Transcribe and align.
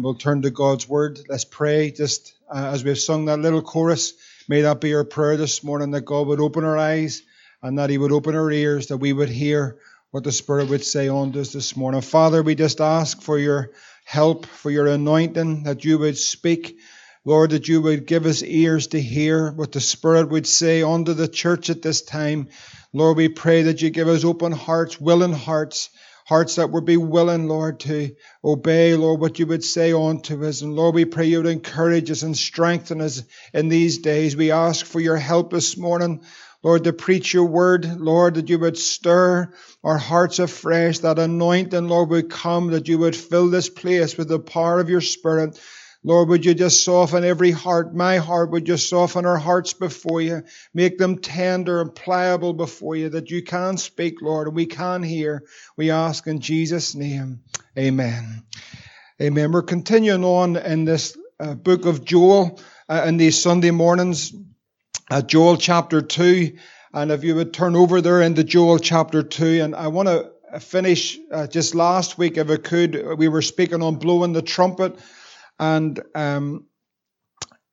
We'll 0.00 0.14
turn 0.16 0.42
to 0.42 0.50
God's 0.50 0.88
word. 0.88 1.20
Let's 1.28 1.44
pray 1.44 1.92
just 1.92 2.34
uh, 2.52 2.70
as 2.72 2.82
we've 2.82 2.98
sung 2.98 3.26
that 3.26 3.38
little 3.38 3.62
chorus. 3.62 4.14
May 4.48 4.62
that 4.62 4.80
be 4.80 4.92
our 4.92 5.04
prayer 5.04 5.36
this 5.36 5.62
morning 5.62 5.92
that 5.92 6.00
God 6.00 6.26
would 6.26 6.40
open 6.40 6.64
our 6.64 6.76
eyes 6.76 7.22
and 7.62 7.78
that 7.78 7.90
He 7.90 7.96
would 7.96 8.10
open 8.10 8.34
our 8.34 8.50
ears, 8.50 8.88
that 8.88 8.96
we 8.96 9.12
would 9.12 9.28
hear 9.28 9.78
what 10.10 10.24
the 10.24 10.32
Spirit 10.32 10.68
would 10.68 10.82
say 10.84 11.08
unto 11.08 11.40
us 11.40 11.52
this 11.52 11.76
morning. 11.76 12.00
Father, 12.00 12.42
we 12.42 12.56
just 12.56 12.80
ask 12.80 13.22
for 13.22 13.38
your 13.38 13.70
help, 14.04 14.46
for 14.46 14.68
your 14.68 14.88
anointing, 14.88 15.62
that 15.62 15.84
you 15.84 15.98
would 15.98 16.18
speak. 16.18 16.76
Lord, 17.24 17.50
that 17.50 17.68
you 17.68 17.80
would 17.80 18.04
give 18.04 18.26
us 18.26 18.42
ears 18.42 18.88
to 18.88 19.00
hear 19.00 19.52
what 19.52 19.70
the 19.70 19.80
Spirit 19.80 20.28
would 20.28 20.48
say 20.48 20.82
unto 20.82 21.14
the 21.14 21.28
church 21.28 21.70
at 21.70 21.82
this 21.82 22.02
time. 22.02 22.48
Lord, 22.92 23.16
we 23.16 23.28
pray 23.28 23.62
that 23.62 23.80
you 23.80 23.90
give 23.90 24.08
us 24.08 24.24
open 24.24 24.50
hearts, 24.50 25.00
willing 25.00 25.32
hearts, 25.32 25.90
hearts 26.24 26.56
that 26.56 26.70
would 26.70 26.84
be 26.84 26.96
willing, 26.96 27.48
Lord, 27.48 27.80
to 27.80 28.14
obey, 28.42 28.94
Lord, 28.94 29.20
what 29.20 29.38
you 29.38 29.46
would 29.46 29.62
say 29.62 29.92
unto 29.92 30.44
us. 30.44 30.62
And 30.62 30.74
Lord, 30.74 30.94
we 30.94 31.04
pray 31.04 31.26
you 31.26 31.38
would 31.38 31.46
encourage 31.46 32.10
us 32.10 32.22
and 32.22 32.36
strengthen 32.36 33.00
us 33.00 33.22
in 33.52 33.68
these 33.68 33.98
days. 33.98 34.36
We 34.36 34.50
ask 34.50 34.86
for 34.86 35.00
your 35.00 35.16
help 35.16 35.50
this 35.52 35.76
morning. 35.76 36.22
Lord, 36.62 36.84
to 36.84 36.94
preach 36.94 37.34
your 37.34 37.44
word, 37.44 38.00
Lord, 38.00 38.36
that 38.36 38.48
you 38.48 38.58
would 38.58 38.78
stir 38.78 39.52
our 39.84 39.98
hearts 39.98 40.38
afresh, 40.38 41.00
that 41.00 41.18
anointing, 41.18 41.88
Lord, 41.88 42.08
would 42.08 42.30
come, 42.30 42.68
that 42.68 42.88
you 42.88 42.96
would 42.98 43.14
fill 43.14 43.50
this 43.50 43.68
place 43.68 44.16
with 44.16 44.28
the 44.28 44.38
power 44.38 44.80
of 44.80 44.88
your 44.88 45.02
spirit. 45.02 45.60
Lord, 46.06 46.28
would 46.28 46.44
you 46.44 46.52
just 46.52 46.84
soften 46.84 47.24
every 47.24 47.50
heart? 47.50 47.94
My 47.94 48.18
heart, 48.18 48.50
would 48.50 48.68
you 48.68 48.76
soften 48.76 49.24
our 49.24 49.38
hearts 49.38 49.72
before 49.72 50.20
you? 50.20 50.42
Make 50.74 50.98
them 50.98 51.16
tender 51.16 51.80
and 51.80 51.94
pliable 51.94 52.52
before 52.52 52.94
you 52.94 53.08
that 53.08 53.30
you 53.30 53.42
can 53.42 53.78
speak, 53.78 54.20
Lord, 54.20 54.46
and 54.46 54.54
we 54.54 54.66
can 54.66 55.02
hear. 55.02 55.44
We 55.78 55.90
ask 55.90 56.26
in 56.26 56.40
Jesus' 56.40 56.94
name. 56.94 57.40
Amen. 57.78 58.42
Amen. 59.20 59.50
We're 59.50 59.62
continuing 59.62 60.24
on 60.24 60.56
in 60.56 60.84
this 60.84 61.16
uh, 61.40 61.54
book 61.54 61.86
of 61.86 62.04
Joel 62.04 62.60
uh, 62.86 63.04
in 63.06 63.16
these 63.16 63.40
Sunday 63.40 63.70
mornings, 63.70 64.34
uh, 65.10 65.22
Joel 65.22 65.56
chapter 65.56 66.02
2. 66.02 66.58
And 66.92 67.12
if 67.12 67.24
you 67.24 67.34
would 67.34 67.54
turn 67.54 67.76
over 67.76 68.02
there 68.02 68.20
into 68.20 68.44
Joel 68.44 68.78
chapter 68.78 69.22
2, 69.22 69.62
and 69.62 69.74
I 69.74 69.88
want 69.88 70.08
to 70.08 70.60
finish 70.60 71.18
uh, 71.32 71.46
just 71.46 71.74
last 71.74 72.18
week, 72.18 72.36
if 72.36 72.50
I 72.50 72.56
could, 72.56 73.16
we 73.16 73.28
were 73.28 73.40
speaking 73.40 73.82
on 73.82 73.96
blowing 73.96 74.34
the 74.34 74.42
trumpet. 74.42 74.98
And 75.58 76.00
um, 76.14 76.66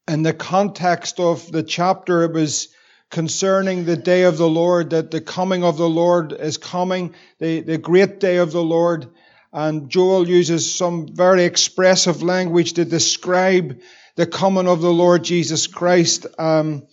in 0.07 0.23
the 0.23 0.33
context 0.33 1.19
of 1.19 1.51
the 1.51 1.63
chapter, 1.63 2.23
it 2.23 2.33
was 2.33 2.69
concerning 3.09 3.85
the 3.85 3.97
day 3.97 4.23
of 4.23 4.37
the 4.37 4.49
Lord, 4.49 4.91
that 4.91 5.11
the 5.11 5.21
coming 5.21 5.63
of 5.63 5.77
the 5.77 5.89
Lord 5.89 6.31
is 6.31 6.57
coming, 6.57 7.13
the, 7.39 7.61
the 7.61 7.77
great 7.77 8.19
day 8.19 8.37
of 8.37 8.51
the 8.51 8.63
Lord. 8.63 9.07
And 9.53 9.89
Joel 9.89 10.27
uses 10.27 10.73
some 10.73 11.07
very 11.13 11.43
expressive 11.43 12.23
language 12.23 12.73
to 12.73 12.85
describe 12.85 13.81
the 14.15 14.25
coming 14.25 14.67
of 14.67 14.81
the 14.81 14.93
Lord 14.93 15.23
Jesus 15.23 15.67
Christ. 15.67 16.25
Um, 16.39 16.87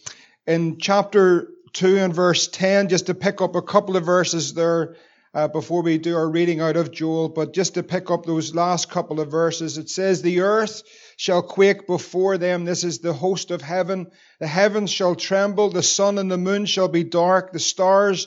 in 0.47 0.79
chapter 0.79 1.49
2 1.75 1.99
and 1.99 2.15
verse 2.15 2.49
10, 2.49 2.89
just 2.89 3.07
to 3.07 3.15
pick 3.15 3.41
up 3.41 3.55
a 3.55 3.63
couple 3.63 3.97
of 3.97 4.05
verses 4.05 4.55
there, 4.55 4.97
uh, 5.35 5.49
before 5.49 5.83
we 5.83 5.99
do 5.99 6.17
our 6.17 6.29
reading 6.29 6.61
out 6.61 6.77
of 6.77 6.91
Joel, 6.91 7.29
but 7.29 7.53
just 7.53 7.75
to 7.75 7.83
pick 7.83 8.11
up 8.11 8.25
those 8.25 8.55
last 8.55 8.91
couple 8.91 9.21
of 9.21 9.31
verses, 9.31 9.77
it 9.77 9.91
says, 9.91 10.23
The 10.23 10.41
earth 10.41 10.83
shall 11.17 11.43
quake 11.43 11.87
before 11.87 12.39
them. 12.39 12.65
This 12.65 12.85
is 12.85 12.99
the 12.99 13.13
host 13.13 13.51
of 13.51 13.61
heaven. 13.61 14.11
The 14.41 14.47
heavens 14.47 14.91
shall 14.91 15.15
tremble, 15.15 15.71
the 15.71 15.83
sun 15.83 16.19
and 16.19 16.31
the 16.31 16.39
moon 16.39 16.67
shall 16.67 16.89
be 16.89 17.05
dark, 17.05 17.53
the 17.53 17.59
stars 17.59 18.27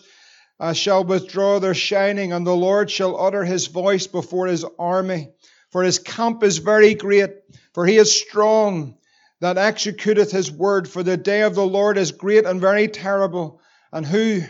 uh, 0.59 0.73
shall 0.73 1.03
withdraw 1.03 1.59
their 1.59 1.73
shining, 1.73 2.33
and 2.33 2.45
the 2.45 2.55
Lord 2.55 2.91
shall 2.91 3.19
utter 3.19 3.43
his 3.43 3.67
voice 3.67 4.05
before 4.05 4.45
his 4.45 4.63
army. 4.77 5.31
For 5.71 5.83
his 5.83 5.99
camp 5.99 6.43
is 6.43 6.59
very 6.59 6.93
great, 6.93 7.31
for 7.73 7.85
he 7.85 7.97
is 7.97 8.11
strong 8.11 8.97
that 9.39 9.57
executeth 9.57 10.31
his 10.31 10.51
word. 10.51 10.87
For 10.87 11.01
the 11.01 11.17
day 11.17 11.41
of 11.41 11.55
the 11.55 11.65
Lord 11.65 11.97
is 11.97 12.11
great 12.11 12.45
and 12.45 12.61
very 12.61 12.87
terrible, 12.87 13.59
and 13.91 14.05
who, 14.05 14.41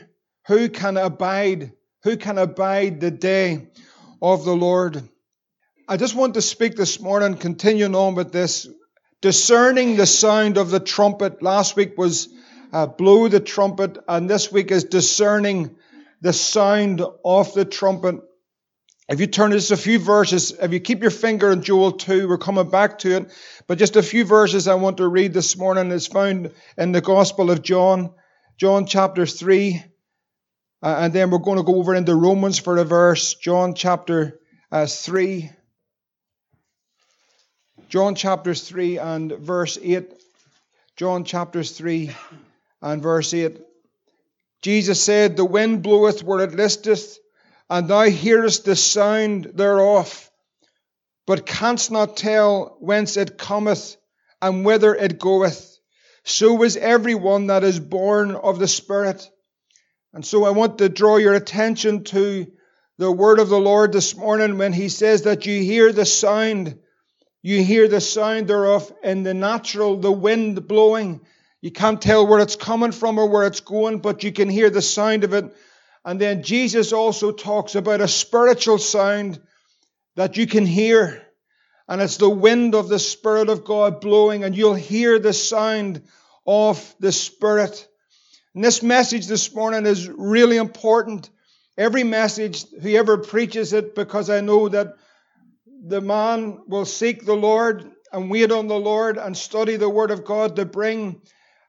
who 0.48 0.68
can 0.68 0.98
abide? 0.98 1.72
Who 2.04 2.18
can 2.18 2.40
abide 2.40 3.00
the 3.00 3.12
day 3.12 3.68
of 4.22 4.44
the 4.44 4.56
Lord? 4.56 5.04
I 5.88 5.98
just 5.98 6.16
want 6.16 6.34
to 6.34 6.42
speak 6.42 6.76
this 6.76 7.00
morning, 7.00 7.36
continuing 7.36 7.94
on 7.94 8.16
with 8.16 8.32
this, 8.32 8.68
discerning 9.22 9.98
the 9.98 10.08
sound 10.08 10.58
of 10.58 10.72
the 10.72 10.80
trumpet. 10.80 11.44
Last 11.44 11.76
week 11.76 12.00
was 12.00 12.28
uh, 12.74 12.88
blow 12.88 13.28
the 13.28 13.40
trumpet, 13.40 14.00
and 14.08 14.28
this 14.28 14.52
week 14.52 14.72
is 14.72 14.86
discerning 14.86 15.76
the 16.22 16.34
sound 16.34 17.04
of 17.24 17.54
the 17.54 17.66
trumpet. 17.66 18.16
If 19.08 19.20
you 19.20 19.28
turn 19.28 19.52
just 19.52 19.70
a 19.70 19.78
few 19.78 20.00
verses, 20.00 20.54
if 20.60 20.74
you 20.74 20.80
keep 20.80 21.04
your 21.04 21.12
finger 21.12 21.52
in 21.52 21.62
Joel 21.62 21.92
2, 21.92 22.28
we're 22.28 22.40
coming 22.40 22.72
back 22.72 22.98
to 23.00 23.18
it, 23.18 23.32
but 23.68 23.78
just 23.78 23.96
a 23.96 24.02
few 24.02 24.26
verses 24.26 24.68
I 24.68 24.74
want 24.74 24.98
to 24.98 25.08
read 25.08 25.34
this 25.34 25.56
morning 25.56 25.92
is 25.92 26.08
found 26.08 26.52
in 26.80 26.94
the 26.94 27.02
Gospel 27.02 27.52
of 27.52 27.62
John, 27.62 28.12
John 28.58 28.88
chapter 28.88 29.28
3, 29.28 29.84
uh, 30.84 30.98
and 31.00 31.14
then 31.14 31.30
we're 31.30 31.38
going 31.38 31.58
to 31.58 31.64
go 31.64 31.76
over 31.76 31.94
into 31.94 32.16
Romans 32.16 32.58
for 32.58 32.78
a 32.78 32.84
verse, 32.84 33.36
John 33.36 33.74
chapter 33.76 34.40
uh, 34.72 34.86
3. 34.86 35.50
John 37.90 38.16
chapter 38.16 38.54
3 38.54 38.98
and 38.98 39.32
verse 39.34 39.78
8. 39.82 40.12
John 40.96 41.24
chapters 41.24 41.72
3 41.72 42.12
and 42.82 43.02
verse 43.02 43.34
8. 43.34 43.60
Jesus 44.62 45.04
said, 45.04 45.36
The 45.36 45.46
wind 45.46 45.84
bloweth 45.84 46.24
where 46.24 46.44
it 46.44 46.54
listeth, 46.54 47.18
and 47.70 47.88
thou 47.88 48.04
hearest 48.04 48.66
the 48.66 48.76
sound 48.76 49.52
thereof, 49.56 50.30
but 51.26 51.46
canst 51.46 51.92
not 51.92 52.18
tell 52.18 52.78
whence 52.80 53.18
it 53.18 53.38
cometh 53.38 53.98
and 54.42 54.66
whither 54.66 54.94
it 54.94 55.20
goeth. 55.20 55.80
So 56.24 56.62
is 56.64 56.78
every 56.78 57.16
one 57.16 57.48
that 57.48 57.64
is 57.64 57.80
born 57.80 58.36
of 58.36 58.60
the 58.60 58.68
Spirit. 58.68 59.28
And 60.14 60.26
so 60.26 60.44
I 60.44 60.50
want 60.50 60.80
to 60.80 60.90
draw 60.90 61.18
your 61.18 61.34
attention 61.34 62.04
to 62.06 62.52
the 62.98 63.12
word 63.12 63.40
of 63.40 63.50
the 63.50 63.60
Lord 63.60 63.94
this 63.94 64.16
morning 64.16 64.58
when 64.58 64.74
he 64.74 64.90
says 64.90 65.24
that 65.24 65.46
you 65.46 65.64
hear 65.64 65.94
the 65.94 66.06
sound, 66.06 66.78
you 67.42 67.64
hear 67.64 67.88
the 67.88 68.02
sound 68.02 68.48
thereof 68.48 68.92
in 69.04 69.24
the 69.24 69.34
natural, 69.34 69.98
the 69.98 70.12
wind 70.12 70.68
blowing. 70.68 71.22
You 71.62 71.72
can't 71.72 72.02
tell 72.02 72.28
where 72.28 72.42
it's 72.42 72.58
coming 72.58 72.92
from 72.92 73.20
or 73.20 73.30
where 73.30 73.48
it's 73.48 73.62
going, 73.62 74.00
but 74.00 74.24
you 74.24 74.34
can 74.34 74.50
hear 74.50 74.70
the 74.70 74.82
sound 74.82 75.24
of 75.24 75.34
it. 75.34 75.56
And 76.04 76.20
then 76.20 76.44
Jesus 76.44 76.92
also 76.92 77.32
talks 77.32 77.76
about 77.76 78.02
a 78.02 78.08
spiritual 78.08 78.80
sound 78.80 79.40
that 80.16 80.36
you 80.36 80.46
can 80.46 80.66
hear. 80.66 81.26
And 81.88 82.02
it's 82.02 82.18
the 82.18 82.30
wind 82.30 82.76
of 82.76 82.90
the 82.90 83.00
Spirit 83.00 83.50
of 83.50 83.64
God 83.64 84.02
blowing, 84.02 84.44
and 84.44 84.56
you'll 84.56 84.76
hear 84.76 85.20
the 85.20 85.34
sound 85.34 86.02
of 86.46 86.96
the 87.00 87.12
Spirit. 87.12 87.88
And 88.54 88.64
this 88.64 88.84
message 88.84 89.28
this 89.28 89.54
morning 89.56 89.86
is 89.86 90.10
really 90.10 90.58
important. 90.58 91.30
Every 91.78 92.04
message, 92.04 92.66
whoever 92.82 93.18
preaches 93.18 93.72
it, 93.72 93.96
because 93.96 94.30
I 94.30 94.42
know 94.42 94.68
that 94.68 94.96
the 95.66 96.02
man 96.02 96.60
will 96.68 96.86
seek 96.86 97.26
the 97.26 97.36
Lord 97.36 97.90
and 98.12 98.30
wait 98.30 98.52
on 98.52 98.68
the 98.68 98.80
Lord 98.80 99.18
and 99.18 99.38
study 99.38 99.78
the 99.78 99.90
Word 99.90 100.12
of 100.12 100.26
God 100.26 100.58
to 100.58 100.66
bring 100.66 101.22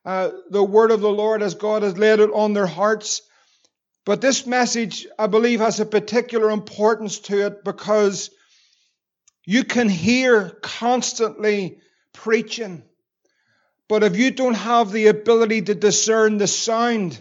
uh, 0.05 0.31
the 0.51 0.65
Word 0.65 0.91
of 0.91 1.01
the 1.01 1.11
Lord 1.11 1.41
as 1.41 1.55
God 1.55 1.85
has 1.85 1.97
laid 1.97 2.19
it 2.19 2.31
on 2.35 2.53
their 2.53 2.67
hearts. 2.67 3.23
But 4.05 4.21
this 4.21 4.45
message, 4.45 5.07
I 5.17 5.29
believe, 5.29 5.61
has 5.61 5.79
a 5.79 5.87
particular 5.87 6.51
importance 6.51 7.21
to 7.21 7.47
it 7.47 7.63
because 7.63 8.31
you 9.47 9.63
can 9.63 9.89
hear 9.89 10.51
constantly 10.63 11.79
preaching. 12.13 12.83
But 13.93 14.05
if 14.05 14.17
you 14.17 14.31
don't 14.31 14.55
have 14.55 14.91
the 14.91 15.09
ability 15.09 15.61
to 15.61 15.75
discern 15.75 16.39
the 16.39 16.47
sound, 16.47 17.21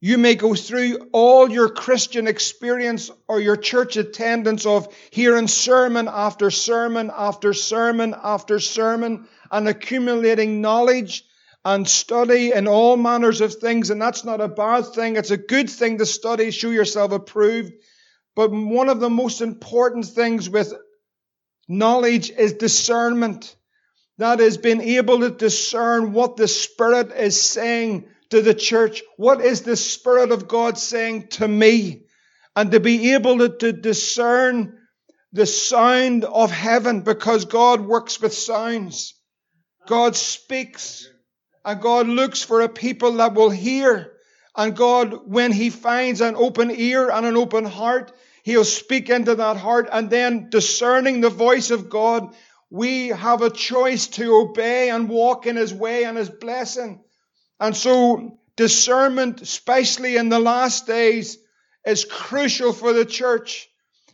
you 0.00 0.16
may 0.16 0.36
go 0.36 0.54
through 0.54 1.08
all 1.10 1.50
your 1.50 1.68
Christian 1.68 2.28
experience 2.28 3.10
or 3.26 3.40
your 3.40 3.56
church 3.56 3.96
attendance 3.96 4.64
of 4.64 4.94
hearing 5.10 5.48
sermon 5.48 6.06
after 6.08 6.52
sermon 6.52 7.10
after 7.12 7.52
sermon 7.52 8.14
after 8.22 8.60
sermon 8.60 9.26
and 9.50 9.66
accumulating 9.66 10.60
knowledge 10.60 11.24
and 11.64 11.88
study 11.88 12.52
in 12.52 12.68
all 12.68 12.96
manners 12.96 13.40
of 13.40 13.52
things. 13.52 13.90
And 13.90 14.00
that's 14.00 14.24
not 14.24 14.40
a 14.40 14.46
bad 14.46 14.86
thing. 14.94 15.16
It's 15.16 15.32
a 15.32 15.36
good 15.36 15.68
thing 15.68 15.98
to 15.98 16.06
study, 16.06 16.52
show 16.52 16.70
yourself 16.70 17.10
approved. 17.10 17.72
But 18.36 18.52
one 18.52 18.88
of 18.88 19.00
the 19.00 19.10
most 19.10 19.40
important 19.40 20.06
things 20.06 20.48
with 20.48 20.72
knowledge 21.66 22.30
is 22.30 22.52
discernment. 22.52 23.56
That 24.20 24.40
is, 24.40 24.58
being 24.58 24.82
able 24.82 25.20
to 25.20 25.30
discern 25.30 26.12
what 26.12 26.36
the 26.36 26.46
Spirit 26.46 27.10
is 27.10 27.40
saying 27.40 28.06
to 28.28 28.42
the 28.42 28.52
church. 28.52 29.02
What 29.16 29.40
is 29.40 29.62
the 29.62 29.76
Spirit 29.76 30.30
of 30.30 30.46
God 30.46 30.76
saying 30.76 31.28
to 31.28 31.48
me? 31.48 32.02
And 32.54 32.70
to 32.72 32.80
be 32.80 33.14
able 33.14 33.38
to, 33.38 33.48
to 33.48 33.72
discern 33.72 34.78
the 35.32 35.46
sound 35.46 36.26
of 36.26 36.50
heaven 36.50 37.00
because 37.00 37.46
God 37.46 37.80
works 37.80 38.20
with 38.20 38.34
sounds. 38.34 39.14
God 39.86 40.14
speaks 40.16 41.08
and 41.64 41.80
God 41.80 42.06
looks 42.06 42.42
for 42.42 42.60
a 42.60 42.68
people 42.68 43.12
that 43.12 43.32
will 43.32 43.48
hear. 43.48 44.12
And 44.54 44.76
God, 44.76 45.30
when 45.32 45.50
He 45.50 45.70
finds 45.70 46.20
an 46.20 46.36
open 46.36 46.70
ear 46.70 47.08
and 47.08 47.24
an 47.24 47.38
open 47.38 47.64
heart, 47.64 48.12
He'll 48.42 48.66
speak 48.66 49.08
into 49.08 49.34
that 49.34 49.56
heart 49.56 49.88
and 49.90 50.10
then 50.10 50.50
discerning 50.50 51.22
the 51.22 51.30
voice 51.30 51.70
of 51.70 51.88
God, 51.88 52.34
we 52.70 53.08
have 53.08 53.42
a 53.42 53.50
choice 53.50 54.06
to 54.06 54.36
obey 54.36 54.90
and 54.90 55.08
walk 55.08 55.46
in 55.46 55.56
His 55.56 55.74
way 55.74 56.04
and 56.04 56.16
His 56.16 56.30
blessing. 56.30 57.02
And 57.58 57.76
so 57.76 58.38
discernment, 58.56 59.42
especially 59.42 60.16
in 60.16 60.28
the 60.28 60.38
last 60.38 60.86
days, 60.86 61.38
is 61.84 62.04
crucial 62.04 62.72
for 62.72 62.92
the 62.92 63.04
church. 63.04 63.68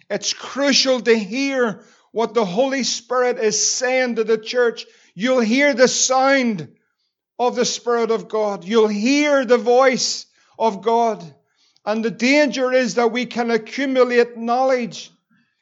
It's 0.08 0.32
crucial 0.32 1.00
to 1.00 1.16
hear 1.16 1.84
what 2.12 2.32
the 2.32 2.44
Holy 2.44 2.82
Spirit 2.82 3.38
is 3.38 3.70
saying 3.70 4.16
to 4.16 4.24
the 4.24 4.38
church. 4.38 4.86
You'll 5.14 5.40
hear 5.40 5.74
the 5.74 5.88
sound 5.88 6.68
of 7.38 7.56
the 7.56 7.64
Spirit 7.64 8.10
of 8.10 8.28
God. 8.28 8.64
You'll 8.64 8.88
hear 8.88 9.44
the 9.44 9.58
voice 9.58 10.26
of 10.58 10.82
God. 10.82 11.22
And 11.84 12.04
the 12.04 12.10
danger 12.10 12.72
is 12.72 12.94
that 12.94 13.12
we 13.12 13.26
can 13.26 13.50
accumulate 13.50 14.36
knowledge. 14.36 15.10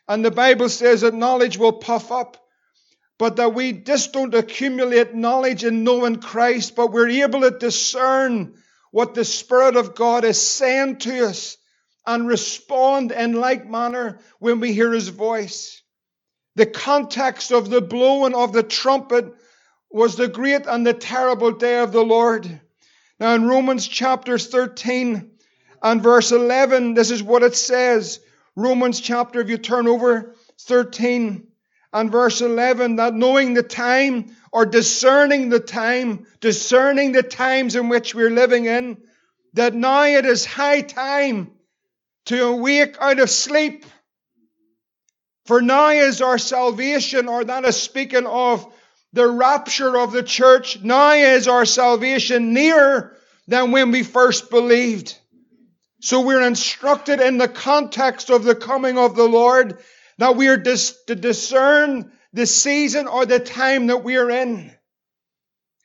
And 0.06 0.24
the 0.24 0.30
Bible 0.30 0.68
says 0.68 1.00
that 1.00 1.14
knowledge 1.14 1.58
will 1.58 1.72
puff 1.72 2.12
up. 2.12 2.43
But 3.18 3.36
that 3.36 3.54
we 3.54 3.72
just 3.72 4.12
don't 4.12 4.34
accumulate 4.34 5.14
knowledge 5.14 5.64
in 5.64 5.84
knowing 5.84 6.16
Christ, 6.16 6.74
but 6.74 6.90
we're 6.90 7.08
able 7.08 7.42
to 7.42 7.50
discern 7.50 8.54
what 8.90 9.14
the 9.14 9.24
Spirit 9.24 9.76
of 9.76 9.94
God 9.94 10.24
is 10.24 10.40
saying 10.40 10.98
to 10.98 11.26
us 11.26 11.56
and 12.06 12.26
respond 12.26 13.12
in 13.12 13.34
like 13.34 13.68
manner 13.68 14.18
when 14.38 14.60
we 14.60 14.72
hear 14.72 14.92
His 14.92 15.08
voice. 15.08 15.82
The 16.56 16.66
context 16.66 17.50
of 17.50 17.70
the 17.70 17.80
blowing 17.80 18.34
of 18.34 18.52
the 18.52 18.62
trumpet 18.62 19.32
was 19.90 20.16
the 20.16 20.28
great 20.28 20.66
and 20.66 20.86
the 20.86 20.92
terrible 20.92 21.52
day 21.52 21.78
of 21.78 21.92
the 21.92 22.04
Lord. 22.04 22.60
Now, 23.20 23.34
in 23.34 23.46
Romans 23.46 23.86
chapter 23.86 24.38
13 24.38 25.30
and 25.82 26.02
verse 26.02 26.32
11, 26.32 26.94
this 26.94 27.10
is 27.10 27.22
what 27.22 27.42
it 27.42 27.54
says. 27.54 28.20
Romans 28.56 29.00
chapter, 29.00 29.40
if 29.40 29.48
you 29.48 29.58
turn 29.58 29.86
over 29.86 30.34
13 30.60 31.46
and 31.94 32.10
verse 32.10 32.40
11, 32.40 32.96
that 32.96 33.14
knowing 33.14 33.54
the 33.54 33.62
time 33.62 34.34
or 34.52 34.66
discerning 34.66 35.48
the 35.48 35.60
time, 35.60 36.26
discerning 36.40 37.12
the 37.12 37.22
times 37.22 37.76
in 37.76 37.88
which 37.88 38.16
we're 38.16 38.32
living 38.32 38.66
in, 38.66 38.98
that 39.52 39.74
now 39.74 40.02
it 40.02 40.26
is 40.26 40.44
high 40.44 40.80
time 40.80 41.52
to 42.26 42.46
awake 42.46 42.96
out 43.00 43.20
of 43.20 43.30
sleep. 43.30 43.86
For 45.46 45.62
now 45.62 45.90
is 45.90 46.20
our 46.20 46.38
salvation, 46.38 47.28
or 47.28 47.44
that 47.44 47.64
is 47.64 47.80
speaking 47.80 48.26
of 48.26 48.66
the 49.12 49.28
rapture 49.28 49.96
of 49.96 50.10
the 50.10 50.24
church. 50.24 50.82
Now 50.82 51.12
is 51.12 51.46
our 51.46 51.64
salvation 51.64 52.52
nearer 52.52 53.16
than 53.46 53.70
when 53.70 53.92
we 53.92 54.02
first 54.02 54.50
believed. 54.50 55.16
So 56.00 56.22
we're 56.22 56.42
instructed 56.42 57.20
in 57.20 57.38
the 57.38 57.48
context 57.48 58.30
of 58.30 58.42
the 58.42 58.56
coming 58.56 58.98
of 58.98 59.14
the 59.14 59.28
Lord 59.28 59.78
that 60.18 60.36
we 60.36 60.48
are 60.48 60.56
dis- 60.56 60.96
to 61.06 61.14
discern 61.14 62.12
the 62.32 62.46
season 62.46 63.06
or 63.06 63.26
the 63.26 63.38
time 63.38 63.88
that 63.88 64.04
we 64.04 64.16
are 64.16 64.30
in. 64.30 64.72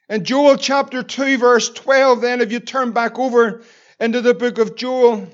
In 0.10 0.24
Joel 0.24 0.58
chapter 0.58 1.04
2, 1.04 1.38
verse 1.38 1.70
12, 1.70 2.22
then, 2.22 2.42
if 2.42 2.52
you 2.52 2.60
turn 2.60 2.92
back 2.92 3.20
over 3.20 3.62
into 4.00 4.22
the 4.22 4.34
book 4.34 4.58
of 4.58 4.76
Joel, 4.76 5.28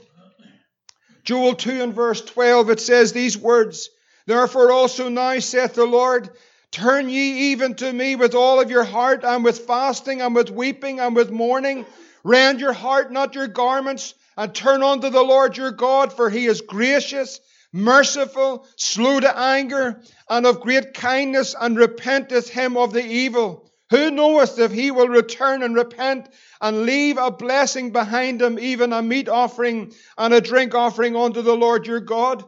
Joel 1.23 1.55
2 1.55 1.81
and 1.81 1.93
verse 1.93 2.21
12, 2.21 2.69
it 2.69 2.79
says 2.79 3.13
these 3.13 3.37
words 3.37 3.89
Therefore 4.25 4.71
also 4.71 5.09
now 5.09 5.39
saith 5.39 5.75
the 5.75 5.85
Lord, 5.85 6.29
Turn 6.71 7.09
ye 7.09 7.51
even 7.51 7.75
to 7.75 7.93
me 7.93 8.15
with 8.17 8.35
all 8.35 8.59
of 8.59 8.69
your 8.69 8.83
heart, 8.83 9.23
and 9.23 9.45
with 9.45 9.59
fasting, 9.59 10.21
and 10.21 10.35
with 10.35 10.49
weeping, 10.49 10.99
and 10.99 11.15
with 11.15 11.31
mourning. 11.31 11.85
Rend 12.23 12.59
your 12.59 12.73
heart, 12.73 13.13
not 13.13 13.35
your 13.35 13.47
garments, 13.47 14.13
and 14.35 14.53
turn 14.53 14.83
unto 14.83 15.09
the 15.09 15.23
Lord 15.23 15.55
your 15.55 15.71
God, 15.71 16.11
for 16.11 16.29
he 16.29 16.47
is 16.47 16.61
gracious, 16.61 17.39
merciful, 17.75 18.65
slow 18.77 19.19
to 19.19 19.37
anger, 19.37 20.01
and 20.29 20.45
of 20.45 20.61
great 20.61 20.93
kindness, 20.93 21.53
and 21.59 21.77
repenteth 21.77 22.47
him 22.47 22.77
of 22.77 22.93
the 22.93 23.05
evil. 23.05 23.69
Who 23.89 24.09
knoweth 24.09 24.57
if 24.57 24.71
he 24.71 24.91
will 24.91 25.09
return 25.09 25.61
and 25.61 25.75
repent 25.75 26.29
and 26.61 26.85
leave 26.85 27.17
a 27.17 27.31
blessing 27.31 27.91
behind 27.91 28.41
him, 28.41 28.57
even 28.57 28.93
a 28.93 29.01
meat 29.01 29.27
offering 29.27 29.93
and 30.17 30.33
a 30.33 30.39
drink 30.39 30.73
offering 30.73 31.17
unto 31.17 31.41
the 31.41 31.55
Lord 31.55 31.85
your 31.85 31.99
God? 31.99 32.45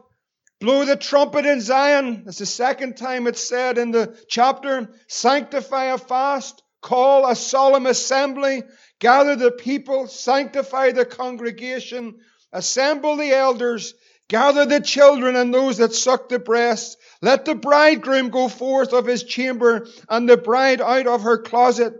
Blow 0.60 0.86
the 0.86 0.96
trumpet 0.96 1.44
in 1.44 1.60
Zion. 1.60 2.22
That's 2.24 2.38
the 2.38 2.46
second 2.46 2.96
time 2.96 3.26
it's 3.26 3.46
said 3.46 3.76
in 3.76 3.90
the 3.90 4.18
chapter. 4.28 4.88
Sanctify 5.08 5.84
a 5.92 5.98
fast. 5.98 6.62
Call 6.80 7.28
a 7.28 7.36
solemn 7.36 7.86
assembly. 7.86 8.62
Gather 8.98 9.36
the 9.36 9.52
people. 9.52 10.08
Sanctify 10.08 10.92
the 10.92 11.04
congregation. 11.04 12.16
Assemble 12.50 13.16
the 13.16 13.30
elders. 13.30 13.94
Gather 14.28 14.66
the 14.66 14.80
children 14.80 15.36
and 15.36 15.52
those 15.52 15.78
that 15.78 15.94
suck 15.94 16.28
the 16.28 16.38
breast. 16.38 16.98
Let 17.22 17.46
the 17.46 17.54
bridegroom 17.54 18.28
go 18.28 18.48
forth 18.48 18.92
of 18.92 19.06
his 19.06 19.24
chamber 19.24 19.86
and 20.08 20.28
the 20.28 20.36
bride 20.36 20.82
out 20.82 21.06
of 21.06 21.22
her 21.22 21.38
closet. 21.38 21.94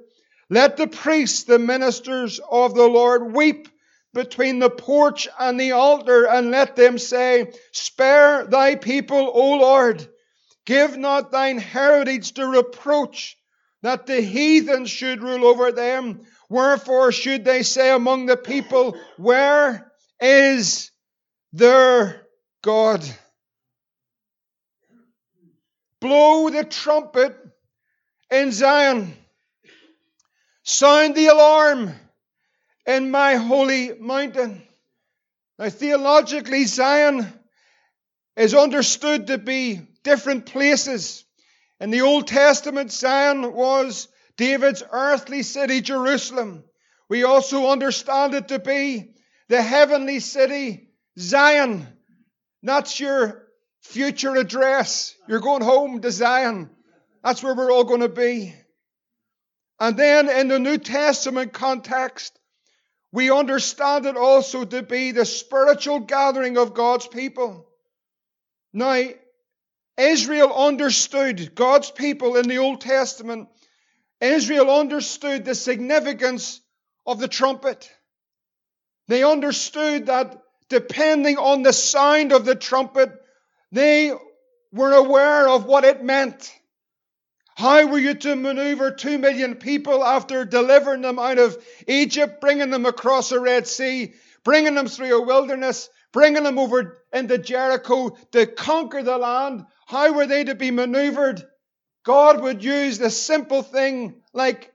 Let 0.50 0.76
the 0.76 0.86
priests, 0.86 1.44
the 1.44 1.58
ministers 1.58 2.38
of 2.50 2.74
the 2.74 2.86
Lord, 2.86 3.34
weep 3.34 3.68
between 4.12 4.58
the 4.58 4.70
porch 4.70 5.28
and 5.38 5.58
the 5.58 5.72
altar 5.72 6.26
and 6.26 6.50
let 6.50 6.76
them 6.76 6.98
say, 6.98 7.52
Spare 7.72 8.46
thy 8.46 8.74
people, 8.76 9.30
O 9.32 9.58
Lord. 9.58 10.06
Give 10.66 10.96
not 10.98 11.32
thine 11.32 11.58
heritage 11.58 12.32
to 12.32 12.46
reproach 12.46 13.38
that 13.82 14.06
the 14.06 14.20
heathen 14.20 14.84
should 14.84 15.22
rule 15.22 15.46
over 15.46 15.72
them. 15.72 16.22
Wherefore 16.50 17.12
should 17.12 17.44
they 17.44 17.62
say 17.62 17.90
among 17.90 18.26
the 18.26 18.36
people, 18.36 18.98
Where 19.16 19.92
is 20.20 20.90
their 21.52 22.26
God? 22.62 23.04
Blow 26.00 26.48
the 26.50 26.64
trumpet 26.64 27.36
in 28.30 28.52
Zion. 28.52 29.14
Sound 30.62 31.14
the 31.14 31.26
alarm 31.26 31.92
in 32.86 33.10
my 33.10 33.34
holy 33.36 33.92
mountain. 33.98 34.62
Now, 35.58 35.70
theologically, 35.70 36.64
Zion 36.64 37.26
is 38.36 38.54
understood 38.54 39.26
to 39.26 39.38
be 39.38 39.80
different 40.04 40.46
places. 40.46 41.24
In 41.80 41.90
the 41.90 42.02
Old 42.02 42.28
Testament, 42.28 42.92
Zion 42.92 43.52
was 43.52 44.08
David's 44.36 44.82
earthly 44.90 45.42
city, 45.42 45.80
Jerusalem. 45.80 46.64
We 47.08 47.24
also 47.24 47.70
understand 47.70 48.34
it 48.34 48.48
to 48.48 48.58
be 48.58 49.14
the 49.48 49.60
heavenly 49.60 50.20
city, 50.20 50.87
Zion. 51.18 51.86
That's 52.62 52.98
your 53.00 53.46
future 53.82 54.34
address. 54.36 55.14
You're 55.26 55.40
going 55.40 55.62
home 55.62 56.00
to 56.00 56.10
Zion. 56.10 56.70
That's 57.24 57.42
where 57.42 57.54
we're 57.54 57.72
all 57.72 57.84
going 57.84 58.00
to 58.00 58.08
be. 58.08 58.54
And 59.80 59.96
then 59.96 60.28
in 60.28 60.48
the 60.48 60.58
New 60.58 60.78
Testament 60.78 61.52
context, 61.52 62.38
we 63.12 63.30
understand 63.30 64.06
it 64.06 64.16
also 64.16 64.64
to 64.64 64.82
be 64.82 65.12
the 65.12 65.24
spiritual 65.24 66.00
gathering 66.00 66.58
of 66.58 66.74
God's 66.74 67.06
people. 67.06 67.66
Now, 68.72 69.02
Israel 69.96 70.52
understood 70.52 71.54
God's 71.54 71.90
people 71.90 72.36
in 72.36 72.48
the 72.48 72.58
Old 72.58 72.80
Testament. 72.80 73.48
Israel 74.20 74.70
understood 74.70 75.44
the 75.44 75.54
significance 75.54 76.60
of 77.06 77.18
the 77.18 77.28
trumpet. 77.28 77.90
They 79.06 79.22
understood 79.22 80.06
that 80.06 80.42
depending 80.68 81.38
on 81.38 81.62
the 81.62 81.72
sound 81.72 82.32
of 82.32 82.44
the 82.44 82.54
trumpet, 82.54 83.12
they 83.72 84.12
were 84.72 84.92
aware 84.92 85.48
of 85.48 85.64
what 85.64 85.84
it 85.84 86.02
meant. 86.02 86.52
How 87.56 87.86
were 87.86 87.98
you 87.98 88.14
to 88.14 88.36
maneuver 88.36 88.92
two 88.92 89.18
million 89.18 89.56
people 89.56 90.04
after 90.04 90.44
delivering 90.44 91.02
them 91.02 91.18
out 91.18 91.38
of 91.38 91.56
Egypt, 91.88 92.40
bringing 92.40 92.70
them 92.70 92.86
across 92.86 93.30
the 93.30 93.40
Red 93.40 93.66
Sea, 93.66 94.14
bringing 94.44 94.74
them 94.74 94.86
through 94.86 95.16
a 95.16 95.26
wilderness, 95.26 95.90
bringing 96.12 96.44
them 96.44 96.58
over 96.58 97.02
into 97.12 97.36
Jericho 97.38 98.16
to 98.32 98.46
conquer 98.46 99.02
the 99.02 99.18
land? 99.18 99.64
How 99.86 100.12
were 100.12 100.26
they 100.26 100.44
to 100.44 100.54
be 100.54 100.70
maneuvered? 100.70 101.44
God 102.04 102.40
would 102.40 102.62
use 102.62 102.98
the 102.98 103.10
simple 103.10 103.62
thing 103.62 104.22
like 104.32 104.72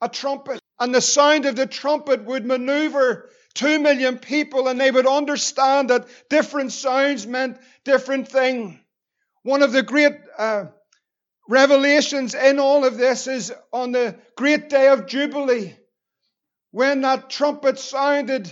a 0.00 0.08
trumpet, 0.08 0.60
and 0.80 0.94
the 0.94 1.00
sound 1.00 1.46
of 1.46 1.56
the 1.56 1.66
trumpet 1.66 2.24
would 2.24 2.44
maneuver 2.44 3.30
two 3.56 3.80
million 3.80 4.18
people, 4.18 4.68
and 4.68 4.80
they 4.80 4.90
would 4.90 5.06
understand 5.06 5.90
that 5.90 6.06
different 6.30 6.72
sounds 6.72 7.26
meant 7.26 7.58
different 7.84 8.28
thing. 8.28 8.78
One 9.42 9.62
of 9.62 9.72
the 9.72 9.82
great 9.82 10.14
uh, 10.38 10.66
revelations 11.48 12.34
in 12.34 12.60
all 12.60 12.84
of 12.84 12.96
this 12.96 13.26
is 13.26 13.52
on 13.72 13.92
the 13.92 14.16
great 14.36 14.68
day 14.68 14.88
of 14.88 15.06
Jubilee, 15.06 15.74
when 16.70 17.00
that 17.00 17.30
trumpet 17.30 17.78
sounded 17.78 18.50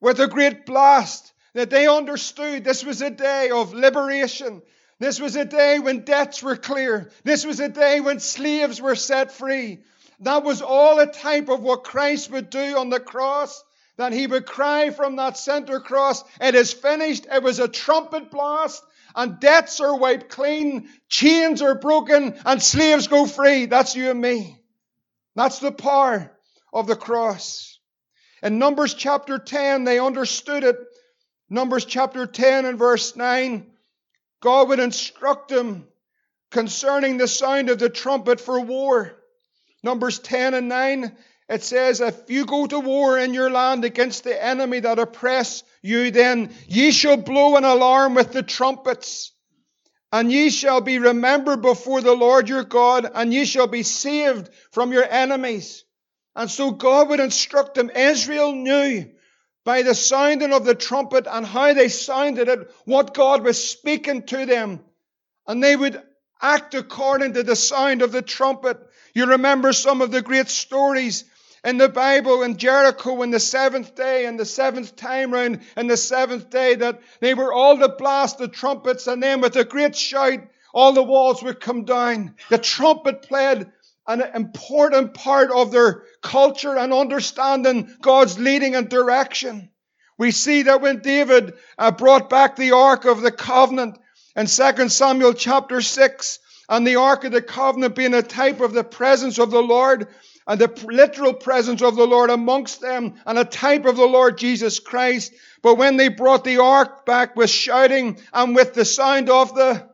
with 0.00 0.20
a 0.20 0.28
great 0.28 0.66
blast, 0.66 1.32
that 1.54 1.70
they 1.70 1.86
understood 1.86 2.64
this 2.64 2.84
was 2.84 3.02
a 3.02 3.10
day 3.10 3.50
of 3.50 3.74
liberation. 3.74 4.62
This 4.98 5.20
was 5.20 5.36
a 5.36 5.44
day 5.44 5.78
when 5.78 6.04
debts 6.04 6.42
were 6.42 6.56
clear. 6.56 7.10
This 7.24 7.44
was 7.44 7.60
a 7.60 7.68
day 7.68 8.00
when 8.00 8.20
slaves 8.20 8.80
were 8.80 8.94
set 8.94 9.32
free. 9.32 9.80
That 10.20 10.44
was 10.44 10.62
all 10.62 10.98
a 11.00 11.12
type 11.12 11.48
of 11.48 11.60
what 11.60 11.84
Christ 11.84 12.30
would 12.30 12.50
do 12.50 12.78
on 12.78 12.90
the 12.90 13.00
cross. 13.00 13.64
That 13.96 14.12
he 14.12 14.26
would 14.26 14.46
cry 14.46 14.90
from 14.90 15.16
that 15.16 15.36
center 15.36 15.80
cross, 15.80 16.24
It 16.40 16.54
is 16.54 16.72
finished. 16.72 17.26
It 17.30 17.42
was 17.42 17.58
a 17.58 17.68
trumpet 17.68 18.30
blast, 18.30 18.82
and 19.14 19.38
debts 19.38 19.80
are 19.80 19.96
wiped 19.96 20.30
clean, 20.30 20.88
chains 21.08 21.62
are 21.62 21.74
broken, 21.74 22.34
and 22.44 22.62
slaves 22.62 23.08
go 23.08 23.26
free. 23.26 23.66
That's 23.66 23.94
you 23.94 24.10
and 24.10 24.20
me. 24.20 24.58
That's 25.34 25.58
the 25.58 25.72
power 25.72 26.36
of 26.72 26.86
the 26.86 26.96
cross. 26.96 27.78
In 28.42 28.58
Numbers 28.58 28.94
chapter 28.94 29.38
10, 29.38 29.84
they 29.84 29.98
understood 29.98 30.64
it. 30.64 30.76
Numbers 31.48 31.84
chapter 31.84 32.26
10 32.26 32.64
and 32.64 32.78
verse 32.78 33.14
9, 33.14 33.70
God 34.40 34.68
would 34.68 34.80
instruct 34.80 35.48
them 35.48 35.86
concerning 36.50 37.18
the 37.18 37.28
sound 37.28 37.70
of 37.70 37.78
the 37.78 37.88
trumpet 37.88 38.40
for 38.40 38.60
war. 38.60 39.12
Numbers 39.82 40.18
10 40.18 40.54
and 40.54 40.68
9, 40.68 41.16
it 41.52 41.62
says, 41.62 42.00
If 42.00 42.30
you 42.30 42.46
go 42.46 42.66
to 42.66 42.80
war 42.80 43.18
in 43.18 43.34
your 43.34 43.50
land 43.50 43.84
against 43.84 44.24
the 44.24 44.42
enemy 44.42 44.80
that 44.80 44.98
oppress 44.98 45.62
you, 45.82 46.10
then 46.10 46.54
ye 46.66 46.92
shall 46.92 47.18
blow 47.18 47.56
an 47.56 47.64
alarm 47.64 48.14
with 48.14 48.32
the 48.32 48.42
trumpets, 48.42 49.32
and 50.10 50.32
ye 50.32 50.48
shall 50.48 50.80
be 50.80 50.98
remembered 50.98 51.60
before 51.60 52.00
the 52.00 52.14
Lord 52.14 52.48
your 52.48 52.64
God, 52.64 53.10
and 53.14 53.34
ye 53.34 53.44
shall 53.44 53.66
be 53.66 53.82
saved 53.82 54.48
from 54.70 54.92
your 54.92 55.04
enemies. 55.04 55.84
And 56.34 56.50
so 56.50 56.70
God 56.70 57.10
would 57.10 57.20
instruct 57.20 57.74
them. 57.74 57.90
Israel 57.90 58.52
knew 58.52 59.10
by 59.62 59.82
the 59.82 59.94
sounding 59.94 60.54
of 60.54 60.64
the 60.64 60.74
trumpet 60.74 61.26
and 61.30 61.44
how 61.44 61.74
they 61.74 61.88
sounded 61.88 62.48
it, 62.48 62.70
what 62.86 63.12
God 63.12 63.44
was 63.44 63.62
speaking 63.62 64.22
to 64.24 64.46
them. 64.46 64.80
And 65.46 65.62
they 65.62 65.76
would 65.76 66.00
act 66.40 66.74
according 66.74 67.34
to 67.34 67.42
the 67.42 67.56
sound 67.56 68.00
of 68.00 68.10
the 68.10 68.22
trumpet. 68.22 68.78
You 69.14 69.26
remember 69.26 69.74
some 69.74 70.00
of 70.00 70.10
the 70.10 70.22
great 70.22 70.48
stories 70.48 71.24
in 71.64 71.78
the 71.78 71.88
Bible 71.88 72.42
in 72.42 72.56
Jericho 72.56 73.22
in 73.22 73.30
the 73.30 73.40
seventh 73.40 73.94
day 73.94 74.26
and 74.26 74.38
the 74.38 74.44
seventh 74.44 74.96
time 74.96 75.32
round 75.32 75.60
and 75.76 75.88
the 75.88 75.96
seventh 75.96 76.50
day 76.50 76.74
that 76.74 77.00
they 77.20 77.34
were 77.34 77.52
all 77.52 77.78
to 77.78 77.88
blast 77.88 78.38
the 78.38 78.48
trumpets 78.48 79.06
and 79.06 79.22
then 79.22 79.40
with 79.40 79.56
a 79.56 79.64
great 79.64 79.96
shout 79.96 80.40
all 80.74 80.92
the 80.92 81.02
walls 81.02 81.42
would 81.42 81.60
come 81.60 81.84
down. 81.84 82.34
The 82.48 82.58
trumpet 82.58 83.22
played 83.22 83.66
an 84.06 84.22
important 84.34 85.14
part 85.14 85.50
of 85.50 85.70
their 85.70 86.02
culture 86.22 86.76
and 86.76 86.92
understanding 86.92 87.94
God's 88.00 88.38
leading 88.38 88.74
and 88.74 88.88
direction. 88.88 89.70
We 90.18 90.30
see 90.30 90.62
that 90.62 90.80
when 90.80 91.00
David 91.00 91.54
uh, 91.78 91.90
brought 91.90 92.30
back 92.30 92.56
the 92.56 92.72
Ark 92.72 93.04
of 93.04 93.20
the 93.20 93.30
Covenant 93.30 93.98
in 94.34 94.46
2 94.46 94.88
Samuel 94.88 95.34
chapter 95.34 95.80
6, 95.80 96.38
and 96.68 96.86
the 96.86 96.96
Ark 96.96 97.24
of 97.24 97.32
the 97.32 97.42
Covenant 97.42 97.94
being 97.94 98.14
a 98.14 98.22
type 98.22 98.60
of 98.60 98.72
the 98.72 98.84
presence 98.84 99.38
of 99.38 99.50
the 99.50 99.62
Lord, 99.62 100.08
and 100.46 100.60
the 100.60 100.86
literal 100.86 101.34
presence 101.34 101.82
of 101.82 101.96
the 101.96 102.06
Lord 102.06 102.30
amongst 102.30 102.80
them, 102.80 103.14
and 103.26 103.38
a 103.38 103.44
type 103.44 103.84
of 103.84 103.96
the 103.96 104.06
Lord 104.06 104.38
Jesus 104.38 104.78
Christ. 104.80 105.32
But 105.62 105.76
when 105.76 105.96
they 105.96 106.08
brought 106.08 106.44
the 106.44 106.58
Ark 106.58 107.06
back 107.06 107.36
with 107.36 107.50
shouting 107.50 108.18
and 108.32 108.54
with 108.54 108.74
the 108.74 108.84
sound 108.84 109.30
of 109.30 109.54
the, 109.54 109.88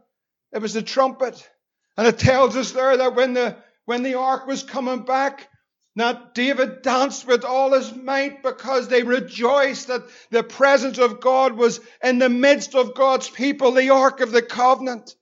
it 0.53 0.63
was 0.63 0.75
the 0.75 0.83
trumpet. 0.83 1.49
And 1.97 2.07
it 2.07 2.19
tells 2.19 2.57
us 2.57 2.71
there 2.71 2.97
that 2.97 3.17
when 3.17 3.35
the 3.35 3.57
when 3.89 4.03
the 4.03 4.17
ark 4.17 4.47
was 4.47 4.63
coming 4.63 5.07
back, 5.07 5.49
that 5.97 6.35
David 6.35 6.83
danced 6.83 7.27
with 7.27 7.43
all 7.43 7.73
his 7.73 7.91
might 7.95 8.43
because 8.43 8.87
they 8.87 9.03
rejoiced 9.03 9.89
that 9.89 10.03
the 10.31 10.43
presence 10.43 10.99
of 10.99 11.21
God 11.21 11.55
was 11.55 11.81
in 12.05 12.19
the 12.19 12.29
midst 12.29 12.75
of 12.75 12.95
God's 12.95 13.31
people, 13.31 13.73
the 13.73 13.89
ark 13.89 14.21
of 14.21 14.31
the 14.31 14.43
covenant. 14.43 15.17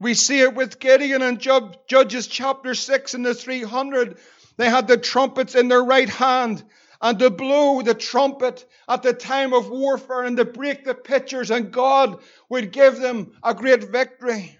We 0.00 0.12
see 0.12 0.40
it 0.40 0.54
with 0.54 0.78
Gideon 0.78 1.22
in 1.22 1.38
Judges 1.38 2.26
chapter 2.26 2.74
6 2.74 3.14
and 3.14 3.24
the 3.24 3.34
300. 3.34 4.18
They 4.56 4.68
had 4.68 4.86
the 4.86 4.96
trumpets 4.96 5.54
in 5.54 5.68
their 5.68 5.82
right 5.82 6.08
hand 6.08 6.62
and 7.00 7.18
to 7.18 7.30
blow 7.30 7.82
the 7.82 7.94
trumpet 7.94 8.64
at 8.88 9.02
the 9.02 9.12
time 9.12 9.52
of 9.52 9.68
warfare 9.68 10.22
and 10.22 10.36
to 10.36 10.44
break 10.44 10.84
the 10.84 10.94
pitchers, 10.94 11.50
and 11.50 11.72
God 11.72 12.20
would 12.48 12.72
give 12.72 12.98
them 12.98 13.32
a 13.42 13.52
great 13.54 13.84
victory. 13.84 14.58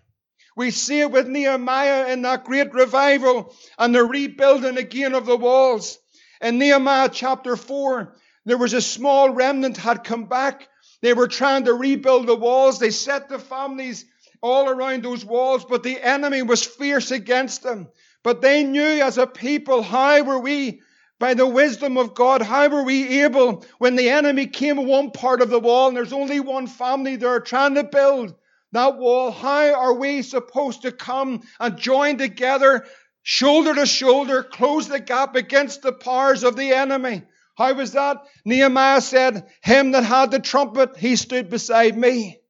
We 0.57 0.71
see 0.71 1.01
it 1.01 1.11
with 1.11 1.27
Nehemiah 1.27 2.13
in 2.13 2.23
that 2.23 2.45
great 2.45 2.73
revival 2.75 3.55
and 3.79 3.95
the 3.95 4.05
rebuilding 4.05 4.79
again 4.79 5.15
of 5.15 5.27
the 5.27 5.37
walls. 5.37 5.99
In 6.41 6.59
Nehemiah 6.59 7.09
chapter 7.09 7.57
4, 7.57 8.15
there 8.45 8.59
was 8.59 8.75
a 8.75 8.81
small 8.81 9.31
remnant 9.31 9.77
had 9.77 10.05
come 10.05 10.27
back. 10.27 10.69
They 11.01 11.15
were 11.15 11.29
trying 11.29 11.65
to 11.65 11.75
rebuild 11.75 12.27
the 12.27 12.37
walls. 12.37 12.79
They 12.79 12.91
set 12.91 13.29
the 13.29 13.39
families 13.39 14.05
all 14.43 14.69
around 14.69 15.03
those 15.03 15.25
walls, 15.25 15.65
but 15.65 15.83
the 15.83 16.01
enemy 16.01 16.43
was 16.43 16.65
fierce 16.65 17.11
against 17.11 17.63
them. 17.63 17.89
But 18.25 18.41
they 18.41 18.65
knew 18.65 19.03
as 19.03 19.19
a 19.19 19.27
people, 19.27 19.83
how 19.83 20.23
were 20.23 20.41
we, 20.41 20.81
by 21.21 21.35
the 21.35 21.47
wisdom 21.47 21.99
of 21.99 22.15
God, 22.15 22.43
how 22.43 22.69
were 22.69 22.83
we 22.83 23.23
able, 23.23 23.65
when 23.79 23.95
the 23.95 24.09
enemy 24.09 24.47
came 24.47 24.85
one 24.87 25.13
part 25.13 25.43
of 25.43 25.51
the 25.51 25.61
wall 25.61 25.89
and 25.89 25.97
there's 25.97 26.13
only 26.13 26.41
one 26.41 26.67
family 26.67 27.17
there 27.17 27.39
trying 27.39 27.75
to 27.75 27.85
build, 27.85 28.35
that 28.73 28.97
wall, 28.97 29.31
how 29.31 29.75
are 29.75 29.95
we 29.95 30.23
supposed 30.23 30.83
to 30.83 30.91
come 30.91 31.43
and 31.61 31.79
join 31.79 32.17
together, 32.17 32.87
shoulder 33.23 33.75
to 33.75 33.87
shoulder, 33.87 34.43
close 34.43 34.89
the 34.89 34.99
gap 34.99 35.37
against 35.37 35.83
the 35.83 35.93
powers 35.93 36.43
of 36.43 36.57
the 36.57 36.73
enemy? 36.73 37.23
How 37.57 37.75
was 37.75 37.93
that? 37.93 38.25
Nehemiah 38.45 39.03
said, 39.03 39.47
Him 39.63 39.93
that 39.93 40.03
had 40.03 40.31
the 40.31 40.41
trumpet, 40.41 40.97
he 40.97 41.15
stood 41.15 41.51
beside 41.51 41.97
me. 41.97 42.41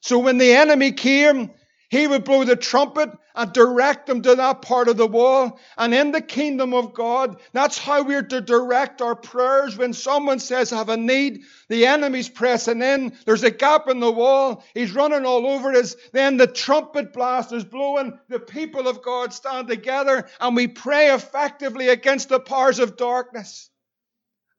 So 0.00 0.20
when 0.20 0.38
the 0.38 0.52
enemy 0.52 0.92
came, 0.92 1.50
he 1.88 2.06
would 2.06 2.24
blow 2.24 2.44
the 2.44 2.56
trumpet 2.56 3.10
and 3.34 3.52
direct 3.52 4.06
them 4.06 4.20
to 4.22 4.34
that 4.34 4.60
part 4.62 4.88
of 4.88 4.98
the 4.98 5.06
wall. 5.06 5.58
And 5.76 5.94
in 5.94 6.10
the 6.12 6.20
kingdom 6.20 6.74
of 6.74 6.92
God, 6.92 7.40
that's 7.52 7.78
how 7.78 8.02
we're 8.02 8.22
to 8.22 8.40
direct 8.40 9.00
our 9.00 9.14
prayers. 9.14 9.76
When 9.76 9.94
someone 9.94 10.38
says, 10.38 10.72
I 10.72 10.76
have 10.78 10.90
a 10.90 10.96
need, 10.98 11.44
the 11.68 11.86
enemy's 11.86 12.28
pressing 12.28 12.82
in, 12.82 13.16
there's 13.24 13.44
a 13.44 13.50
gap 13.50 13.88
in 13.88 14.00
the 14.00 14.12
wall, 14.12 14.64
he's 14.74 14.94
running 14.94 15.24
all 15.24 15.46
over 15.46 15.72
us. 15.72 15.96
Then 16.12 16.36
the 16.36 16.46
trumpet 16.46 17.14
blast 17.14 17.52
is 17.52 17.64
blowing, 17.64 18.18
the 18.28 18.40
people 18.40 18.86
of 18.86 19.02
God 19.02 19.32
stand 19.32 19.68
together, 19.68 20.28
and 20.40 20.54
we 20.54 20.68
pray 20.68 21.14
effectively 21.14 21.88
against 21.88 22.28
the 22.28 22.40
powers 22.40 22.80
of 22.80 22.96
darkness. 22.96 23.70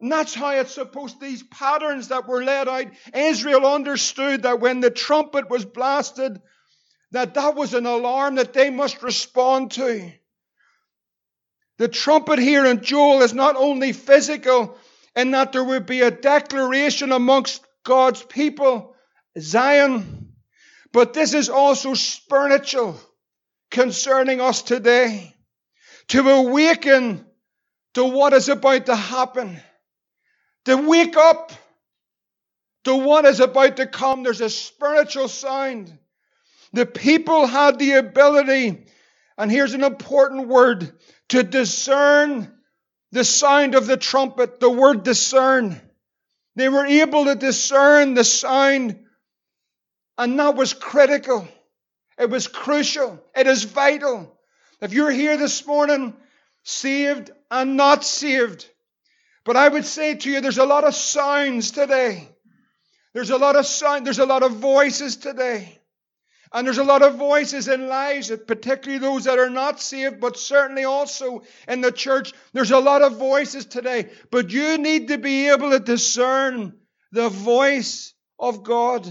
And 0.02 0.12
that's 0.12 0.34
how 0.34 0.52
it's 0.52 0.74
supposed, 0.74 1.20
these 1.20 1.44
patterns 1.44 2.08
that 2.08 2.28
were 2.28 2.44
laid 2.44 2.68
out. 2.70 2.86
Israel 3.14 3.68
understood 3.68 4.44
that 4.44 4.62
when 4.62 4.80
the 4.80 4.90
trumpet 4.90 5.50
was 5.50 5.66
blasted, 5.66 6.42
that 7.12 7.34
that 7.34 7.56
was 7.56 7.74
an 7.74 7.86
alarm 7.86 8.36
that 8.36 8.54
they 8.54 8.70
must 8.70 9.02
respond 9.02 9.72
to. 9.72 10.12
The 11.78 11.88
trumpet 11.88 12.40
here 12.40 12.66
in 12.66 12.82
Joel 12.82 13.22
is 13.22 13.34
not 13.34 13.56
only 13.56 13.94
physical 13.94 14.78
in 15.16 15.32
that 15.32 15.54
there 15.54 15.64
would 15.64 15.86
be 15.86 16.02
a 16.02 16.12
declaration 16.12 17.12
amongst 17.12 17.64
God's 17.84 18.22
people, 18.22 18.96
Zion, 19.40 20.34
but 20.92 21.14
this 21.14 21.34
is 21.34 21.50
also 21.50 21.94
spiritual 21.94 23.00
concerning 23.72 24.42
us 24.42 24.62
today. 24.62 25.36
To 26.10 26.28
awaken 26.28 27.26
to 27.94 28.04
what 28.04 28.34
is 28.34 28.50
about 28.50 28.88
to 28.88 28.96
happen. 28.96 29.60
To 30.66 30.76
wake 30.76 31.16
up 31.16 31.52
to 32.86 32.96
what 32.96 33.26
is 33.26 33.40
about 33.40 33.78
to 33.78 33.86
come. 33.86 34.24
There's 34.24 34.42
a 34.42 34.50
spiritual 34.50 35.28
sound 35.28 35.98
the 36.74 36.86
people 36.86 37.48
had 37.48 37.80
the 37.80 37.94
ability, 37.94 38.86
and 39.38 39.52
here's 39.52 39.74
an 39.74 39.84
important 39.84 40.48
word, 40.48 40.92
to 41.30 41.44
discern 41.44 42.52
the 43.12 43.24
sound 43.24 43.76
of 43.76 43.88
the 43.88 43.98
trumpet, 43.98 44.60
the 44.60 44.70
word 44.70 45.04
discern. 45.04 45.80
They 46.56 46.70
were 46.70 46.86
able 46.86 47.26
to 47.26 47.36
discern 47.36 48.14
the 48.14 48.24
sound, 48.24 49.00
and 50.18 50.40
that 50.40 50.56
was 50.56 50.74
critical. 50.74 51.48
It 52.18 52.30
was 52.30 52.48
crucial. 52.48 53.24
It 53.36 53.48
is 53.48 53.64
vital. 53.64 54.38
If 54.82 54.94
you're 54.94 55.12
here 55.12 55.38
this 55.38 55.66
morning, 55.66 56.14
saved 56.64 57.32
and 57.50 57.78
not 57.78 58.04
saved, 58.04 58.70
but 59.46 59.56
I 59.56 59.68
would 59.68 59.86
say 59.86 60.16
to 60.16 60.30
you, 60.30 60.42
there's 60.42 60.58
a 60.58 60.66
lot 60.66 60.84
of 60.84 60.94
sounds 60.94 61.72
today. 61.72 62.30
There's 63.14 63.32
a 63.32 63.38
lot 63.38 63.56
of 63.56 63.66
sound, 63.66 64.06
there's 64.06 64.20
a 64.20 64.26
lot 64.26 64.44
of 64.44 64.52
voices 64.52 65.16
today. 65.18 65.79
And 66.52 66.66
there's 66.66 66.80
a 66.80 66.84
lot 66.84 67.04
of 67.04 67.16
voices 67.16 67.68
in 67.68 67.88
lives, 67.88 68.32
particularly 68.48 69.00
those 69.00 69.26
that 69.26 69.38
are 69.38 69.52
not 69.52 69.80
saved, 69.80 70.20
but 70.20 70.38
certainly 70.38 70.84
also 70.84 71.44
in 71.68 71.82
the 71.82 71.92
church. 71.92 72.34
There's 72.54 72.72
a 72.72 72.80
lot 72.80 73.04
of 73.04 73.18
voices 73.18 73.66
today. 73.66 74.10
But 74.32 74.50
you 74.50 74.80
need 74.80 75.10
to 75.10 75.20
be 75.20 75.50
able 75.50 75.70
to 75.72 75.80
discern 75.80 76.74
the 77.12 77.30
voice 77.30 78.14
of 78.40 78.64
God. 78.64 79.08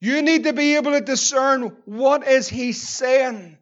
You 0.00 0.22
need 0.22 0.44
to 0.44 0.52
be 0.52 0.74
able 0.76 0.92
to 0.92 1.00
discern 1.00 1.76
what 1.84 2.26
is 2.26 2.48
he 2.48 2.72
saying. 2.72 3.56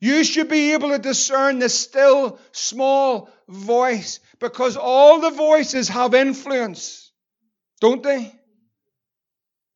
You 0.00 0.24
should 0.24 0.48
be 0.48 0.74
able 0.74 0.90
to 0.90 0.98
discern 0.98 1.58
the 1.58 1.68
still 1.68 2.38
small 2.52 3.30
voice 3.48 4.20
because 4.38 4.76
all 4.76 5.20
the 5.20 5.30
voices 5.30 5.88
have 5.88 6.14
influence, 6.14 7.10
don't 7.80 8.02
they? 8.02 8.37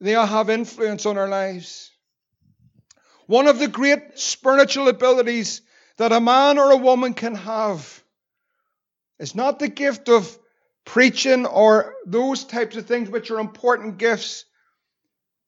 They 0.02 0.16
all 0.16 0.26
have 0.26 0.50
influence 0.50 1.06
on 1.06 1.16
our 1.16 1.28
lives. 1.28 1.92
One 3.26 3.46
of 3.46 3.60
the 3.60 3.68
great 3.68 4.18
spiritual 4.18 4.88
abilities 4.88 5.62
that 5.96 6.10
a 6.10 6.20
man 6.20 6.58
or 6.58 6.72
a 6.72 6.76
woman 6.76 7.14
can 7.14 7.36
have 7.36 8.02
is 9.20 9.36
not 9.36 9.60
the 9.60 9.68
gift 9.68 10.08
of 10.08 10.36
preaching 10.84 11.46
or 11.46 11.94
those 12.04 12.44
types 12.44 12.74
of 12.74 12.86
things 12.86 13.10
which 13.10 13.30
are 13.30 13.38
important 13.38 13.98
gifts, 13.98 14.44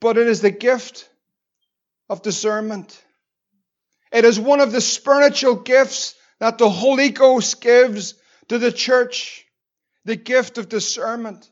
but 0.01 0.17
it 0.19 0.29
is 0.29 0.41
the 0.41 0.53
gift 0.53 1.09
of 2.09 2.23
discernment. 2.23 3.03
It 4.13 4.25
is 4.25 4.39
one 4.39 4.61
of 4.61 4.71
the 4.71 4.81
spiritual 4.81 5.57
gifts 5.57 6.15
that 6.39 6.59
the 6.59 6.71
Holy 6.71 7.09
Ghost 7.09 7.61
gives 7.61 8.15
to 8.51 8.61
the 8.61 8.71
church, 8.71 9.45
the 10.05 10.15
gift 10.15 10.59
of 10.59 10.69
discernment. 10.69 11.51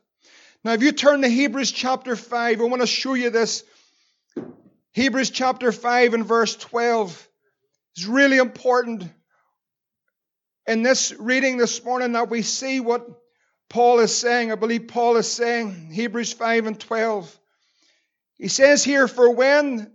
Now, 0.65 0.75
if 0.75 0.83
you 0.83 0.93
turn 0.93 1.23
to 1.23 1.29
Hebrews 1.29 1.73
chapter 1.73 2.15
5, 2.15 2.61
I 2.61 2.65
want 2.65 2.83
to 2.83 2.87
show 2.87 3.15
you 3.15 3.31
this. 3.31 3.65
Hebrews 4.93 5.31
chapter 5.31 5.73
5 5.73 6.15
and 6.15 6.25
verse 6.25 6.55
12 6.55 7.29
is 7.97 8.07
really 8.07 8.37
important 8.37 9.11
in 10.69 10.85
this 10.85 11.13
reading 11.19 11.57
this 11.57 11.85
morning 11.85 12.13
that 12.13 12.31
we 12.31 12.43
see 12.43 12.79
what 12.79 13.09
Paul 13.69 13.99
is 13.99 14.15
saying. 14.15 14.53
I 14.53 14.55
believe 14.55 14.87
Paul 14.87 15.17
is 15.17 15.31
saying, 15.31 15.91
Hebrews 15.91 16.33
5 16.33 16.67
and 16.67 16.79
12. 16.79 17.39
He 18.37 18.47
says 18.47 18.85
here, 18.85 19.09
For 19.09 19.31
when, 19.31 19.91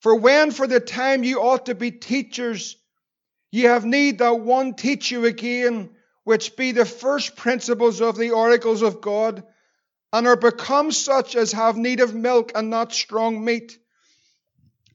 for 0.00 0.14
when 0.14 0.52
for 0.52 0.68
the 0.68 0.78
time 0.78 1.24
you 1.24 1.40
ought 1.40 1.66
to 1.66 1.74
be 1.74 1.90
teachers, 1.90 2.76
ye 3.50 3.62
have 3.62 3.84
need 3.84 4.18
that 4.18 4.38
one 4.38 4.74
teach 4.74 5.10
you 5.10 5.24
again, 5.24 5.90
which 6.22 6.56
be 6.56 6.70
the 6.70 6.84
first 6.84 7.34
principles 7.34 8.00
of 8.00 8.16
the 8.16 8.30
oracles 8.30 8.82
of 8.82 9.00
God, 9.00 9.42
and 10.12 10.26
are 10.26 10.36
become 10.36 10.92
such 10.92 11.36
as 11.36 11.52
have 11.52 11.76
need 11.76 12.00
of 12.00 12.14
milk 12.14 12.52
and 12.54 12.70
not 12.70 12.92
strong 12.92 13.44
meat. 13.44 13.78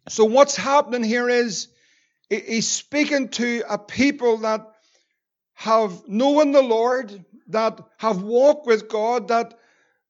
So 0.10 0.26
what's 0.26 0.56
happening 0.56 1.04
here 1.04 1.30
is 1.30 1.68
he's 2.30 2.68
speaking 2.70 3.30
to 3.30 3.64
a 3.70 3.78
people 3.78 4.40
that 4.40 4.68
have 5.54 6.08
known 6.08 6.52
the 6.52 6.62
Lord, 6.62 7.24
that 7.48 7.80
have 7.98 8.24
walked 8.24 8.66
with 8.66 8.90
God, 8.90 9.28
that 9.28 9.54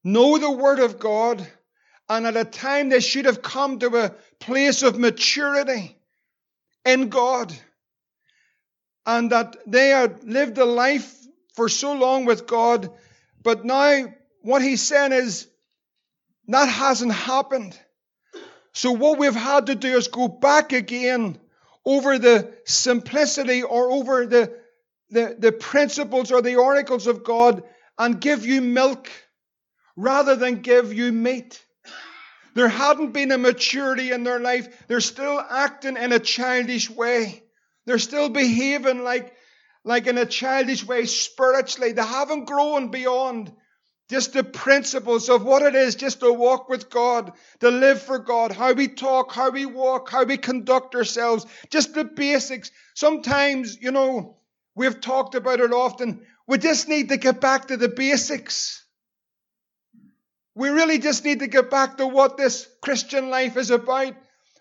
know 0.02 0.38
the 0.38 0.50
Word 0.50 0.80
of 0.80 0.98
God, 0.98 1.46
and 2.08 2.26
at 2.26 2.36
a 2.36 2.44
time 2.44 2.88
they 2.88 3.00
should 3.00 3.26
have 3.26 3.42
come 3.42 3.78
to 3.78 3.96
a 3.96 4.14
place 4.40 4.82
of 4.82 4.98
maturity 4.98 5.96
in 6.84 7.08
God, 7.08 7.52
and 9.06 9.30
that 9.32 9.56
they 9.66 9.90
had 9.90 10.24
lived 10.24 10.58
a 10.58 10.64
life 10.64 11.14
for 11.54 11.68
so 11.68 11.92
long 11.92 12.24
with 12.24 12.46
God, 12.46 12.90
but 13.42 13.64
now 13.64 14.06
what 14.44 14.62
he's 14.62 14.82
saying 14.82 15.12
is 15.12 15.48
that 16.48 16.66
hasn't 16.66 17.12
happened. 17.12 17.78
So 18.72 18.92
what 18.92 19.18
we've 19.18 19.34
had 19.34 19.66
to 19.66 19.74
do 19.74 19.96
is 19.96 20.08
go 20.08 20.28
back 20.28 20.72
again 20.72 21.38
over 21.84 22.18
the 22.18 22.52
simplicity 22.66 23.62
or 23.62 23.90
over 23.90 24.26
the 24.26 24.54
the, 25.10 25.36
the 25.38 25.52
principles 25.52 26.32
or 26.32 26.42
the 26.42 26.56
oracles 26.56 27.06
of 27.06 27.24
God 27.24 27.62
and 27.98 28.20
give 28.20 28.44
you 28.44 28.60
milk 28.60 29.10
rather 29.96 30.34
than 30.36 30.60
give 30.60 30.92
you 30.92 31.12
meat. 31.12 31.64
There 32.54 32.68
hadn't 32.68 33.12
been 33.12 33.32
a 33.32 33.38
maturity 33.38 34.12
in 34.12 34.24
their 34.24 34.40
life. 34.40 34.86
They're 34.88 35.00
still 35.00 35.38
acting 35.38 35.96
in 35.96 36.12
a 36.12 36.18
childish 36.18 36.90
way. 36.90 37.42
They're 37.86 37.98
still 37.98 38.28
behaving 38.28 39.04
like, 39.04 39.34
like 39.84 40.06
in 40.06 40.18
a 40.18 40.26
childish 40.26 40.84
way 40.84 41.06
spiritually. 41.06 41.92
They 41.92 42.04
haven't 42.04 42.46
grown 42.46 42.90
beyond 42.90 43.52
just 44.10 44.32
the 44.32 44.44
principles 44.44 45.28
of 45.28 45.44
what 45.44 45.62
it 45.62 45.74
is 45.74 45.94
just 45.94 46.20
to 46.20 46.32
walk 46.32 46.68
with 46.68 46.90
God, 46.90 47.32
to 47.60 47.70
live 47.70 48.02
for 48.02 48.18
God, 48.18 48.52
how 48.52 48.72
we 48.72 48.88
talk, 48.88 49.32
how 49.32 49.50
we 49.50 49.66
walk, 49.66 50.10
how 50.10 50.24
we 50.24 50.36
conduct 50.36 50.94
ourselves, 50.94 51.46
just 51.70 51.94
the 51.94 52.04
basics. 52.04 52.70
Sometimes, 52.94 53.78
you 53.80 53.90
know, 53.90 54.36
We've 54.74 55.00
talked 55.00 55.34
about 55.34 55.60
it 55.60 55.72
often. 55.72 56.22
We 56.46 56.58
just 56.58 56.88
need 56.88 57.10
to 57.10 57.16
get 57.16 57.40
back 57.40 57.68
to 57.68 57.76
the 57.76 57.88
basics. 57.88 58.84
We 60.54 60.68
really 60.68 60.98
just 60.98 61.24
need 61.24 61.40
to 61.40 61.46
get 61.46 61.70
back 61.70 61.98
to 61.98 62.06
what 62.06 62.36
this 62.36 62.68
Christian 62.82 63.30
life 63.30 63.56
is 63.56 63.70
about. 63.70 64.14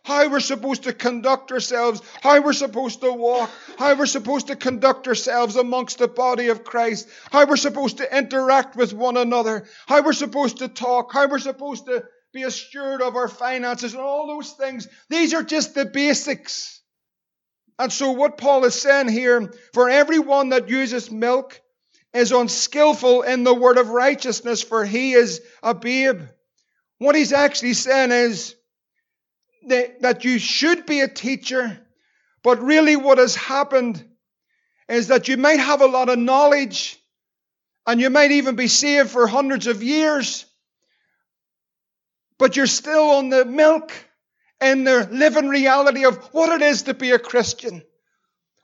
How 0.03 0.29
we're 0.29 0.41
supposed 0.41 0.83
to 0.83 0.93
conduct 0.93 1.51
ourselves, 1.51 2.01
how 2.21 2.41
we're 2.41 2.53
supposed 2.53 3.01
to 3.01 3.13
walk, 3.13 3.49
how 3.77 3.95
we're 3.95 4.05
supposed 4.05 4.47
to 4.47 4.55
conduct 4.55 5.07
ourselves 5.07 5.55
amongst 5.55 5.97
the 5.97 6.09
body 6.09 6.49
of 6.49 6.65
Christ, 6.65 7.07
how 7.31 7.45
we're 7.45 7.55
supposed 7.55 7.97
to 7.97 8.17
interact 8.17 8.75
with 8.75 8.93
one 8.93 9.15
another, 9.15 9.65
how 9.87 10.03
we're 10.03 10.13
supposed 10.13 10.57
to 10.57 10.67
talk, 10.67 11.13
how 11.13 11.27
we're 11.27 11.39
supposed 11.39 11.85
to 11.85 12.03
be 12.33 12.43
a 12.43 12.51
steward 12.51 13.01
of 13.01 13.15
our 13.15 13.29
finances, 13.29 13.93
and 13.93 14.01
all 14.01 14.27
those 14.27 14.51
things. 14.51 14.87
These 15.09 15.33
are 15.33 15.43
just 15.43 15.75
the 15.75 15.85
basics. 15.85 16.81
And 17.79 17.91
so, 17.91 18.11
what 18.11 18.37
Paul 18.37 18.65
is 18.65 18.75
saying 18.75 19.07
here, 19.07 19.53
for 19.73 19.89
everyone 19.89 20.49
that 20.49 20.69
uses 20.69 21.09
milk 21.09 21.61
is 22.13 22.31
unskillful 22.31 23.23
in 23.23 23.43
the 23.43 23.53
word 23.53 23.77
of 23.77 23.89
righteousness, 23.89 24.61
for 24.61 24.83
he 24.85 25.13
is 25.13 25.41
a 25.61 25.73
babe. 25.73 26.21
What 26.97 27.15
he's 27.15 27.33
actually 27.33 27.73
saying 27.73 28.11
is 28.11 28.55
that, 29.67 30.23
you 30.23 30.39
should 30.39 30.85
be 30.85 31.01
a 31.01 31.07
teacher, 31.07 31.79
but 32.43 32.61
really 32.61 32.95
what 32.95 33.17
has 33.17 33.35
happened 33.35 34.03
is 34.89 35.07
that 35.07 35.27
you 35.27 35.37
might 35.37 35.59
have 35.59 35.81
a 35.81 35.87
lot 35.87 36.09
of 36.09 36.19
knowledge 36.19 36.97
and 37.85 37.99
you 37.99 38.09
might 38.09 38.31
even 38.31 38.55
be 38.55 38.67
saved 38.67 39.09
for 39.09 39.27
hundreds 39.27 39.67
of 39.67 39.83
years, 39.83 40.45
but 42.37 42.55
you're 42.55 42.67
still 42.67 43.11
on 43.11 43.29
the 43.29 43.45
milk 43.45 43.91
and 44.59 44.87
the 44.87 45.07
living 45.11 45.49
reality 45.49 46.05
of 46.05 46.17
what 46.33 46.49
it 46.49 46.65
is 46.65 46.83
to 46.83 46.93
be 46.93 47.11
a 47.11 47.19
Christian. 47.19 47.83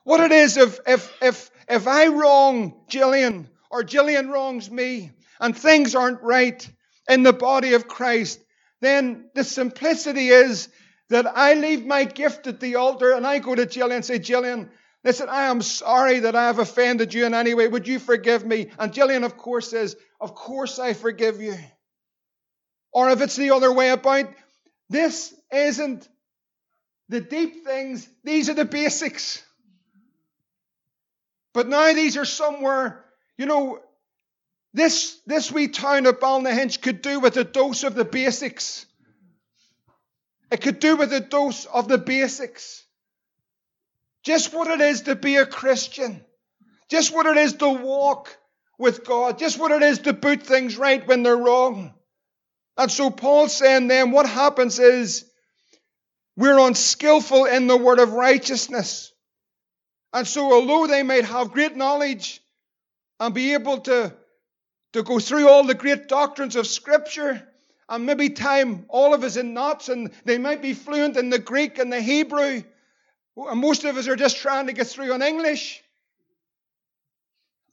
What 0.04 0.20
it 0.20 0.32
is 0.32 0.56
if, 0.56 0.78
if, 0.86 1.12
if, 1.22 1.50
if 1.68 1.86
I 1.86 2.08
wrong 2.08 2.84
Jillian 2.88 3.48
or 3.70 3.82
Jillian 3.82 4.30
wrongs 4.30 4.70
me 4.70 5.12
and 5.38 5.56
things 5.56 5.94
aren't 5.94 6.22
right 6.22 6.66
in 7.08 7.22
the 7.22 7.32
body 7.32 7.74
of 7.74 7.86
Christ, 7.86 8.40
then 8.80 9.28
the 9.34 9.44
simplicity 9.44 10.28
is 10.28 10.68
that 11.10 11.26
I 11.26 11.54
leave 11.54 11.84
my 11.84 12.04
gift 12.04 12.46
at 12.46 12.60
the 12.60 12.76
altar 12.76 13.12
and 13.12 13.26
I 13.26 13.40
go 13.40 13.54
to 13.54 13.66
Jillian 13.66 13.96
and 13.96 14.04
say, 14.04 14.18
Gillian, 14.18 14.70
listen, 15.04 15.28
I 15.28 15.44
am 15.44 15.60
sorry 15.60 16.20
that 16.20 16.36
I 16.36 16.46
have 16.46 16.60
offended 16.60 17.12
you 17.12 17.26
in 17.26 17.34
any 17.34 17.52
way. 17.52 17.68
Would 17.68 17.88
you 17.88 17.98
forgive 17.98 18.46
me? 18.46 18.70
And 18.78 18.92
Jillian, 18.92 19.24
of 19.24 19.36
course, 19.36 19.68
says, 19.68 19.96
Of 20.20 20.34
course 20.34 20.78
I 20.78 20.94
forgive 20.94 21.42
you. 21.42 21.56
Or 22.92 23.10
if 23.10 23.20
it's 23.20 23.36
the 23.36 23.50
other 23.50 23.72
way 23.72 23.90
about, 23.90 24.26
this 24.88 25.34
isn't 25.52 26.08
the 27.08 27.20
deep 27.20 27.64
things, 27.64 28.08
these 28.22 28.48
are 28.48 28.54
the 28.54 28.64
basics. 28.64 29.44
But 31.52 31.68
now 31.68 31.92
these 31.92 32.16
are 32.16 32.24
somewhere, 32.24 33.04
you 33.36 33.46
know, 33.46 33.80
this, 34.72 35.20
this 35.26 35.50
wee 35.50 35.66
town 35.66 36.06
of 36.06 36.20
Ballynahinch 36.20 36.80
could 36.80 37.02
do 37.02 37.18
with 37.18 37.36
a 37.36 37.42
dose 37.42 37.82
of 37.82 37.96
the 37.96 38.04
basics. 38.04 38.86
It 40.50 40.60
could 40.60 40.80
do 40.80 40.96
with 40.96 41.12
a 41.12 41.20
dose 41.20 41.64
of 41.66 41.88
the 41.88 41.98
basics. 41.98 42.84
Just 44.24 44.52
what 44.52 44.68
it 44.68 44.80
is 44.80 45.02
to 45.02 45.14
be 45.14 45.36
a 45.36 45.46
Christian. 45.46 46.24
Just 46.90 47.14
what 47.14 47.26
it 47.26 47.36
is 47.36 47.54
to 47.54 47.68
walk 47.68 48.36
with 48.78 49.04
God. 49.04 49.38
Just 49.38 49.58
what 49.58 49.70
it 49.70 49.82
is 49.82 50.00
to 50.00 50.14
put 50.14 50.42
things 50.42 50.76
right 50.76 51.06
when 51.06 51.22
they're 51.22 51.36
wrong. 51.36 51.94
And 52.76 52.90
so 52.90 53.10
Paul's 53.10 53.56
saying 53.56 53.88
then 53.88 54.10
what 54.10 54.26
happens 54.26 54.78
is 54.78 55.24
we're 56.36 56.58
unskillful 56.58 57.44
in 57.44 57.66
the 57.66 57.76
word 57.76 57.98
of 57.98 58.12
righteousness. 58.12 59.12
And 60.12 60.26
so 60.26 60.52
although 60.52 60.86
they 60.86 61.02
might 61.02 61.26
have 61.26 61.52
great 61.52 61.76
knowledge 61.76 62.40
and 63.20 63.34
be 63.34 63.52
able 63.52 63.78
to, 63.80 64.14
to 64.94 65.02
go 65.02 65.20
through 65.20 65.48
all 65.48 65.64
the 65.64 65.74
great 65.74 66.08
doctrines 66.08 66.56
of 66.56 66.66
Scripture, 66.66 67.46
and 67.90 68.06
maybe 68.06 68.30
time 68.30 68.86
all 68.88 69.12
of 69.12 69.24
us 69.24 69.36
in 69.36 69.52
knots, 69.52 69.88
and 69.90 70.12
they 70.24 70.38
might 70.38 70.62
be 70.62 70.72
fluent 70.72 71.16
in 71.16 71.28
the 71.28 71.38
Greek 71.38 71.78
and 71.78 71.92
the 71.92 72.00
Hebrew, 72.00 72.62
and 73.36 73.60
most 73.60 73.84
of 73.84 73.96
us 73.96 74.08
are 74.08 74.16
just 74.16 74.38
trying 74.38 74.68
to 74.68 74.72
get 74.72 74.86
through 74.86 75.12
on 75.12 75.20
English. 75.20 75.82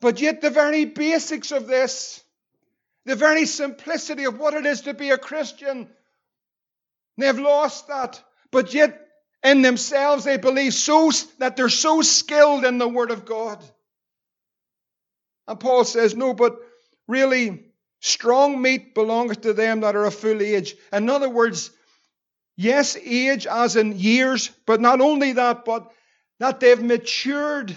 But 0.01 0.19
yet, 0.19 0.41
the 0.41 0.49
very 0.49 0.85
basics 0.85 1.51
of 1.51 1.67
this 1.67 2.23
the 3.07 3.15
very 3.15 3.45
simplicity 3.45 4.25
of 4.25 4.37
what 4.37 4.53
it 4.53 4.65
is 4.65 4.81
to 4.81 4.93
be 4.93 5.11
a 5.11 5.17
Christian. 5.17 5.87
They've 7.17 7.39
lost 7.39 7.87
that. 7.87 8.21
But 8.51 8.73
yet, 8.73 8.99
in 9.43 9.61
themselves, 9.61 10.25
they 10.25 10.35
believe 10.35 10.73
so 10.73 11.11
that 11.39 11.55
they're 11.55 11.69
so 11.69 12.01
skilled 12.01 12.65
in 12.65 12.77
the 12.77 12.87
Word 12.87 13.11
of 13.11 13.23
God. 13.23 13.63
And 15.47 15.57
Paul 15.57 15.85
says, 15.85 16.15
no, 16.15 16.33
but 16.33 16.57
really, 17.07 17.66
strong 17.99 18.61
meat 18.61 18.93
belongs 18.93 19.37
to 19.37 19.53
them 19.53 19.81
that 19.81 19.95
are 19.95 20.05
of 20.05 20.15
full 20.15 20.41
age. 20.41 20.75
In 20.91 21.09
other 21.09 21.29
words, 21.29 21.71
yes, 22.55 22.97
age 22.97 23.47
as 23.47 23.75
in 23.75 23.97
years, 23.97 24.49
but 24.65 24.81
not 24.81 25.01
only 25.01 25.33
that, 25.33 25.65
but 25.65 25.91
that 26.39 26.59
they've 26.59 26.81
matured 26.81 27.75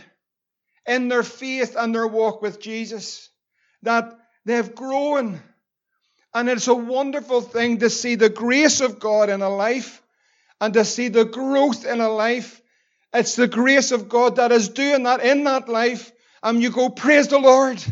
in 0.86 1.08
their 1.08 1.22
faith 1.22 1.76
and 1.78 1.94
their 1.94 2.06
walk 2.06 2.42
with 2.42 2.60
Jesus. 2.60 3.28
That 3.82 4.20
They've 4.44 4.74
grown. 4.74 5.40
And 6.32 6.48
it's 6.48 6.68
a 6.68 6.74
wonderful 6.74 7.40
thing 7.40 7.78
to 7.78 7.90
see 7.90 8.14
the 8.14 8.28
grace 8.28 8.80
of 8.80 9.00
God 9.00 9.28
in 9.30 9.42
a 9.42 9.48
life 9.48 10.02
and 10.60 10.72
to 10.74 10.84
see 10.84 11.08
the 11.08 11.24
growth 11.24 11.84
in 11.84 12.00
a 12.00 12.08
life. 12.08 12.60
It's 13.12 13.34
the 13.34 13.48
grace 13.48 13.90
of 13.90 14.08
God 14.08 14.36
that 14.36 14.52
is 14.52 14.68
doing 14.68 15.02
that 15.04 15.20
in 15.20 15.44
that 15.44 15.68
life. 15.68 16.12
And 16.42 16.62
you 16.62 16.70
go, 16.70 16.88
Praise 16.88 17.28
the 17.28 17.38
Lord. 17.38 17.82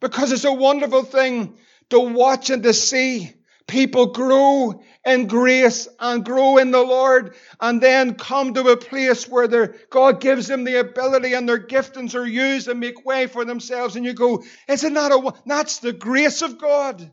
Because 0.00 0.32
it's 0.32 0.44
a 0.44 0.52
wonderful 0.52 1.02
thing 1.02 1.58
to 1.90 1.98
watch 1.98 2.50
and 2.50 2.62
to 2.62 2.72
see 2.72 3.32
people 3.66 4.06
grow 4.06 4.82
in 5.04 5.26
grace 5.26 5.88
and 6.00 6.24
grow 6.24 6.58
in 6.58 6.70
the 6.70 6.82
Lord 6.82 7.34
and 7.60 7.80
then 7.80 8.14
come 8.14 8.54
to 8.54 8.68
a 8.68 8.76
place 8.76 9.28
where 9.28 9.74
God 9.90 10.20
gives 10.20 10.48
them 10.48 10.64
the 10.64 10.80
ability 10.80 11.34
and 11.34 11.48
their 11.48 11.58
giftings 11.58 12.14
are 12.14 12.26
used 12.26 12.68
and 12.68 12.80
make 12.80 13.04
way 13.04 13.26
for 13.26 13.44
themselves. 13.44 13.96
And 13.96 14.04
you 14.04 14.14
go, 14.14 14.42
isn't 14.68 14.96
a, 14.96 15.32
that's 15.46 15.78
the 15.78 15.92
grace 15.92 16.42
of 16.42 16.58
God. 16.58 17.12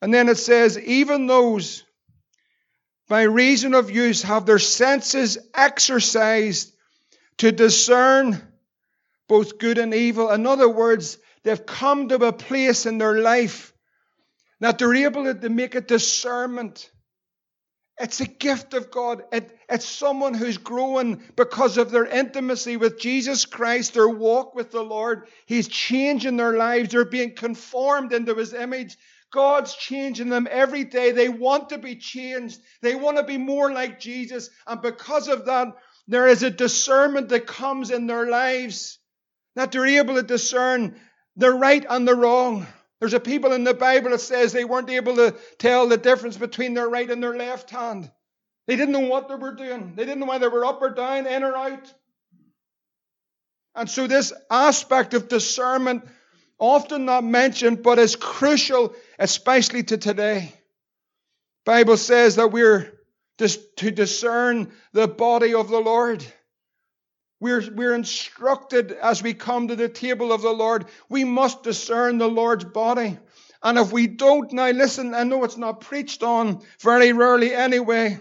And 0.00 0.12
then 0.12 0.28
it 0.28 0.38
says, 0.38 0.78
even 0.78 1.26
those 1.28 1.84
by 3.08 3.22
reason 3.22 3.74
of 3.74 3.90
use 3.90 4.22
have 4.22 4.46
their 4.46 4.58
senses 4.58 5.38
exercised 5.54 6.74
to 7.38 7.52
discern 7.52 8.51
both 9.32 9.56
good 9.56 9.78
and 9.78 9.94
evil. 9.94 10.30
In 10.30 10.46
other 10.46 10.68
words, 10.68 11.16
they've 11.42 11.64
come 11.64 12.06
to 12.06 12.16
a 12.16 12.34
place 12.34 12.84
in 12.84 12.98
their 12.98 13.16
life 13.16 13.72
that 14.60 14.76
they're 14.76 14.94
able 14.94 15.32
to 15.32 15.48
make 15.48 15.74
a 15.74 15.80
discernment. 15.80 16.90
It's 17.98 18.20
a 18.20 18.26
gift 18.26 18.74
of 18.74 18.90
God. 18.90 19.22
It, 19.32 19.58
it's 19.70 19.88
someone 19.88 20.34
who's 20.34 20.58
growing 20.58 21.22
because 21.34 21.78
of 21.78 21.90
their 21.90 22.04
intimacy 22.04 22.76
with 22.76 23.00
Jesus 23.00 23.46
Christ, 23.46 23.94
their 23.94 24.06
walk 24.06 24.54
with 24.54 24.70
the 24.70 24.82
Lord. 24.82 25.26
He's 25.46 25.66
changing 25.66 26.36
their 26.36 26.58
lives. 26.58 26.90
They're 26.90 27.06
being 27.06 27.34
conformed 27.34 28.12
into 28.12 28.34
His 28.34 28.52
image. 28.52 28.98
God's 29.32 29.74
changing 29.74 30.28
them 30.28 30.46
every 30.50 30.84
day. 30.84 31.12
They 31.12 31.30
want 31.30 31.70
to 31.70 31.78
be 31.78 31.96
changed. 31.96 32.60
They 32.82 32.94
want 32.94 33.16
to 33.16 33.22
be 33.22 33.38
more 33.38 33.72
like 33.72 33.98
Jesus. 33.98 34.50
And 34.66 34.82
because 34.82 35.28
of 35.28 35.46
that, 35.46 35.68
there 36.06 36.28
is 36.28 36.42
a 36.42 36.50
discernment 36.50 37.30
that 37.30 37.46
comes 37.46 37.90
in 37.90 38.06
their 38.06 38.28
lives 38.28 38.98
that 39.56 39.72
they're 39.72 39.86
able 39.86 40.14
to 40.14 40.22
discern 40.22 40.94
the 41.36 41.50
right 41.50 41.84
and 41.88 42.06
the 42.06 42.14
wrong. 42.14 42.66
There's 43.00 43.14
a 43.14 43.20
people 43.20 43.52
in 43.52 43.64
the 43.64 43.74
Bible 43.74 44.10
that 44.10 44.20
says 44.20 44.52
they 44.52 44.64
weren't 44.64 44.90
able 44.90 45.16
to 45.16 45.34
tell 45.58 45.88
the 45.88 45.96
difference 45.96 46.36
between 46.36 46.74
their 46.74 46.88
right 46.88 47.10
and 47.10 47.22
their 47.22 47.36
left 47.36 47.70
hand. 47.70 48.10
They 48.66 48.76
didn't 48.76 48.92
know 48.92 49.00
what 49.00 49.28
they 49.28 49.34
were 49.34 49.54
doing. 49.54 49.94
They 49.96 50.04
didn't 50.04 50.20
know 50.20 50.26
whether 50.26 50.48
they 50.48 50.54
were 50.54 50.64
up 50.64 50.80
or 50.80 50.90
down, 50.90 51.26
in 51.26 51.42
or 51.42 51.56
out. 51.56 51.92
And 53.74 53.90
so 53.90 54.06
this 54.06 54.32
aspect 54.50 55.14
of 55.14 55.28
discernment 55.28 56.04
often 56.58 57.04
not 57.06 57.24
mentioned, 57.24 57.82
but 57.82 57.98
is 57.98 58.14
crucial, 58.14 58.94
especially 59.18 59.82
to 59.84 59.98
today. 59.98 60.52
Bible 61.64 61.96
says 61.96 62.36
that 62.36 62.52
we're 62.52 62.92
to 63.38 63.90
discern 63.90 64.70
the 64.92 65.08
body 65.08 65.54
of 65.54 65.68
the 65.68 65.80
Lord. 65.80 66.24
We're, 67.42 67.68
we're 67.74 67.96
instructed 67.96 68.92
as 68.92 69.20
we 69.20 69.34
come 69.34 69.66
to 69.66 69.74
the 69.74 69.88
table 69.88 70.32
of 70.32 70.42
the 70.42 70.52
Lord, 70.52 70.84
we 71.08 71.24
must 71.24 71.64
discern 71.64 72.18
the 72.18 72.28
Lord's 72.28 72.64
body. 72.64 73.18
And 73.64 73.78
if 73.78 73.90
we 73.90 74.06
don't, 74.06 74.52
now 74.52 74.70
listen, 74.70 75.12
I 75.12 75.24
know 75.24 75.42
it's 75.42 75.56
not 75.56 75.80
preached 75.80 76.22
on 76.22 76.62
very 76.78 77.12
rarely 77.12 77.52
anyway, 77.52 78.20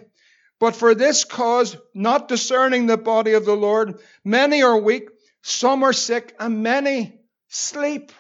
but 0.60 0.76
for 0.76 0.96
this 0.96 1.24
cause, 1.24 1.78
not 1.94 2.30
discerning 2.30 2.88
the 2.88 2.98
body 2.98 3.34
of 3.34 3.46
the 3.46 3.54
Lord, 3.54 4.00
many 4.26 4.64
are 4.64 4.80
weak, 4.80 5.10
some 5.44 5.84
are 5.84 5.94
sick, 5.94 6.36
and 6.40 6.64
many 6.64 7.20
sleep. 7.48 8.12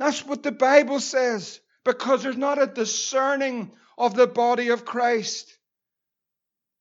That's 0.00 0.26
what 0.26 0.42
the 0.42 0.50
Bible 0.50 0.98
says, 0.98 1.60
because 1.84 2.24
there's 2.24 2.36
not 2.36 2.60
a 2.60 2.66
discerning 2.66 3.70
of 3.96 4.16
the 4.16 4.26
body 4.26 4.70
of 4.70 4.84
Christ. 4.84 5.56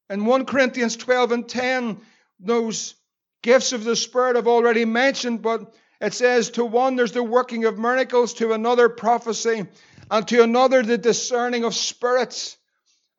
In 0.10 0.26
1 0.26 0.46
Corinthians 0.46 0.98
12 0.98 1.32
and 1.32 1.48
10, 1.48 2.02
those 2.40 2.96
gifts 3.44 3.74
of 3.74 3.84
the 3.84 3.96
Spirit 3.96 4.36
I've 4.36 4.48
already 4.48 4.86
mentioned, 4.86 5.44
but 5.44 5.72
it 6.02 6.14
says 6.14 6.50
to 6.52 6.66
one 6.66 6.96
there's 6.96 7.12
the 7.12 7.24
working 7.24 7.66
of 7.66 7.78
miracles, 7.78 8.34
to 8.36 8.54
another 8.54 8.90
prophecy, 8.90 9.68
and 10.10 10.28
to 10.30 10.42
another 10.42 10.82
the 10.82 10.98
discerning 10.98 11.64
of 11.64 11.76
spirits. 11.76 12.58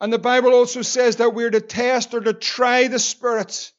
And 0.00 0.12
the 0.12 0.18
Bible 0.18 0.52
also 0.52 0.82
says 0.82 1.16
that 1.16 1.34
we're 1.34 1.50
to 1.50 1.60
test 1.60 2.12
or 2.12 2.20
to 2.20 2.32
try 2.32 2.88
the 2.88 2.98
spirits. 2.98 3.72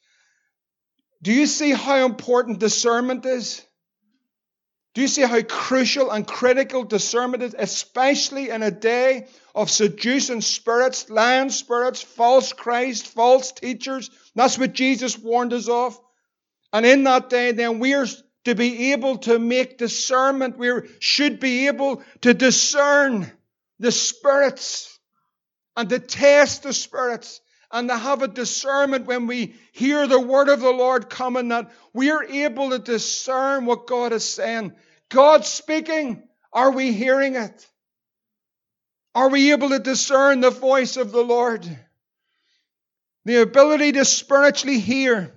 Do 1.22 1.34
you 1.34 1.46
see 1.46 1.72
how 1.72 2.06
important 2.06 2.60
discernment 2.60 3.26
is? 3.26 3.66
Do 4.94 5.02
you 5.02 5.08
see 5.10 5.24
how 5.24 5.42
crucial 5.42 6.10
and 6.10 6.26
critical 6.26 6.84
discernment 6.86 7.44
is, 7.44 7.54
especially 7.58 8.50
in 8.50 8.64
a 8.64 8.72
day 8.72 9.28
of 9.54 9.70
seducing 9.70 10.40
spirits, 10.40 11.10
lying 11.10 11.50
spirits, 11.50 12.02
false 12.02 12.54
Christ, 12.54 13.08
false 13.08 13.52
teachers? 13.52 14.10
That's 14.36 14.58
what 14.58 14.72
Jesus 14.72 15.18
warned 15.18 15.52
us 15.52 15.68
of. 15.68 16.00
And 16.76 16.86
in 16.86 17.06
that 17.06 17.30
day, 17.30 17.54
then 17.54 17.80
we 17.80 17.94
are 17.94 18.06
to 18.44 18.54
be 18.54 18.92
able 18.92 19.20
to 19.20 19.40
make 19.40 19.78
discernment. 19.78 20.58
We 20.58 20.72
should 21.00 21.40
be 21.40 21.68
able 21.68 22.04
to 22.20 22.34
discern 22.34 23.32
the 23.80 23.94
spirits 23.94 25.00
and 25.78 25.88
to 25.88 26.00
test 26.00 26.64
the 26.64 26.74
spirits 26.74 27.40
and 27.72 27.88
to 27.88 27.96
have 27.96 28.24
a 28.24 28.28
discernment 28.28 29.06
when 29.06 29.26
we 29.26 29.56
hear 29.72 30.06
the 30.06 30.20
word 30.20 30.50
of 30.50 30.60
the 30.60 30.70
Lord 30.70 31.10
coming 31.10 31.48
that 31.48 31.72
we 31.94 32.12
are 32.12 32.26
able 32.26 32.72
to 32.72 32.80
discern 32.80 33.66
what 33.66 33.88
God 33.88 34.12
is 34.12 34.26
saying. 34.26 34.74
God 35.08 35.46
speaking, 35.46 36.28
are 36.52 36.72
we 36.72 36.92
hearing 36.92 37.38
it? 37.38 37.66
Are 39.16 39.30
we 39.30 39.54
able 39.54 39.70
to 39.70 39.80
discern 39.80 40.42
the 40.42 40.50
voice 40.50 40.98
of 40.98 41.14
the 41.14 41.24
Lord? 41.24 41.66
The 43.24 43.42
ability 43.42 43.94
to 43.94 44.04
spiritually 44.04 44.80
hear. 44.80 45.35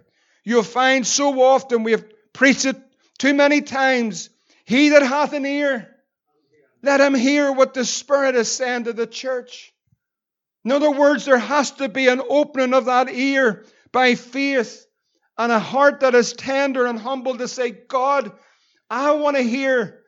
You'll 0.48 0.62
find 0.62 1.06
so 1.06 1.42
often 1.42 1.82
we 1.82 1.90
have 1.92 2.06
preached 2.32 2.64
it 2.64 2.76
too 3.18 3.34
many 3.34 3.60
times. 3.60 4.30
He 4.64 4.88
that 4.88 5.02
hath 5.02 5.34
an 5.34 5.44
ear, 5.44 5.94
let 6.82 7.02
him 7.02 7.14
hear 7.14 7.52
what 7.52 7.74
the 7.74 7.84
Spirit 7.84 8.34
is 8.34 8.50
saying 8.50 8.84
to 8.84 8.94
the 8.94 9.06
church. 9.06 9.74
In 10.64 10.72
other 10.72 10.90
words, 10.90 11.26
there 11.26 11.36
has 11.38 11.72
to 11.72 11.90
be 11.90 12.08
an 12.08 12.22
opening 12.26 12.72
of 12.72 12.86
that 12.86 13.10
ear 13.10 13.66
by 13.92 14.14
faith 14.14 14.86
and 15.36 15.52
a 15.52 15.58
heart 15.58 16.00
that 16.00 16.14
is 16.14 16.32
tender 16.32 16.86
and 16.86 16.98
humble 16.98 17.36
to 17.36 17.46
say, 17.46 17.70
God, 17.70 18.32
I 18.88 19.12
want 19.16 19.36
to 19.36 19.42
hear 19.42 20.00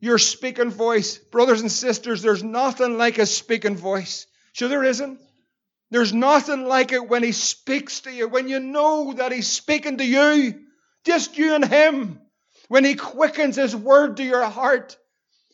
your 0.00 0.18
speaking 0.18 0.68
voice. 0.68 1.16
Brothers 1.16 1.62
and 1.62 1.72
sisters, 1.72 2.20
there's 2.20 2.44
nothing 2.44 2.98
like 2.98 3.16
a 3.16 3.24
speaking 3.24 3.76
voice. 3.76 4.26
Sure, 4.52 4.68
there 4.68 4.84
isn't. 4.84 5.20
There's 5.90 6.12
nothing 6.12 6.66
like 6.66 6.92
it 6.92 7.08
when 7.08 7.22
he 7.22 7.32
speaks 7.32 8.00
to 8.00 8.12
you, 8.12 8.28
when 8.28 8.48
you 8.48 8.60
know 8.60 9.12
that 9.14 9.32
he's 9.32 9.46
speaking 9.46 9.98
to 9.98 10.04
you, 10.04 10.60
just 11.04 11.38
you 11.38 11.54
and 11.54 11.64
him, 11.64 12.20
when 12.68 12.84
he 12.84 12.94
quickens 12.94 13.56
his 13.56 13.74
word 13.74 14.16
to 14.16 14.24
your 14.24 14.44
heart. 14.44 14.96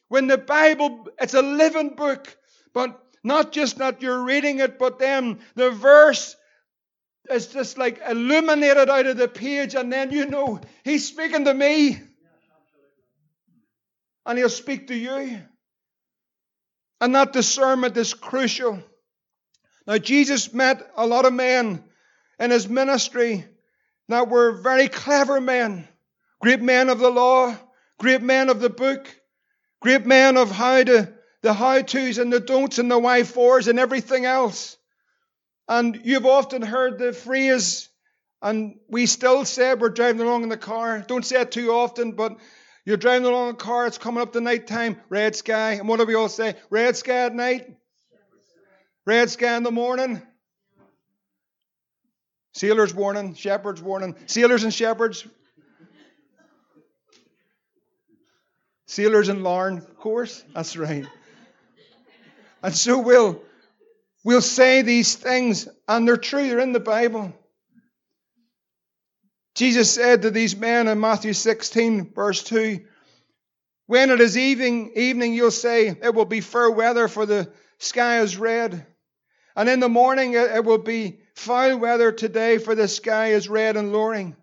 When 0.09 0.27
the 0.27 0.39
Bible, 0.39 1.09
it's 1.21 1.35
a 1.35 1.43
living 1.43 1.95
book, 1.97 2.35
but 2.73 2.99
not 3.23 3.53
just 3.53 3.79
that 3.79 4.03
you're 4.03 4.23
reading 4.23 4.61
it, 4.61 4.79
but 4.79 4.99
then 4.99 5.41
the 5.55 5.71
verse 5.71 6.37
is 7.31 7.47
just 7.49 7.79
like 7.79 8.01
illuminated 8.09 8.89
out 8.89 9.07
of 9.07 9.17
the 9.17 9.29
page, 9.29 9.75
and 9.75 9.93
then 9.93 10.11
you 10.11 10.27
know 10.27 10.61
he's 10.85 11.07
speaking 11.07 11.45
to 11.45 11.55
me 11.55 12.01
and 14.27 14.39
He'll 14.39 14.49
speak 14.49 14.89
to 14.89 14.95
you. 14.95 15.41
And 17.01 17.15
that 17.15 17.33
discernment 17.33 17.97
is 17.97 18.15
crucial. 18.15 18.83
Now, 19.87 19.99
Jesus 19.99 20.53
met 20.53 20.89
a 20.97 21.07
lot 21.07 21.25
of 21.25 21.33
men 21.33 21.83
in 22.39 22.51
His 22.51 22.69
ministry 22.69 23.45
that 24.09 24.29
were 24.29 24.53
very 24.53 24.89
clever 24.89 25.41
men, 25.41 25.89
great 26.41 26.61
men 26.61 26.89
of 26.89 26.99
the 26.99 27.11
law, 27.11 27.57
great 27.99 28.23
men 28.23 28.49
of 28.49 28.61
the 28.61 28.71
book, 28.71 29.09
great 29.81 30.07
men 30.07 30.37
of 30.37 30.51
how 30.51 30.83
to, 30.83 31.13
the 31.43 31.53
how 31.53 31.83
to's 31.83 32.19
and 32.19 32.33
the 32.33 32.41
don'ts 32.41 32.79
and 32.79 32.91
the 32.91 32.99
why 32.99 33.25
fors 33.25 33.69
and 33.69 33.79
everything 33.79 34.25
else. 34.25 34.77
And 35.69 36.01
you've 36.05 36.27
often 36.27 36.63
heard 36.63 36.99
the 36.99 37.13
phrase, 37.13 37.89
and 38.41 38.79
we 38.89 39.07
still 39.07 39.45
say 39.45 39.75
we're 39.75 39.89
driving 39.89 40.21
along 40.21 40.45
in 40.45 40.49
the 40.49 40.57
car. 40.57 41.05
Don't 41.07 41.25
say 41.25 41.41
it 41.41 41.51
too 41.51 41.73
often, 41.73 42.13
but 42.13 42.37
you're 42.85 42.97
driving 42.97 43.27
along 43.27 43.51
in 43.51 43.55
a 43.55 43.59
car, 43.59 43.87
it's 43.87 43.99
coming 43.99 44.23
up 44.23 44.33
to 44.33 44.41
night 44.41 44.67
time, 44.67 45.01
red 45.09 45.35
sky. 45.35 45.73
And 45.73 45.89
what 45.89 45.99
do 45.99 46.07
we 46.07 46.15
all 46.15 46.29
say? 46.29 46.57
Red 46.71 46.97
sky 46.97 47.27
at 47.27 47.35
night? 47.35 47.77
Red 49.05 49.31
sky 49.31 49.57
in 49.57 49.63
the 49.63 49.71
morning? 49.71 50.23
Sailors 52.55 52.95
warning, 52.95 53.35
shepherds 53.35 53.83
warning. 53.83 54.15
Sailors 54.27 54.63
and 54.63 54.73
shepherds. 54.73 55.27
Sailors 58.87 59.29
and 59.29 59.43
Larne, 59.43 59.79
of 59.79 59.97
course. 59.97 60.45
That's 60.55 60.77
right. 60.77 61.07
And 62.63 62.75
so 62.75 62.99
we'll, 63.01 63.43
we'll 64.23 64.43
say 64.43 64.83
these 64.83 65.17
things, 65.17 65.67
and 65.89 66.07
they're 66.07 66.17
true, 66.17 66.47
they're 66.47 66.61
in 66.61 66.73
the 66.73 66.81
Bible. 66.81 67.33
Jesus 69.55 69.91
said 69.91 70.23
to 70.23 70.31
these 70.31 70.57
men 70.57 70.89
in 70.89 71.01
Matthew 71.01 71.33
16, 71.33 72.13
verse 72.13 72.43
2, 72.45 72.81
When 73.87 74.11
it 74.11 74.21
is 74.21 74.37
evening, 74.39 74.93
evening, 74.95 75.35
you'll 75.35 75.51
say, 75.51 75.89
It 75.89 76.15
will 76.15 76.25
be 76.25 76.41
fair 76.41 76.71
weather, 76.71 77.09
for 77.09 77.27
the 77.27 77.51
sky 77.79 78.21
is 78.21 78.37
red. 78.37 78.87
And 79.55 79.69
in 79.69 79.81
the 79.81 79.89
morning, 79.89 80.35
it 80.35 80.65
will 80.65 80.79
be 80.79 81.21
foul 81.35 81.77
weather 81.77 82.13
today, 82.13 82.59
for 82.59 82.75
the 82.75 82.89
sky 82.89 83.33
is 83.33 83.49
red 83.49 83.77
and 83.77 83.93
lowering. 83.93 84.37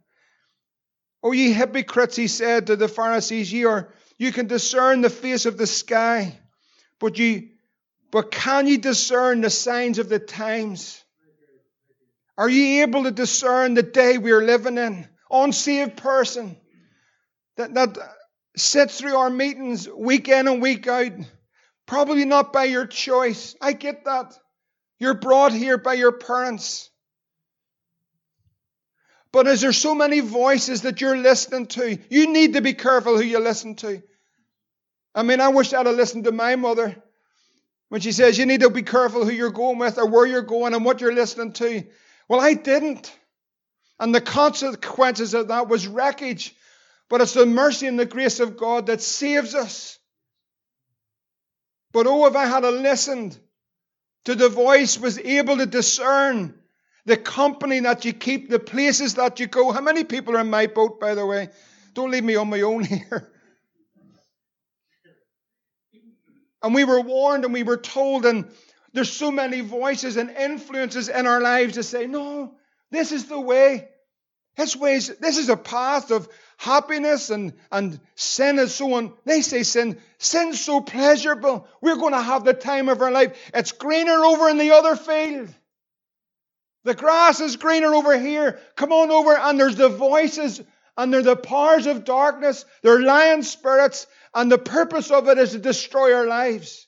O 1.23 1.31
ye 1.31 1.51
hypocrites, 1.51 2.15
he 2.15 2.27
said 2.27 2.67
to 2.67 2.75
the 2.75 2.87
Pharisees, 2.87 3.51
ye 3.51 3.65
are 3.65 3.93
you 4.17 4.31
can 4.31 4.47
discern 4.47 5.01
the 5.01 5.09
face 5.09 5.45
of 5.45 5.57
the 5.57 5.67
sky, 5.67 6.37
but 6.99 7.17
ye 7.17 7.53
but 8.11 8.31
can 8.31 8.67
ye 8.67 8.77
discern 8.77 9.41
the 9.41 9.49
signs 9.49 9.99
of 9.99 10.09
the 10.09 10.19
times? 10.19 11.03
Are 12.37 12.49
ye 12.49 12.81
able 12.81 13.03
to 13.03 13.11
discern 13.11 13.73
the 13.73 13.83
day 13.83 14.17
we 14.17 14.31
are 14.31 14.43
living 14.43 14.77
in? 14.77 15.07
Unsaved 15.29 15.97
person 15.97 16.57
that, 17.57 17.73
that 17.73 17.97
sits 18.55 18.99
through 18.99 19.15
our 19.15 19.29
meetings 19.29 19.87
week 19.87 20.27
in 20.27 20.47
and 20.47 20.61
week 20.61 20.87
out, 20.87 21.11
probably 21.85 22.25
not 22.25 22.51
by 22.53 22.63
your 22.63 22.87
choice. 22.87 23.55
I 23.61 23.73
get 23.73 24.05
that. 24.05 24.37
You're 24.99 25.13
brought 25.13 25.53
here 25.53 25.77
by 25.77 25.93
your 25.93 26.11
parents. 26.11 26.89
But 29.31 29.47
as 29.47 29.61
there's 29.61 29.77
so 29.77 29.95
many 29.95 30.19
voices 30.19 30.81
that 30.81 31.01
you're 31.01 31.17
listening 31.17 31.67
to? 31.67 31.97
You 32.09 32.31
need 32.31 32.53
to 32.53 32.61
be 32.61 32.73
careful 32.73 33.15
who 33.15 33.23
you 33.23 33.39
listen 33.39 33.75
to. 33.77 34.01
I 35.15 35.23
mean, 35.23 35.39
I 35.39 35.49
wish 35.49 35.73
I'd 35.73 35.85
have 35.85 35.95
listened 35.95 36.25
to 36.25 36.31
my 36.31 36.55
mother 36.55 36.95
when 37.89 38.01
she 38.01 38.11
says 38.11 38.37
you 38.37 38.45
need 38.45 38.61
to 38.61 38.69
be 38.69 38.83
careful 38.83 39.25
who 39.25 39.31
you're 39.31 39.51
going 39.51 39.77
with 39.77 39.97
or 39.97 40.07
where 40.07 40.25
you're 40.25 40.41
going 40.41 40.73
and 40.73 40.83
what 40.83 41.01
you're 41.01 41.13
listening 41.13 41.53
to. 41.53 41.83
Well, 42.27 42.39
I 42.39 42.53
didn't. 42.53 43.11
And 43.99 44.13
the 44.13 44.21
consequences 44.21 45.33
of 45.33 45.49
that 45.49 45.67
was 45.67 45.87
wreckage. 45.87 46.55
But 47.09 47.21
it's 47.21 47.33
the 47.33 47.45
mercy 47.45 47.87
and 47.87 47.99
the 47.99 48.05
grace 48.05 48.39
of 48.39 48.57
God 48.57 48.87
that 48.87 49.01
saves 49.01 49.55
us. 49.55 49.97
But 51.91 52.05
oh, 52.05 52.27
if 52.27 52.35
I 52.35 52.45
had 52.45 52.63
listened 52.63 53.37
to 54.25 54.35
the 54.35 54.49
voice, 54.49 54.97
was 54.99 55.17
able 55.17 55.57
to 55.57 55.65
discern 55.65 56.53
the 57.05 57.17
company 57.17 57.79
that 57.81 58.05
you 58.05 58.13
keep, 58.13 58.49
the 58.49 58.59
places 58.59 59.15
that 59.15 59.39
you 59.39 59.47
go. 59.47 59.71
How 59.71 59.81
many 59.81 60.03
people 60.03 60.35
are 60.35 60.41
in 60.41 60.49
my 60.49 60.67
boat, 60.67 60.99
by 60.99 61.15
the 61.15 61.25
way? 61.25 61.49
Don't 61.93 62.11
leave 62.11 62.23
me 62.23 62.35
on 62.35 62.49
my 62.49 62.61
own 62.61 62.83
here. 62.85 63.31
And 66.61 66.75
we 66.75 66.83
were 66.83 67.01
warned 67.01 67.45
and 67.45 67.53
we 67.53 67.63
were 67.63 67.77
told, 67.77 68.25
and 68.25 68.51
there's 68.93 69.11
so 69.11 69.31
many 69.31 69.61
voices 69.61 70.17
and 70.17 70.29
influences 70.29 71.09
in 71.09 71.25
our 71.25 71.41
lives 71.41 71.75
to 71.75 71.83
say, 71.83 72.05
no, 72.05 72.55
this 72.91 73.11
is 73.11 73.25
the 73.25 73.39
way. 73.39 73.87
This 74.57 74.75
way 74.75 74.95
this 74.95 75.37
is 75.37 75.47
a 75.47 75.55
path 75.55 76.11
of 76.11 76.27
happiness 76.59 77.29
and, 77.29 77.53
and 77.71 77.99
sin 78.15 78.59
is 78.59 78.75
so 78.75 78.93
on. 78.95 79.13
They 79.23 79.41
say 79.41 79.63
sin, 79.63 79.97
sin's 80.17 80.59
so 80.59 80.81
pleasurable. 80.81 81.65
We're 81.81 81.95
going 81.95 82.13
to 82.13 82.21
have 82.21 82.43
the 82.43 82.53
time 82.53 82.89
of 82.89 83.01
our 83.01 83.11
life. 83.11 83.49
It's 83.53 83.71
greener 83.71 84.25
over 84.25 84.49
in 84.49 84.57
the 84.57 84.71
other 84.71 84.97
field. 84.97 85.49
The 86.83 86.95
grass 86.95 87.39
is 87.39 87.55
greener 87.55 87.93
over 87.95 88.19
here. 88.19 88.59
Come 88.75 88.91
on 88.91 89.09
over, 89.09 89.37
and 89.37 89.57
there's 89.57 89.77
the 89.77 89.87
voices, 89.87 90.61
and 90.97 91.13
they're 91.13 91.21
the 91.21 91.37
powers 91.37 91.87
of 91.87 92.03
darkness. 92.03 92.65
They're 92.83 93.01
lion 93.01 93.43
spirits, 93.43 94.05
and 94.33 94.51
the 94.51 94.57
purpose 94.57 95.11
of 95.11 95.29
it 95.29 95.37
is 95.37 95.51
to 95.51 95.59
destroy 95.59 96.13
our 96.13 96.27
lives. 96.27 96.87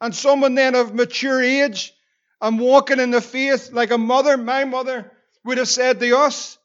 And 0.00 0.14
someone 0.14 0.54
then 0.54 0.76
of 0.76 0.94
mature 0.94 1.42
age 1.42 1.92
and 2.40 2.60
walking 2.60 3.00
in 3.00 3.10
the 3.10 3.20
faith, 3.20 3.72
like 3.72 3.90
a 3.90 3.98
mother, 3.98 4.36
my 4.36 4.64
mother, 4.64 5.10
would 5.44 5.58
have 5.58 5.68
said 5.68 5.98
to 5.98 6.18
us, 6.18 6.56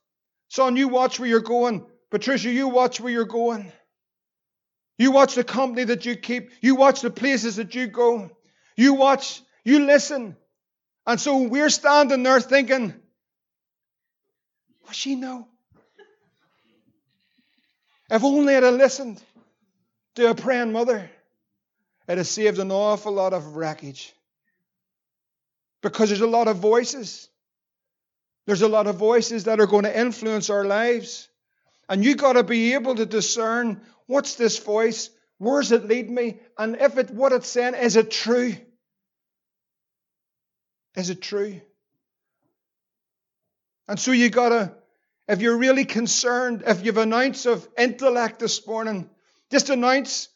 Son, 0.49 0.75
you 0.75 0.87
watch 0.87 1.19
where 1.19 1.29
you're 1.29 1.39
going. 1.39 1.85
Patricia, 2.11 2.51
you 2.51 2.67
watch 2.67 2.99
where 2.99 3.11
you're 3.11 3.25
going. 3.25 3.71
You 4.97 5.11
watch 5.11 5.33
the 5.33 5.43
company 5.43 5.85
that 5.85 6.05
you 6.05 6.15
keep. 6.15 6.51
You 6.61 6.75
watch 6.75 7.01
the 7.01 7.09
places 7.09 7.55
that 7.55 7.73
you 7.73 7.87
go. 7.87 8.29
You 8.75 8.93
watch, 8.93 9.41
you 9.63 9.85
listen. 9.85 10.35
And 11.07 11.19
so 11.19 11.43
we're 11.43 11.69
standing 11.69 12.21
there 12.21 12.39
thinking, 12.39 12.93
what 14.83 14.95
she 14.95 15.15
know? 15.15 15.47
If 18.11 18.23
only 18.23 18.55
I'd 18.55 18.63
have 18.63 18.73
listened 18.73 19.23
to 20.15 20.29
a 20.29 20.35
praying 20.35 20.73
mother, 20.73 21.09
it'd 22.07 22.17
have 22.17 22.27
saved 22.27 22.59
an 22.59 22.71
awful 22.71 23.13
lot 23.13 23.33
of 23.33 23.55
wreckage. 23.55 24.13
Because 25.81 26.09
there's 26.09 26.21
a 26.21 26.27
lot 26.27 26.49
of 26.49 26.57
voices. 26.57 27.29
There's 28.45 28.61
a 28.61 28.67
lot 28.67 28.87
of 28.87 28.97
voices 28.97 29.45
that 29.45 29.61
are 29.61 29.65
going 29.65 29.85
to 29.85 29.99
influence 29.99 30.49
our 30.49 30.65
lives. 30.65 31.29
And 31.89 32.03
you 32.03 32.15
got 32.15 32.33
to 32.33 32.43
be 32.43 32.73
able 32.73 32.95
to 32.95 33.05
discern 33.05 33.81
what's 34.07 34.35
this 34.35 34.59
voice? 34.59 35.09
Where's 35.37 35.71
it 35.71 35.85
lead 35.85 36.09
me? 36.09 36.39
And 36.57 36.75
if 36.79 36.97
it 36.97 37.11
what 37.11 37.33
it's 37.33 37.49
saying, 37.49 37.75
is 37.75 37.95
it 37.95 38.11
true? 38.11 38.55
Is 40.95 41.09
it 41.09 41.21
true? 41.21 41.61
And 43.87 43.99
so 43.99 44.11
you 44.11 44.29
gotta, 44.29 44.73
if 45.27 45.41
you're 45.41 45.57
really 45.57 45.85
concerned, 45.85 46.63
if 46.65 46.85
you've 46.85 46.97
an 46.97 47.13
ounce 47.13 47.45
of 47.45 47.67
intellect 47.77 48.39
this 48.39 48.65
morning, 48.65 49.09
just 49.49 49.69
an 49.69 49.83
ounce, 49.83 50.29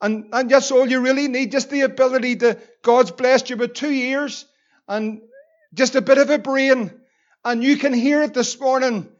and, 0.00 0.30
and 0.32 0.50
that's 0.50 0.70
all 0.70 0.88
you 0.88 1.00
really 1.00 1.28
need, 1.28 1.52
just 1.52 1.68
the 1.68 1.82
ability 1.82 2.36
to, 2.36 2.58
God's 2.82 3.10
blessed 3.10 3.50
you 3.50 3.56
with 3.58 3.74
two 3.74 3.90
ears 3.90 4.46
and 4.88 5.20
just 5.74 5.94
a 5.94 6.00
bit 6.00 6.18
of 6.18 6.30
a 6.30 6.38
brain, 6.38 6.90
and 7.44 7.62
you 7.62 7.76
can 7.76 7.92
hear 7.92 8.22
it 8.22 8.32
this 8.32 8.58
morning. 8.58 9.11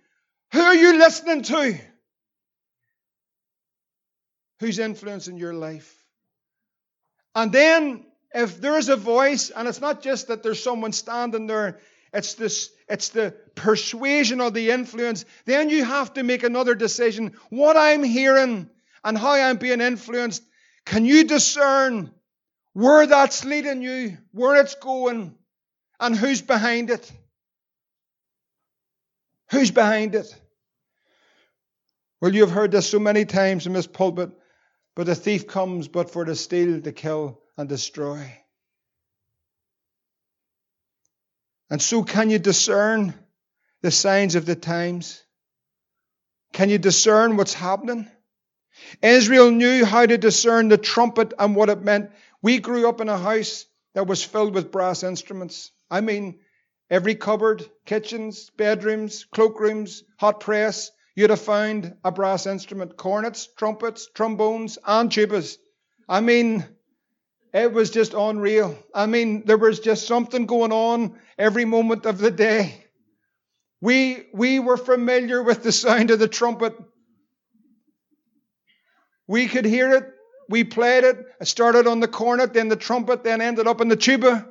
Who 0.52 0.60
are 0.60 0.74
you 0.74 0.98
listening 0.98 1.42
to? 1.42 1.78
Who's 4.60 4.78
influencing 4.78 5.38
your 5.38 5.54
life? 5.54 5.94
And 7.34 7.50
then, 7.50 8.04
if 8.34 8.60
there's 8.60 8.88
a 8.88 8.96
voice, 8.96 9.50
and 9.50 9.66
it's 9.66 9.80
not 9.80 10.02
just 10.02 10.28
that 10.28 10.42
there's 10.42 10.62
someone 10.62 10.92
standing 10.92 11.46
there, 11.46 11.80
it's 12.12 12.34
this, 12.34 12.70
it's 12.88 13.08
the 13.08 13.34
persuasion 13.54 14.40
or 14.40 14.50
the 14.50 14.70
influence, 14.70 15.24
then 15.46 15.70
you 15.70 15.84
have 15.84 16.12
to 16.14 16.22
make 16.22 16.42
another 16.42 16.74
decision. 16.74 17.32
What 17.48 17.76
I'm 17.76 18.04
hearing 18.04 18.68
and 19.02 19.18
how 19.18 19.32
I'm 19.32 19.56
being 19.56 19.80
influenced, 19.80 20.42
can 20.84 21.06
you 21.06 21.24
discern 21.24 22.12
where 22.74 23.06
that's 23.06 23.44
leading 23.44 23.80
you, 23.80 24.18
where 24.32 24.60
it's 24.60 24.74
going, 24.74 25.34
and 25.98 26.14
who's 26.14 26.42
behind 26.42 26.90
it? 26.90 27.10
Who's 29.50 29.70
behind 29.70 30.14
it? 30.14 30.34
Well, 32.22 32.32
you 32.32 32.42
have 32.42 32.52
heard 32.52 32.70
this 32.70 32.88
so 32.88 33.00
many 33.00 33.24
times 33.24 33.66
in 33.66 33.72
this 33.72 33.88
pulpit, 33.88 34.30
but 34.94 35.06
the 35.06 35.14
thief 35.16 35.48
comes 35.48 35.88
but 35.88 36.08
for 36.08 36.24
to 36.24 36.36
steal, 36.36 36.80
to 36.80 36.92
kill, 36.92 37.40
and 37.58 37.68
destroy. 37.68 38.32
And 41.68 41.82
so, 41.82 42.04
can 42.04 42.30
you 42.30 42.38
discern 42.38 43.12
the 43.80 43.90
signs 43.90 44.36
of 44.36 44.46
the 44.46 44.54
times? 44.54 45.20
Can 46.52 46.70
you 46.70 46.78
discern 46.78 47.36
what's 47.36 47.54
happening? 47.54 48.08
Israel 49.02 49.50
knew 49.50 49.84
how 49.84 50.06
to 50.06 50.16
discern 50.16 50.68
the 50.68 50.78
trumpet 50.78 51.34
and 51.40 51.56
what 51.56 51.70
it 51.70 51.82
meant. 51.82 52.12
We 52.40 52.60
grew 52.60 52.88
up 52.88 53.00
in 53.00 53.08
a 53.08 53.18
house 53.18 53.66
that 53.94 54.06
was 54.06 54.22
filled 54.22 54.54
with 54.54 54.70
brass 54.70 55.02
instruments. 55.02 55.72
I 55.90 56.02
mean, 56.02 56.38
every 56.88 57.16
cupboard, 57.16 57.68
kitchens, 57.84 58.48
bedrooms, 58.56 59.26
cloakrooms, 59.34 60.04
hot 60.20 60.38
press, 60.38 60.92
you'd 61.14 61.30
have 61.30 61.40
found 61.40 61.94
a 62.04 62.12
brass 62.12 62.46
instrument 62.46 62.96
cornets, 62.96 63.48
trumpets, 63.56 64.08
trombones, 64.14 64.78
and 64.86 65.10
tubas. 65.10 65.56
I 66.08 66.20
mean, 66.20 66.66
it 67.52 67.72
was 67.72 67.90
just 67.90 68.14
unreal. 68.14 68.78
I 68.94 69.06
mean, 69.06 69.44
there 69.44 69.58
was 69.58 69.80
just 69.80 70.06
something 70.06 70.46
going 70.46 70.72
on 70.72 71.18
every 71.38 71.64
moment 71.64 72.06
of 72.06 72.18
the 72.18 72.30
day. 72.30 72.84
We, 73.80 74.26
we 74.32 74.58
were 74.58 74.76
familiar 74.76 75.42
with 75.42 75.62
the 75.62 75.72
sound 75.72 76.10
of 76.10 76.18
the 76.18 76.28
trumpet. 76.28 76.74
We 79.26 79.48
could 79.48 79.64
hear 79.64 79.92
it. 79.92 80.08
We 80.48 80.64
played 80.64 81.04
it. 81.04 81.16
It 81.40 81.46
started 81.46 81.86
on 81.86 82.00
the 82.00 82.08
cornet, 82.08 82.52
then 82.52 82.68
the 82.68 82.76
trumpet, 82.76 83.24
then 83.24 83.40
ended 83.40 83.66
up 83.66 83.80
in 83.80 83.88
the 83.88 83.96
tuba. 83.96 84.46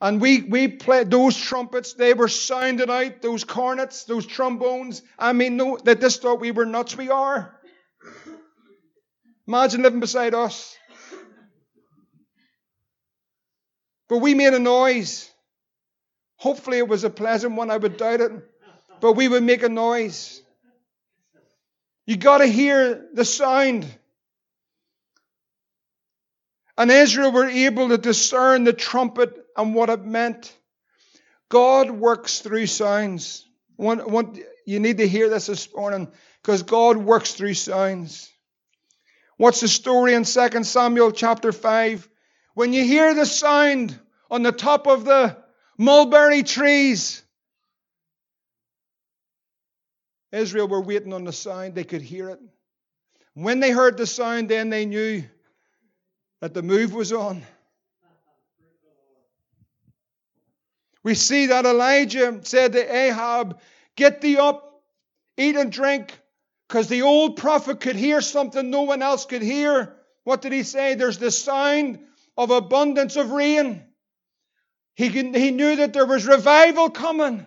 And 0.00 0.20
we, 0.20 0.42
we 0.42 0.68
played 0.68 1.10
those 1.10 1.36
trumpets, 1.36 1.94
they 1.94 2.12
were 2.12 2.28
sounded 2.28 2.90
out, 2.90 3.22
those 3.22 3.44
cornets, 3.44 4.04
those 4.04 4.26
trombones. 4.26 5.02
I 5.18 5.32
mean, 5.32 5.56
no, 5.56 5.78
they 5.82 5.94
just 5.94 6.20
thought 6.20 6.40
we 6.40 6.50
were 6.50 6.66
nuts. 6.66 6.96
We 6.96 7.08
are. 7.08 7.58
Imagine 9.48 9.82
living 9.82 10.00
beside 10.00 10.34
us. 10.34 10.76
But 14.08 14.18
we 14.18 14.34
made 14.34 14.52
a 14.52 14.58
noise. 14.58 15.30
Hopefully, 16.36 16.78
it 16.78 16.88
was 16.88 17.04
a 17.04 17.10
pleasant 17.10 17.56
one. 17.56 17.70
I 17.70 17.76
would 17.76 17.96
doubt 17.96 18.20
it. 18.20 18.32
But 19.00 19.12
we 19.12 19.28
would 19.28 19.42
make 19.42 19.62
a 19.62 19.68
noise. 19.68 20.42
You 22.06 22.16
got 22.16 22.38
to 22.38 22.46
hear 22.46 23.06
the 23.14 23.24
sound. 23.24 23.86
And 26.76 26.90
Israel 26.90 27.32
were 27.32 27.48
able 27.48 27.88
to 27.88 27.98
discern 27.98 28.64
the 28.64 28.74
trumpet 28.74 29.45
and 29.56 29.74
what 29.74 29.90
it 29.90 30.04
meant. 30.04 30.56
God 31.48 31.90
works 31.90 32.40
through 32.40 32.66
sounds. 32.66 33.46
One, 33.76 33.98
one, 33.98 34.38
you 34.66 34.80
need 34.80 34.98
to 34.98 35.08
hear 35.08 35.28
this 35.28 35.46
this 35.46 35.74
morning 35.74 36.08
because 36.42 36.62
God 36.62 36.96
works 36.96 37.34
through 37.34 37.54
sounds. 37.54 38.30
What's 39.36 39.60
the 39.60 39.68
story 39.68 40.14
in 40.14 40.24
2 40.24 40.64
Samuel 40.64 41.12
chapter 41.12 41.52
5? 41.52 42.08
When 42.54 42.72
you 42.72 42.84
hear 42.84 43.14
the 43.14 43.26
sound 43.26 43.98
on 44.30 44.42
the 44.42 44.52
top 44.52 44.86
of 44.86 45.04
the 45.04 45.36
mulberry 45.78 46.42
trees, 46.42 47.22
Israel 50.32 50.68
were 50.68 50.80
waiting 50.80 51.12
on 51.12 51.24
the 51.24 51.32
sound, 51.32 51.74
they 51.74 51.84
could 51.84 52.02
hear 52.02 52.30
it. 52.30 52.40
When 53.34 53.60
they 53.60 53.70
heard 53.70 53.98
the 53.98 54.06
sound, 54.06 54.48
then 54.48 54.70
they 54.70 54.86
knew 54.86 55.24
that 56.40 56.54
the 56.54 56.62
move 56.62 56.94
was 56.94 57.12
on. 57.12 57.42
We 61.06 61.14
see 61.14 61.46
that 61.46 61.66
Elijah 61.66 62.40
said 62.42 62.72
to 62.72 62.96
Ahab, 62.96 63.60
Get 63.94 64.20
thee 64.20 64.38
up, 64.38 64.82
eat 65.36 65.54
and 65.54 65.70
drink, 65.70 66.12
because 66.66 66.88
the 66.88 67.02
old 67.02 67.36
prophet 67.36 67.78
could 67.78 67.94
hear 67.94 68.20
something 68.20 68.68
no 68.68 68.82
one 68.82 69.02
else 69.02 69.24
could 69.24 69.42
hear. 69.42 69.94
What 70.24 70.42
did 70.42 70.50
he 70.50 70.64
say? 70.64 70.96
There's 70.96 71.18
the 71.18 71.30
sound 71.30 72.00
of 72.36 72.50
abundance 72.50 73.14
of 73.14 73.30
rain. 73.30 73.84
He, 74.96 75.06
he 75.10 75.52
knew 75.52 75.76
that 75.76 75.92
there 75.92 76.06
was 76.06 76.26
revival 76.26 76.90
coming. 76.90 77.46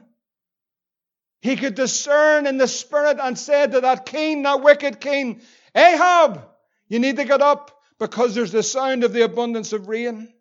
He 1.41 1.58
could 1.58 1.76
discern 1.76 2.48
in 2.48 2.58
the 2.58 2.67
spirit 2.67 3.17
and 3.22 3.38
said 3.38 3.74
to 3.74 3.82
that 3.82 4.06
king, 4.06 4.43
that 4.43 4.63
wicked 4.63 5.02
king, 5.02 5.41
Ahab, 5.76 6.48
you 6.88 7.00
need 7.00 7.17
to 7.17 7.26
get 7.26 7.41
up 7.41 7.78
because 8.00 8.36
there's 8.36 8.54
the 8.54 8.63
sound 8.63 9.04
of 9.04 9.12
the 9.12 9.24
abundance 9.24 9.74
of 9.74 9.89
rain. 9.89 10.34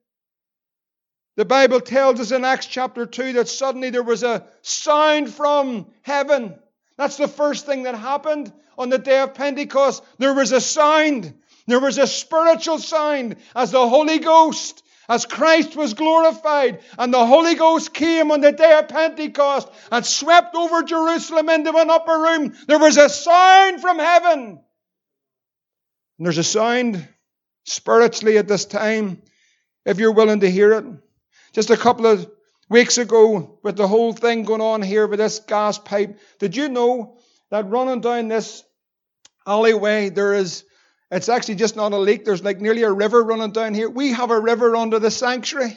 The 1.39 1.45
Bible 1.45 1.81
tells 1.81 2.19
us 2.19 2.33
in 2.33 2.45
Acts 2.45 2.67
chapter 2.67 3.07
2 3.07 3.35
that 3.35 3.49
suddenly 3.49 3.91
there 3.91 4.03
was 4.03 4.25
a 4.25 4.45
sound 4.63 5.33
from 5.33 5.87
heaven. 6.03 6.59
That's 6.97 7.17
the 7.17 7.29
first 7.29 7.65
thing 7.65 7.85
that 7.85 7.95
happened 7.95 8.53
on 8.77 8.89
the 8.89 8.99
day 8.99 9.21
of 9.21 9.35
Pentecost. 9.35 10.03
There 10.19 10.35
was 10.35 10.51
a 10.51 10.61
sound. 10.61 11.33
There 11.69 11.79
was 11.79 11.97
a 11.97 12.09
spiritual 12.09 12.81
sound 12.81 13.37
as 13.55 13.71
the 13.71 13.89
Holy 13.89 14.19
Ghost, 14.19 14.83
as 15.09 15.27
Christ 15.27 15.77
was 15.77 15.95
glorified, 15.95 16.81
and 16.99 17.15
the 17.15 17.25
Holy 17.25 17.55
Ghost 17.55 17.95
came 17.95 18.33
on 18.33 18.41
the 18.41 18.51
day 18.51 18.77
of 18.77 18.89
Pentecost 18.89 19.69
and 19.93 20.05
swept 20.05 20.57
over 20.57 20.83
Jerusalem 20.83 21.49
into 21.51 21.71
an 21.77 21.89
upper 21.89 22.19
room. 22.19 22.57
There 22.67 22.81
was 22.81 22.97
a 22.97 23.09
sound 23.09 23.81
from 23.81 24.01
heaven. 24.01 24.41
And 26.19 26.27
there's 26.27 26.39
a 26.39 26.43
sound 26.43 27.07
spiritually 27.63 28.39
at 28.39 28.49
this 28.49 28.65
time, 28.65 29.23
if 29.87 30.01
you're 30.01 30.11
willing 30.11 30.41
to 30.41 30.51
hear 30.51 30.73
it. 30.73 30.85
Just 31.53 31.71
a 31.71 31.77
couple 31.77 32.07
of 32.07 32.31
weeks 32.69 32.99
ago, 32.99 33.59
with 33.63 33.77
the 33.77 33.89
whole 33.89 34.13
thing 34.13 34.45
going 34.45 34.61
on 34.61 34.83
here 34.83 35.07
with 35.07 35.19
this 35.19 35.41
gas 35.41 35.79
pipe, 35.79 36.19
did 36.39 36.57
you 36.57 36.69
know 36.69 37.17
that 37.51 37.69
running 37.69 38.01
down 38.01 38.29
this 38.29 38.63
alleyway, 39.47 40.11
there 40.11 40.35
is, 40.35 40.65
it's 41.11 41.29
actually 41.29 41.55
just 41.55 41.77
not 41.77 41.93
a 41.93 41.99
leak, 41.99 42.25
there's 42.25 42.45
like 42.45 42.61
nearly 42.61 42.83
a 42.83 42.93
river 42.93 43.23
running 43.23 43.53
down 43.53 43.75
here. 43.75 43.89
We 43.89 44.13
have 44.13 44.31
a 44.31 44.41
river 44.41 44.77
under 44.77 44.99
the 44.99 45.11
sanctuary. 45.11 45.77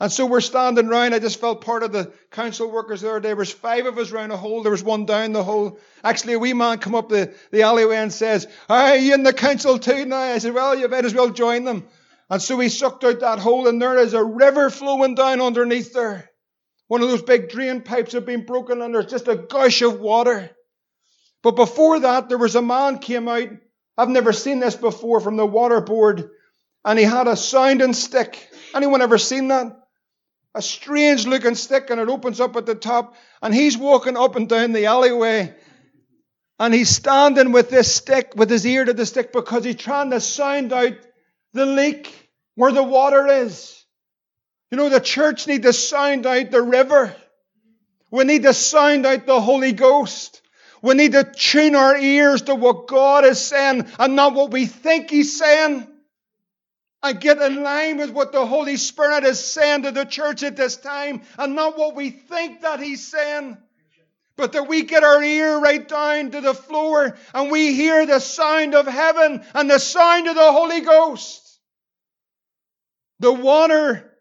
And 0.00 0.10
so 0.10 0.26
we're 0.26 0.40
standing 0.40 0.88
round. 0.88 1.14
I 1.14 1.18
just 1.20 1.40
felt 1.40 1.60
part 1.60 1.84
of 1.84 1.92
the 1.92 2.12
council 2.30 2.70
workers 2.70 3.00
there. 3.00 3.20
There 3.20 3.36
was 3.36 3.52
five 3.52 3.86
of 3.86 3.96
us 3.96 4.10
round 4.10 4.32
a 4.32 4.36
hole. 4.36 4.62
There 4.62 4.72
was 4.72 4.82
one 4.82 5.06
down 5.06 5.32
the 5.32 5.44
hole. 5.44 5.78
Actually, 6.02 6.34
a 6.34 6.38
wee 6.38 6.52
man 6.52 6.78
come 6.78 6.96
up 6.96 7.08
the, 7.08 7.32
the 7.52 7.62
alleyway 7.62 7.96
and 7.96 8.12
says, 8.12 8.48
Are 8.68 8.96
you 8.96 9.14
in 9.14 9.22
the 9.22 9.32
council 9.32 9.78
too 9.78 10.04
now? 10.04 10.18
I 10.18 10.38
said, 10.38 10.52
Well, 10.52 10.76
you 10.76 10.88
might 10.88 11.04
as 11.04 11.14
well 11.14 11.30
join 11.30 11.64
them. 11.64 11.86
And 12.34 12.42
so 12.42 12.58
he 12.58 12.68
sucked 12.68 13.04
out 13.04 13.20
that 13.20 13.38
hole, 13.38 13.68
and 13.68 13.80
there 13.80 13.96
is 13.96 14.12
a 14.12 14.24
river 14.24 14.68
flowing 14.68 15.14
down 15.14 15.40
underneath 15.40 15.92
there. 15.92 16.28
One 16.88 17.00
of 17.00 17.08
those 17.08 17.22
big 17.22 17.48
drain 17.48 17.80
pipes 17.80 18.12
have 18.14 18.26
been 18.26 18.44
broken, 18.44 18.82
and 18.82 18.92
there's 18.92 19.06
just 19.06 19.28
a 19.28 19.36
gush 19.36 19.82
of 19.82 20.00
water. 20.00 20.50
But 21.44 21.54
before 21.54 22.00
that, 22.00 22.28
there 22.28 22.36
was 22.36 22.56
a 22.56 22.60
man 22.60 22.98
came 22.98 23.28
out. 23.28 23.50
I've 23.96 24.08
never 24.08 24.32
seen 24.32 24.58
this 24.58 24.74
before 24.74 25.20
from 25.20 25.36
the 25.36 25.46
water 25.46 25.80
board, 25.80 26.28
and 26.84 26.98
he 26.98 27.04
had 27.04 27.28
a 27.28 27.36
sounding 27.36 27.92
stick. 27.92 28.48
Anyone 28.74 29.00
ever 29.00 29.16
seen 29.16 29.46
that? 29.46 29.68
A 30.56 30.60
strange 30.60 31.28
looking 31.28 31.54
stick, 31.54 31.90
and 31.90 32.00
it 32.00 32.08
opens 32.08 32.40
up 32.40 32.56
at 32.56 32.66
the 32.66 32.74
top, 32.74 33.14
and 33.42 33.54
he's 33.54 33.78
walking 33.78 34.16
up 34.16 34.34
and 34.34 34.48
down 34.48 34.72
the 34.72 34.86
alleyway. 34.86 35.54
And 36.58 36.74
he's 36.74 36.90
standing 36.90 37.52
with 37.52 37.70
this 37.70 37.94
stick, 37.94 38.32
with 38.34 38.50
his 38.50 38.66
ear 38.66 38.84
to 38.84 38.92
the 38.92 39.06
stick, 39.06 39.32
because 39.32 39.64
he's 39.64 39.76
trying 39.76 40.10
to 40.10 40.20
sound 40.20 40.72
out 40.72 40.94
the 41.52 41.66
leak 41.66 42.22
where 42.54 42.72
the 42.72 42.82
water 42.82 43.26
is. 43.26 43.84
You 44.70 44.78
know, 44.78 44.88
the 44.88 45.00
church 45.00 45.46
need 45.46 45.62
to 45.62 45.72
sound 45.72 46.26
out 46.26 46.50
the 46.50 46.62
river. 46.62 47.14
We 48.10 48.24
need 48.24 48.42
to 48.44 48.54
sound 48.54 49.06
out 49.06 49.26
the 49.26 49.40
Holy 49.40 49.72
Ghost. 49.72 50.40
We 50.82 50.94
need 50.94 51.12
to 51.12 51.24
tune 51.24 51.74
our 51.74 51.96
ears 51.96 52.42
to 52.42 52.54
what 52.54 52.86
God 52.86 53.24
is 53.24 53.40
saying 53.40 53.86
and 53.98 54.16
not 54.16 54.34
what 54.34 54.50
we 54.50 54.66
think 54.66 55.10
He's 55.10 55.38
saying. 55.38 55.86
And 57.02 57.20
get 57.20 57.38
in 57.38 57.62
line 57.62 57.98
with 57.98 58.10
what 58.10 58.32
the 58.32 58.46
Holy 58.46 58.76
Spirit 58.76 59.24
is 59.24 59.38
saying 59.38 59.82
to 59.82 59.90
the 59.90 60.04
church 60.04 60.42
at 60.42 60.56
this 60.56 60.76
time 60.76 61.22
and 61.38 61.54
not 61.54 61.78
what 61.78 61.94
we 61.94 62.10
think 62.10 62.62
that 62.62 62.80
He's 62.80 63.06
saying. 63.06 63.58
But 64.36 64.52
that 64.52 64.68
we 64.68 64.82
get 64.82 65.04
our 65.04 65.22
ear 65.22 65.58
right 65.58 65.86
down 65.86 66.32
to 66.32 66.40
the 66.40 66.54
floor 66.54 67.16
and 67.32 67.50
we 67.50 67.74
hear 67.74 68.04
the 68.06 68.18
sound 68.18 68.74
of 68.74 68.86
heaven 68.86 69.44
and 69.54 69.70
the 69.70 69.78
sound 69.78 70.26
of 70.26 70.34
the 70.34 70.52
Holy 70.52 70.80
Ghost. 70.80 71.43
The 73.20 73.32
water 73.32 74.12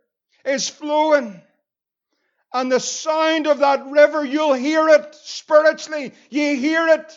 is 0.45 0.69
flowing. 0.69 1.41
And 2.53 2.71
the 2.71 2.79
sound 2.79 3.47
of 3.47 3.59
that 3.59 3.87
river, 3.87 4.23
you'll 4.23 4.53
hear 4.53 4.87
it 4.89 5.15
spiritually. 5.15 6.13
You 6.29 6.55
hear 6.55 6.87
it. 6.87 7.11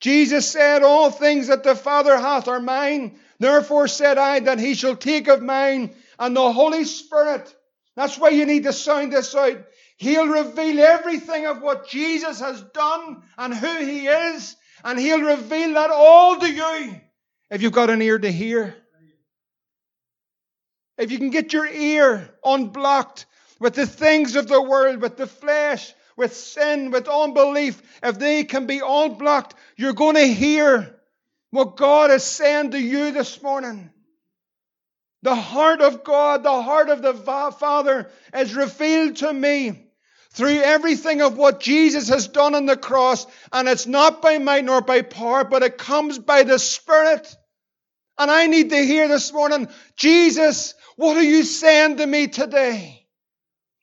Jesus 0.00 0.46
said, 0.48 0.82
All 0.82 1.10
things 1.10 1.46
that 1.46 1.62
the 1.62 1.74
Father 1.74 2.18
hath 2.18 2.48
are 2.48 2.60
mine. 2.60 3.18
Therefore 3.38 3.88
said 3.88 4.18
I 4.18 4.40
that 4.40 4.58
he 4.58 4.74
shall 4.74 4.96
take 4.96 5.28
of 5.28 5.42
mine. 5.42 5.94
And 6.18 6.36
the 6.36 6.52
Holy 6.52 6.84
Spirit, 6.84 7.54
that's 7.96 8.18
why 8.18 8.30
you 8.30 8.44
need 8.44 8.64
to 8.64 8.72
sound 8.72 9.12
this 9.12 9.34
out. 9.34 9.64
He'll 9.96 10.26
reveal 10.26 10.80
everything 10.80 11.46
of 11.46 11.62
what 11.62 11.88
Jesus 11.88 12.40
has 12.40 12.60
done 12.60 13.22
and 13.38 13.54
who 13.54 13.78
he 13.78 14.08
is. 14.08 14.56
And 14.84 14.98
he'll 14.98 15.22
reveal 15.22 15.74
that 15.74 15.90
all 15.90 16.38
to 16.38 16.52
you 16.52 17.00
if 17.50 17.62
you've 17.62 17.72
got 17.72 17.90
an 17.90 18.02
ear 18.02 18.18
to 18.18 18.30
hear 18.30 18.81
if 20.98 21.10
you 21.10 21.18
can 21.18 21.30
get 21.30 21.52
your 21.52 21.66
ear 21.66 22.34
unblocked 22.44 23.26
with 23.58 23.74
the 23.74 23.86
things 23.86 24.36
of 24.36 24.48
the 24.48 24.60
world, 24.60 25.00
with 25.00 25.16
the 25.16 25.26
flesh, 25.26 25.92
with 26.16 26.36
sin, 26.36 26.90
with 26.90 27.08
unbelief, 27.08 27.82
if 28.02 28.18
they 28.18 28.44
can 28.44 28.66
be 28.66 28.80
unblocked, 28.84 29.54
you're 29.76 29.92
going 29.92 30.16
to 30.16 30.26
hear 30.26 30.98
what 31.50 31.76
God 31.76 32.10
is 32.10 32.24
saying 32.24 32.72
to 32.72 32.80
you 32.80 33.12
this 33.12 33.42
morning. 33.42 33.90
The 35.22 35.34
heart 35.34 35.80
of 35.80 36.02
God, 36.02 36.42
the 36.42 36.62
heart 36.62 36.88
of 36.88 37.02
the 37.02 37.14
Father 37.14 38.10
is 38.34 38.54
revealed 38.54 39.16
to 39.16 39.32
me 39.32 39.86
through 40.30 40.60
everything 40.60 41.20
of 41.20 41.36
what 41.36 41.60
Jesus 41.60 42.08
has 42.08 42.26
done 42.26 42.54
on 42.54 42.66
the 42.66 42.76
cross. 42.76 43.26
And 43.52 43.68
it's 43.68 43.86
not 43.86 44.20
by 44.20 44.38
might 44.38 44.64
nor 44.64 44.80
by 44.80 45.02
power, 45.02 45.44
but 45.44 45.62
it 45.62 45.78
comes 45.78 46.18
by 46.18 46.42
the 46.42 46.58
Spirit. 46.58 47.32
And 48.18 48.30
I 48.30 48.46
need 48.46 48.70
to 48.70 48.84
hear 48.84 49.08
this 49.08 49.32
morning, 49.32 49.68
Jesus, 49.96 50.74
what 50.96 51.16
are 51.16 51.22
you 51.22 51.42
saying 51.42 51.96
to 51.98 52.06
me 52.06 52.28
today? 52.28 53.02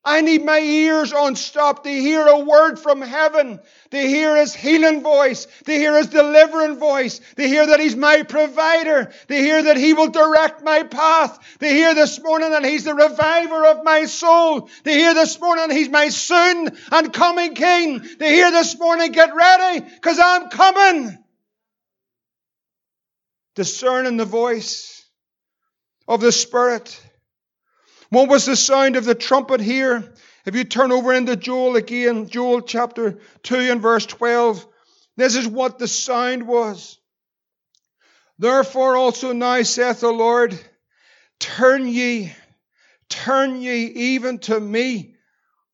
I 0.04 0.22
need 0.22 0.45
my 0.45 0.60
ears 0.60 1.12
unstopped 1.12 1.84
to 1.84 1.89
hear 1.91 2.26
a 2.26 2.39
word 2.39 2.80
from 2.80 3.02
heaven, 3.02 3.60
to 3.91 3.98
hear 4.00 4.38
his 4.38 4.56
healing 4.56 5.04
voice, 5.04 5.45
to 5.65 5.74
hear 5.74 5.98
his 5.98 6.08
delivering 6.08 6.78
voice, 6.78 7.19
to 7.36 7.45
hear 7.45 7.67
that 7.67 7.82
he's 7.82 7.98
my 7.98 8.24
provider, 8.24 9.12
to 9.28 9.36
hear 9.36 9.62
that 9.62 9.76
he 9.76 9.93
will 9.93 10.08
direct 10.08 10.63
my 10.63 10.84
path, 10.84 11.38
to 11.60 11.67
hear 11.67 11.93
this 11.93 12.22
morning 12.24 12.52
that 12.52 12.63
he's 12.63 12.86
the 12.86 12.95
reviver 12.95 13.65
of 13.65 13.84
my 13.84 14.06
soul, 14.06 14.69
to 14.86 14.91
hear 14.91 15.13
this 15.13 15.39
morning 15.39 15.69
he's 15.69 15.89
my 15.89 16.08
soon 16.08 16.69
and 16.91 17.13
coming 17.13 17.54
king, 17.54 18.00
to 18.00 18.26
hear 18.26 18.52
this 18.52 18.80
morning 18.80 19.12
get 19.12 19.36
ready 19.36 19.82
because 19.82 20.17
I'm 20.17 20.50
coming. 20.50 21.17
Discerning 23.56 24.15
the 24.15 24.26
voice 24.26 24.98
of 26.10 26.19
the 26.22 26.32
Spirit. 26.32 27.00
What 28.10 28.28
was 28.28 28.48
the 28.48 28.56
sound 28.56 28.95
of 28.95 29.06
the 29.06 29.13
trumpet 29.13 29.62
here? 29.62 30.12
If 30.43 30.56
you 30.56 30.63
turn 30.63 30.91
over 30.91 31.13
into 31.13 31.36
Joel 31.36 31.76
again, 31.76 32.28
Joel 32.28 32.62
chapter 32.62 33.19
2 33.43 33.56
and 33.56 33.82
verse 33.82 34.08
12, 34.08 34.65
this 35.15 35.36
is 35.36 35.48
what 35.48 35.77
the 35.77 35.88
sound 35.88 36.48
was. 36.48 36.98
Therefore 38.40 38.98
also 38.98 39.33
now 39.33 39.62
saith 39.62 40.00
the 40.00 40.12
Lord, 40.12 40.60
turn 41.40 41.88
ye, 41.88 42.33
turn 43.10 43.62
ye 43.62 43.86
even 43.86 44.40
to 44.40 44.60
me 44.60 45.15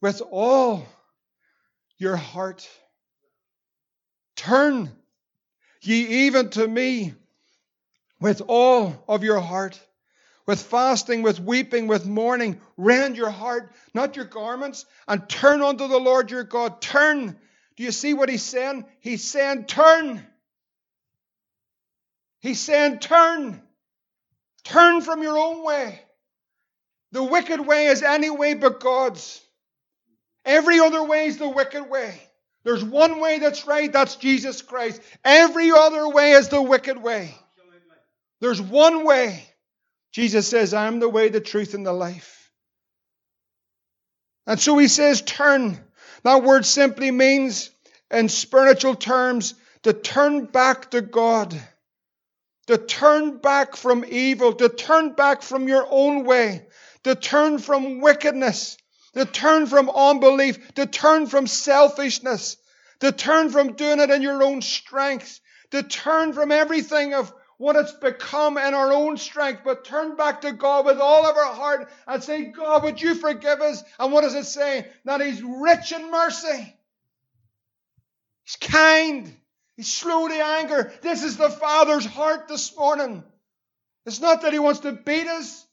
with 0.01 0.21
all 0.29 0.85
your 1.97 2.17
heart. 2.17 2.67
Turn 4.35 4.91
ye 5.81 6.25
even 6.25 6.49
to 6.49 6.67
me 6.67 7.13
with 8.19 8.41
all 8.47 9.05
of 9.07 9.23
your 9.23 9.39
heart 9.39 9.79
with 10.45 10.61
fasting, 10.61 11.21
with 11.21 11.39
weeping, 11.39 11.87
with 11.87 12.05
mourning. 12.05 12.59
Rend 12.77 13.17
your 13.17 13.29
heart, 13.29 13.73
not 13.93 14.15
your 14.15 14.25
garments, 14.25 14.85
and 15.07 15.27
turn 15.27 15.61
unto 15.61 15.87
the 15.87 15.97
Lord 15.97 16.31
your 16.31 16.43
God. 16.43 16.81
Turn. 16.81 17.35
Do 17.75 17.83
you 17.83 17.91
see 17.91 18.13
what 18.13 18.29
he's 18.29 18.43
saying? 18.43 18.85
He's 18.99 19.29
saying, 19.29 19.65
turn. 19.65 20.25
He's 22.39 22.59
saying, 22.59 22.99
turn. 22.99 23.61
Turn 24.63 25.01
from 25.01 25.23
your 25.23 25.37
own 25.37 25.63
way. 25.63 25.99
The 27.11 27.23
wicked 27.23 27.65
way 27.65 27.87
is 27.87 28.03
any 28.03 28.29
way 28.29 28.53
but 28.53 28.79
God's. 28.79 29.41
Every 30.43 30.79
other 30.79 31.03
way 31.03 31.25
is 31.25 31.37
the 31.37 31.49
wicked 31.49 31.89
way. 31.89 32.21
There's 32.63 32.83
one 32.83 33.19
way 33.19 33.39
that's 33.39 33.67
right, 33.67 33.91
that's 33.91 34.15
Jesus 34.15 34.61
Christ. 34.61 35.01
Every 35.23 35.71
other 35.71 36.09
way 36.09 36.31
is 36.31 36.49
the 36.49 36.61
wicked 36.61 37.01
way. 37.01 37.35
There's 38.41 38.61
one 38.61 39.05
way. 39.05 39.43
Jesus 40.15 40.47
says, 40.47 40.73
I'm 40.73 40.99
the 41.01 41.09
way, 41.09 41.27
the 41.27 41.41
truth, 41.41 41.73
and 41.73 41.85
the 41.85 41.91
life. 41.91 42.49
And 44.47 44.57
so 44.57 44.77
he 44.77 44.87
says, 44.87 45.21
turn. 45.21 45.77
That 46.23 46.41
word 46.41 46.65
simply 46.65 47.11
means, 47.11 47.69
in 48.09 48.29
spiritual 48.29 48.95
terms, 48.95 49.55
to 49.83 49.91
turn 49.91 50.45
back 50.45 50.91
to 50.91 51.01
God, 51.01 51.53
to 52.67 52.77
turn 52.77 53.39
back 53.39 53.75
from 53.75 54.05
evil, 54.07 54.53
to 54.53 54.69
turn 54.69 55.15
back 55.15 55.41
from 55.41 55.67
your 55.67 55.85
own 55.89 56.23
way, 56.23 56.65
to 57.03 57.15
turn 57.15 57.57
from 57.57 57.99
wickedness, 57.99 58.77
to 59.15 59.25
turn 59.25 59.65
from 59.65 59.89
unbelief, 59.89 60.75
to 60.75 60.85
turn 60.85 61.27
from 61.27 61.45
selfishness, 61.45 62.55
to 63.01 63.11
turn 63.11 63.49
from 63.49 63.73
doing 63.73 63.99
it 63.99 64.09
in 64.09 64.21
your 64.21 64.41
own 64.43 64.61
strength, 64.61 65.41
to 65.71 65.83
turn 65.83 66.31
from 66.31 66.53
everything 66.53 67.13
of 67.13 67.33
what 67.57 67.75
it's 67.75 67.93
become 67.93 68.57
in 68.57 68.73
our 68.73 68.91
own 68.91 69.17
strength, 69.17 69.61
but 69.63 69.85
turn 69.85 70.15
back 70.15 70.41
to 70.41 70.51
God 70.51 70.85
with 70.85 70.99
all 70.99 71.25
of 71.25 71.37
our 71.37 71.53
heart 71.53 71.89
and 72.07 72.23
say, 72.23 72.45
God, 72.45 72.83
would 72.83 73.01
you 73.01 73.15
forgive 73.15 73.61
us? 73.61 73.83
And 73.99 74.11
what 74.11 74.21
does 74.21 74.35
it 74.35 74.45
say? 74.45 74.87
That 75.05 75.21
He's 75.21 75.41
rich 75.41 75.91
in 75.91 76.11
mercy. 76.11 76.75
He's 78.43 78.57
kind. 78.57 79.33
He's 79.77 79.91
slow 79.91 80.27
to 80.27 80.33
anger. 80.33 80.93
This 81.01 81.23
is 81.23 81.37
the 81.37 81.49
Father's 81.49 82.05
heart 82.05 82.47
this 82.47 82.75
morning. 82.77 83.23
It's 84.05 84.21
not 84.21 84.41
that 84.41 84.53
He 84.53 84.59
wants 84.59 84.81
to 84.81 84.91
beat 84.91 85.27
us 85.27 85.65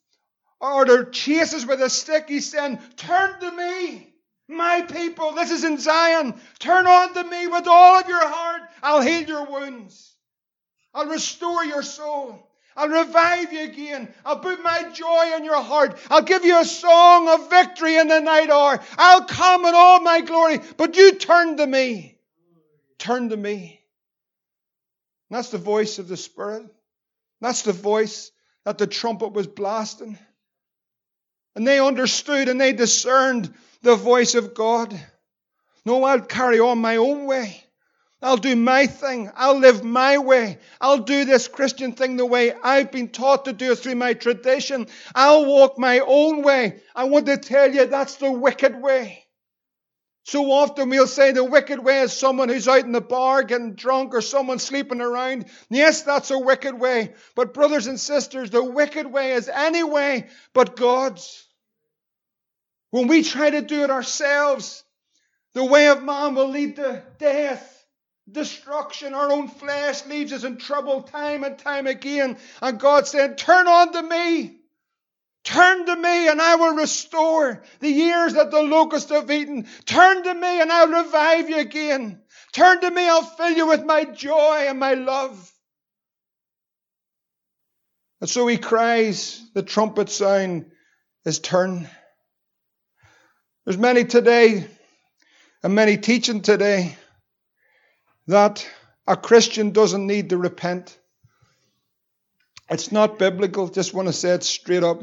or 0.60 0.84
to 0.84 1.10
chase 1.10 1.52
us 1.52 1.66
with 1.66 1.82
a 1.82 1.90
stick. 1.90 2.26
He's 2.28 2.50
saying, 2.50 2.78
Turn 2.96 3.40
to 3.40 3.50
me. 3.50 4.08
My 4.48 4.82
people, 4.82 5.32
this 5.32 5.50
is 5.50 5.64
in 5.64 5.78
Zion. 5.78 6.34
Turn 6.58 6.86
on 6.86 7.14
to 7.14 7.24
me 7.24 7.46
with 7.46 7.66
all 7.66 7.98
of 7.98 8.08
your 8.08 8.26
heart. 8.26 8.62
I'll 8.82 9.00
heal 9.00 9.22
your 9.22 9.46
wounds. 9.46 10.11
I'll 10.94 11.06
restore 11.06 11.64
your 11.64 11.82
soul. 11.82 12.48
I'll 12.76 12.88
revive 12.88 13.52
you 13.52 13.64
again. 13.64 14.12
I'll 14.24 14.38
put 14.38 14.62
my 14.62 14.90
joy 14.92 15.36
in 15.36 15.44
your 15.44 15.62
heart. 15.62 15.98
I'll 16.10 16.22
give 16.22 16.44
you 16.44 16.58
a 16.58 16.64
song 16.64 17.28
of 17.28 17.50
victory 17.50 17.96
in 17.96 18.08
the 18.08 18.20
night 18.20 18.50
hour. 18.50 18.80
I'll 18.96 19.24
come 19.24 19.64
in 19.66 19.74
all 19.74 20.00
my 20.00 20.22
glory. 20.22 20.60
But 20.76 20.96
you 20.96 21.12
turn 21.14 21.58
to 21.58 21.66
me. 21.66 22.16
Turn 22.98 23.28
to 23.28 23.36
me. 23.36 23.80
And 25.28 25.36
that's 25.36 25.50
the 25.50 25.58
voice 25.58 25.98
of 25.98 26.08
the 26.08 26.16
Spirit. 26.16 26.64
That's 27.40 27.62
the 27.62 27.72
voice 27.72 28.30
that 28.64 28.78
the 28.78 28.86
trumpet 28.86 29.32
was 29.32 29.46
blasting. 29.46 30.18
And 31.54 31.66
they 31.66 31.78
understood 31.78 32.48
and 32.48 32.60
they 32.60 32.72
discerned 32.72 33.52
the 33.82 33.96
voice 33.96 34.34
of 34.34 34.54
God. 34.54 34.98
No, 35.84 36.04
I'll 36.04 36.20
carry 36.20 36.60
on 36.60 36.78
my 36.78 36.96
own 36.96 37.26
way. 37.26 37.64
I'll 38.22 38.36
do 38.36 38.54
my 38.54 38.86
thing. 38.86 39.30
I'll 39.34 39.58
live 39.58 39.82
my 39.82 40.18
way. 40.18 40.58
I'll 40.80 40.98
do 40.98 41.24
this 41.24 41.48
Christian 41.48 41.92
thing 41.92 42.16
the 42.16 42.24
way 42.24 42.52
I've 42.52 42.92
been 42.92 43.08
taught 43.08 43.46
to 43.46 43.52
do 43.52 43.72
it 43.72 43.78
through 43.78 43.96
my 43.96 44.14
tradition. 44.14 44.86
I'll 45.12 45.44
walk 45.44 45.76
my 45.76 45.98
own 45.98 46.42
way. 46.42 46.80
I 46.94 47.04
want 47.04 47.26
to 47.26 47.36
tell 47.36 47.72
you 47.72 47.86
that's 47.86 48.16
the 48.16 48.30
wicked 48.30 48.80
way. 48.80 49.24
So 50.24 50.52
often 50.52 50.88
we'll 50.88 51.08
say 51.08 51.32
the 51.32 51.42
wicked 51.42 51.82
way 51.82 52.02
is 52.02 52.12
someone 52.12 52.48
who's 52.48 52.68
out 52.68 52.84
in 52.84 52.92
the 52.92 53.00
bar 53.00 53.42
getting 53.42 53.74
drunk 53.74 54.14
or 54.14 54.20
someone 54.20 54.60
sleeping 54.60 55.00
around. 55.00 55.46
Yes, 55.68 56.02
that's 56.02 56.30
a 56.30 56.38
wicked 56.38 56.78
way. 56.78 57.14
But 57.34 57.52
brothers 57.52 57.88
and 57.88 57.98
sisters, 57.98 58.50
the 58.50 58.62
wicked 58.62 59.08
way 59.08 59.32
is 59.32 59.48
any 59.48 59.82
way 59.82 60.28
but 60.54 60.76
God's. 60.76 61.44
When 62.90 63.08
we 63.08 63.24
try 63.24 63.50
to 63.50 63.62
do 63.62 63.82
it 63.82 63.90
ourselves, 63.90 64.84
the 65.54 65.64
way 65.64 65.88
of 65.88 66.04
man 66.04 66.36
will 66.36 66.50
lead 66.50 66.76
to 66.76 67.02
death 67.18 67.81
destruction. 68.32 69.14
Our 69.14 69.30
own 69.30 69.48
flesh 69.48 70.06
leaves 70.06 70.32
us 70.32 70.44
in 70.44 70.56
trouble 70.56 71.02
time 71.02 71.44
and 71.44 71.58
time 71.58 71.86
again. 71.86 72.36
And 72.60 72.80
God 72.80 73.06
said, 73.06 73.38
Turn 73.38 73.68
on 73.68 73.92
to 73.92 74.02
me. 74.02 74.58
Turn 75.44 75.86
to 75.86 75.96
me 75.96 76.28
and 76.28 76.40
I 76.40 76.54
will 76.54 76.76
restore 76.76 77.62
the 77.80 77.90
years 77.90 78.34
that 78.34 78.52
the 78.52 78.62
locusts 78.62 79.10
have 79.10 79.30
eaten. 79.30 79.66
Turn 79.86 80.22
to 80.22 80.34
me 80.34 80.60
and 80.60 80.70
I'll 80.70 81.02
revive 81.04 81.50
you 81.50 81.58
again. 81.58 82.20
Turn 82.52 82.80
to 82.80 82.90
me, 82.90 83.08
I'll 83.08 83.22
fill 83.22 83.50
you 83.50 83.66
with 83.66 83.84
my 83.84 84.04
joy 84.04 84.66
and 84.68 84.78
my 84.78 84.94
love. 84.94 85.52
And 88.20 88.30
so 88.30 88.46
he 88.46 88.56
cries, 88.56 89.42
the 89.52 89.64
trumpet 89.64 90.10
sound 90.10 90.66
is 91.24 91.40
turn. 91.40 91.88
There's 93.64 93.78
many 93.78 94.04
today 94.04 94.68
and 95.64 95.74
many 95.74 95.96
teaching 95.96 96.42
today 96.42 96.96
that 98.26 98.66
a 99.06 99.16
Christian 99.16 99.70
doesn't 99.70 100.06
need 100.06 100.30
to 100.30 100.38
repent. 100.38 100.98
It's 102.70 102.92
not 102.92 103.18
biblical. 103.18 103.68
Just 103.68 103.92
want 103.92 104.08
to 104.08 104.12
say 104.12 104.30
it 104.30 104.44
straight 104.44 104.84
up. 104.84 105.02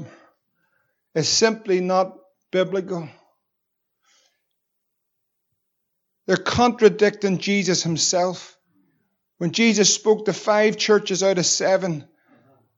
It's 1.13 1.29
simply 1.29 1.81
not 1.81 2.17
biblical. 2.51 3.09
They're 6.25 6.37
contradicting 6.37 7.39
Jesus 7.39 7.83
himself. 7.83 8.57
When 9.37 9.51
Jesus 9.51 9.93
spoke 9.93 10.25
to 10.25 10.33
five 10.33 10.77
churches 10.77 11.23
out 11.23 11.37
of 11.37 11.45
seven 11.45 12.07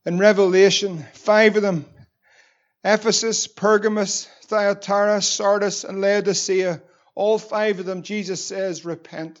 in 0.06 0.18
Revelation, 0.18 1.04
five 1.14 1.56
of 1.56 1.62
them 1.62 1.86
Ephesus, 2.84 3.46
Pergamos, 3.46 4.26
Thyatira, 4.46 5.22
Sardis, 5.22 5.84
and 5.84 6.00
Laodicea 6.00 6.82
all 7.14 7.38
five 7.38 7.78
of 7.78 7.86
them, 7.86 8.02
Jesus 8.02 8.44
says, 8.44 8.84
repent. 8.84 9.40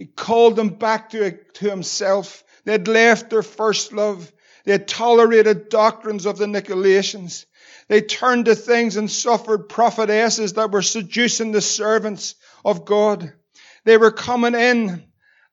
He 0.00 0.06
called 0.06 0.56
them 0.56 0.70
back 0.70 1.10
to, 1.10 1.32
to 1.32 1.68
himself. 1.68 2.42
They 2.64 2.72
had 2.72 2.88
left 2.88 3.28
their 3.28 3.42
first 3.42 3.92
love. 3.92 4.32
They 4.64 4.78
tolerated 4.78 5.68
doctrines 5.68 6.24
of 6.24 6.38
the 6.38 6.46
Nicolaitans. 6.46 7.44
They 7.86 8.00
turned 8.00 8.46
to 8.46 8.54
things 8.54 8.96
and 8.96 9.10
suffered 9.10 9.68
prophetesses 9.68 10.54
that 10.54 10.70
were 10.70 10.80
seducing 10.80 11.52
the 11.52 11.60
servants 11.60 12.34
of 12.64 12.86
God. 12.86 13.30
They 13.84 13.98
were 13.98 14.10
coming 14.10 14.54
in 14.54 15.04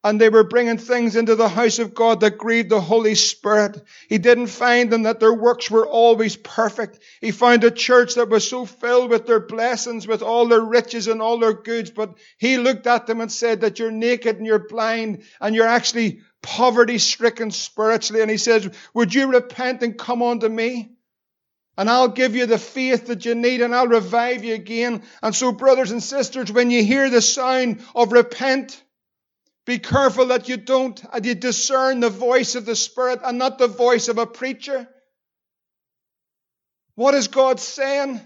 and 0.08 0.22
they 0.22 0.30
were 0.30 0.46
bringing 0.46 0.78
things 0.78 1.18
into 1.18 1.36
the 1.36 1.50
house 1.50 1.80
of 1.80 1.94
God 1.94 2.22
that 2.22 2.38
grieved 2.38 2.70
the 2.70 2.80
Holy 2.80 3.14
Spirit. 3.14 3.84
He 4.08 4.18
didn't 4.18 4.48
find 4.48 4.90
them 4.90 5.04
that 5.04 5.20
their 5.20 5.34
works 5.34 5.70
were 5.70 5.86
always 5.86 6.38
perfect. 6.38 7.00
He 7.20 7.32
found 7.32 7.66
a 7.66 7.72
church 7.72 8.16
that 8.16 8.30
was 8.30 8.48
so 8.48 8.66
filled 8.66 9.10
with 9.10 9.26
their 9.28 9.42
blessings, 9.42 10.08
with 10.08 10.22
all 10.22 10.48
their 10.48 10.62
riches 10.62 11.08
and 11.08 11.22
all 11.22 11.40
their 11.40 11.52
goods, 11.52 11.92
but 11.92 12.18
he 12.38 12.58
looked 12.58 12.88
at 12.88 13.06
them 13.06 13.20
and 13.20 13.30
said 13.30 13.62
that 13.62 13.80
you're 13.80 13.92
naked 13.92 14.38
and 14.38 14.46
you're 14.46 14.70
blind 14.70 15.24
and 15.42 15.54
you're 15.54 15.68
actually 15.68 16.22
poverty 16.42 17.00
stricken 17.00 17.52
spiritually. 17.52 18.22
And 18.22 18.32
he 18.32 18.38
says, 18.38 18.70
would 18.94 19.14
you 19.14 19.28
repent 19.28 19.84
and 19.84 19.98
come 19.98 20.22
unto 20.22 20.48
me? 20.48 20.94
And 21.78 21.90
I'll 21.90 22.08
give 22.08 22.34
you 22.34 22.46
the 22.46 22.58
faith 22.58 23.08
that 23.08 23.26
you 23.26 23.36
need 23.36 23.62
and 23.62 23.76
I'll 23.76 23.88
revive 23.88 24.46
you 24.46 24.56
again. 24.56 25.04
And 25.22 25.36
so, 25.36 25.52
brothers 25.52 25.92
and 25.92 26.02
sisters, 26.02 26.50
when 26.50 26.72
you 26.72 26.82
hear 26.84 27.10
the 27.10 27.22
sound 27.22 27.86
of 27.94 28.14
repent, 28.14 28.82
be 29.68 29.80
careful 29.80 30.28
that 30.28 30.48
you 30.48 30.56
don't, 30.56 31.04
and 31.12 31.26
you 31.26 31.36
discern 31.36 32.00
the 32.00 32.10
voice 32.10 32.56
of 32.56 32.66
the 32.66 32.76
Spirit 32.76 33.20
and 33.22 33.38
not 33.38 33.58
the 33.58 33.68
voice 33.68 34.08
of 34.08 34.18
a 34.18 34.26
preacher. 34.26 34.88
What 36.96 37.14
is 37.14 37.28
God 37.28 37.60
saying? 37.60 38.22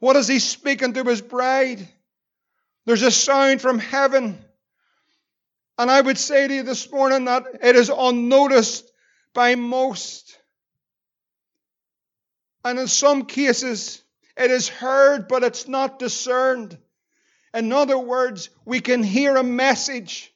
What 0.00 0.16
is 0.16 0.26
He 0.26 0.38
speaking 0.38 0.94
to 0.94 1.04
His 1.04 1.20
bride? 1.20 1.86
There's 2.86 3.02
a 3.02 3.10
sound 3.10 3.60
from 3.60 3.78
heaven. 3.78 4.42
And 5.76 5.90
I 5.90 6.00
would 6.00 6.16
say 6.16 6.48
to 6.48 6.54
you 6.54 6.62
this 6.62 6.90
morning 6.90 7.26
that 7.26 7.44
it 7.62 7.76
is 7.76 7.90
unnoticed 7.94 8.90
by 9.34 9.56
most. 9.56 10.38
And 12.64 12.78
in 12.78 12.88
some 12.88 13.26
cases, 13.26 14.02
it 14.38 14.50
is 14.50 14.68
heard, 14.68 15.28
but 15.28 15.42
it's 15.42 15.68
not 15.68 15.98
discerned. 15.98 16.78
In 17.52 17.72
other 17.74 17.98
words, 17.98 18.48
we 18.64 18.80
can 18.80 19.02
hear 19.02 19.36
a 19.36 19.42
message 19.42 20.31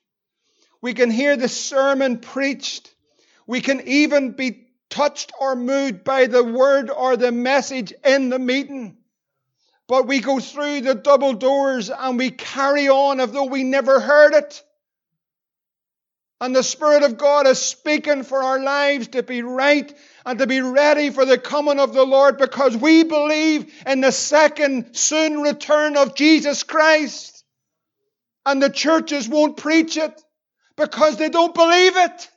we 0.81 0.95
can 0.95 1.11
hear 1.11 1.37
the 1.37 1.49
sermon 1.49 2.19
preached. 2.19 2.95
We 3.47 3.61
can 3.61 3.87
even 3.87 4.33
be 4.33 4.67
touched 4.91 5.33
or 5.41 5.57
moved 5.57 6.05
by 6.05 6.27
the 6.27 6.45
word 6.45 6.91
or 6.91 7.17
the 7.17 7.33
message 7.33 7.93
in 8.05 8.29
the 8.29 8.39
meeting. 8.39 8.97
But 9.89 10.07
we 10.07 10.21
go 10.21 10.41
through 10.41 10.81
the 10.81 10.95
double 10.95 11.33
doors 11.33 11.91
and 11.91 12.19
we 12.19 12.31
carry 12.31 12.89
on 12.89 13.21
as 13.21 13.31
though 13.31 13.45
we 13.45 13.63
never 13.63 14.01
heard 14.01 14.35
it. 14.35 14.63
And 16.41 16.55
the 16.55 16.63
Spirit 16.63 17.03
of 17.03 17.17
God 17.17 17.47
is 17.47 17.59
speaking 17.59 18.23
for 18.23 18.43
our 18.43 18.61
lives 18.61 19.09
to 19.09 19.23
be 19.23 19.41
right 19.41 19.91
and 20.27 20.39
to 20.39 20.47
be 20.47 20.61
ready 20.61 21.09
for 21.09 21.25
the 21.25 21.39
coming 21.39 21.81
of 21.81 21.95
the 21.95 22.05
Lord 22.05 22.37
because 22.37 22.77
we 22.77 23.05
believe 23.05 23.73
in 23.87 24.03
the 24.03 24.13
second 24.13 24.95
soon 24.97 25.41
return 25.41 25.97
of 25.97 26.15
Jesus 26.15 26.63
Christ. 26.63 27.45
And 28.45 28.63
the 28.63 28.69
churches 28.69 29.29
won't 29.29 29.57
preach 29.57 29.97
it 29.97 30.23
because 30.77 31.17
they 31.17 31.29
don't 31.29 31.55
believe 31.55 31.97
it. 31.97 32.31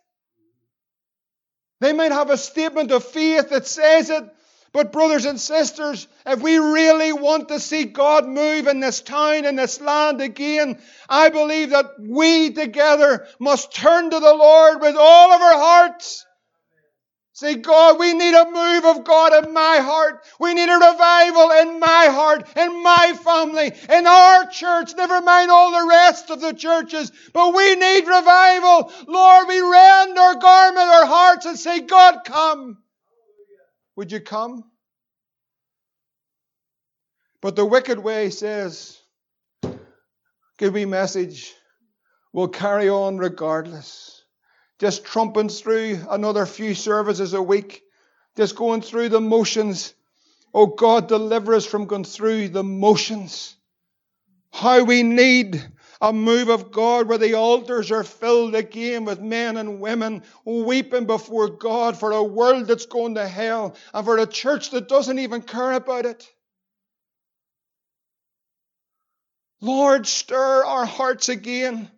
They 1.81 1.93
might 1.93 2.11
have 2.11 2.29
a 2.29 2.37
statement 2.37 2.91
of 2.91 3.03
faith 3.03 3.49
that 3.49 3.67
says 3.67 4.09
it, 4.09 4.23
But, 4.71 4.91
brothers 4.91 5.25
and 5.25 5.39
sisters, 5.39 6.07
if 6.25 6.41
we 6.41 6.57
really 6.57 7.11
want 7.11 7.47
to 7.47 7.59
see 7.59 7.85
God 7.85 8.27
move 8.27 8.67
in 8.67 8.79
this 8.79 9.01
town, 9.01 9.45
in 9.45 9.55
this 9.55 9.81
land 9.81 10.21
again, 10.21 10.79
I 11.07 11.29
believe 11.29 11.71
that 11.71 11.99
we 11.99 12.51
together 12.51 13.27
must 13.39 13.73
turn 13.73 14.11
to 14.11 14.19
the 14.19 14.33
Lord 14.33 14.81
with 14.81 14.95
all 14.95 15.31
of 15.31 15.41
our 15.41 15.57
hearts. 15.57 16.25
Say, 17.39 17.55
God, 17.55 17.97
we 17.97 18.13
need 18.13 18.33
a 18.33 18.51
move 18.51 18.83
of 18.83 19.05
God 19.05 19.45
in 19.45 19.53
my 19.53 19.77
heart. 19.77 20.25
We 20.41 20.53
need 20.53 20.67
a 20.67 20.73
revival 20.73 21.51
in 21.51 21.79
my 21.79 22.07
heart, 22.11 22.45
in 22.57 22.83
my 22.83 23.13
family, 23.13 23.71
in 23.89 24.05
our 24.05 24.47
church. 24.47 24.93
Never 24.97 25.21
mind 25.21 25.49
all 25.49 25.71
the 25.71 25.87
rest 25.87 26.31
of 26.31 26.41
the 26.41 26.51
churches. 26.51 27.13
But 27.31 27.55
we 27.55 27.75
need 27.75 28.05
revival. 28.05 28.91
Lord, 29.07 29.47
we 29.47 29.61
rend 29.61 30.19
our 30.19 30.35
garment, 30.35 30.89
our 30.89 31.05
hearts, 31.05 31.45
and 31.45 31.57
say, 31.57 31.79
God, 31.79 32.25
come. 32.25 32.79
Would 33.95 34.11
you 34.11 34.19
come? 34.19 34.65
But 37.39 37.55
the 37.55 37.65
wicked 37.65 37.99
way 37.99 38.31
says, 38.31 38.99
give 40.57 40.73
me 40.73 40.83
message. 40.83 41.53
We'll 42.33 42.49
carry 42.49 42.89
on 42.89 43.17
regardless. 43.17 44.18
Just 44.79 45.03
trumping 45.03 45.49
through 45.49 45.99
another 46.09 46.45
few 46.45 46.73
services 46.73 47.33
a 47.33 47.41
week. 47.41 47.83
Just 48.37 48.55
going 48.55 48.81
through 48.81 49.09
the 49.09 49.21
motions. 49.21 49.93
Oh 50.53 50.67
God, 50.67 51.07
deliver 51.07 51.53
us 51.53 51.65
from 51.65 51.85
going 51.85 52.05
through 52.05 52.49
the 52.49 52.63
motions. 52.63 53.55
How 54.51 54.83
we 54.83 55.03
need 55.03 55.61
a 56.01 56.13
move 56.13 56.47
of 56.47 56.71
God 56.71 57.07
where 57.07 57.17
the 57.17 57.33
altars 57.33 57.91
are 57.91 58.05
filled 58.05 58.55
again 58.55 59.03
with 59.03 59.19
men 59.19 59.57
and 59.57 59.81
women 59.81 60.23
weeping 60.45 61.05
before 61.05 61.49
God 61.49 61.97
for 61.97 62.13
a 62.13 62.23
world 62.23 62.67
that's 62.67 62.85
going 62.85 63.15
to 63.15 63.27
hell 63.27 63.75
and 63.93 64.05
for 64.05 64.17
a 64.17 64.25
church 64.25 64.71
that 64.71 64.87
doesn't 64.87 65.19
even 65.19 65.41
care 65.41 65.73
about 65.73 66.05
it. 66.05 66.27
Lord, 69.61 70.07
stir 70.07 70.63
our 70.63 70.85
hearts 70.85 71.27
again 71.27 71.91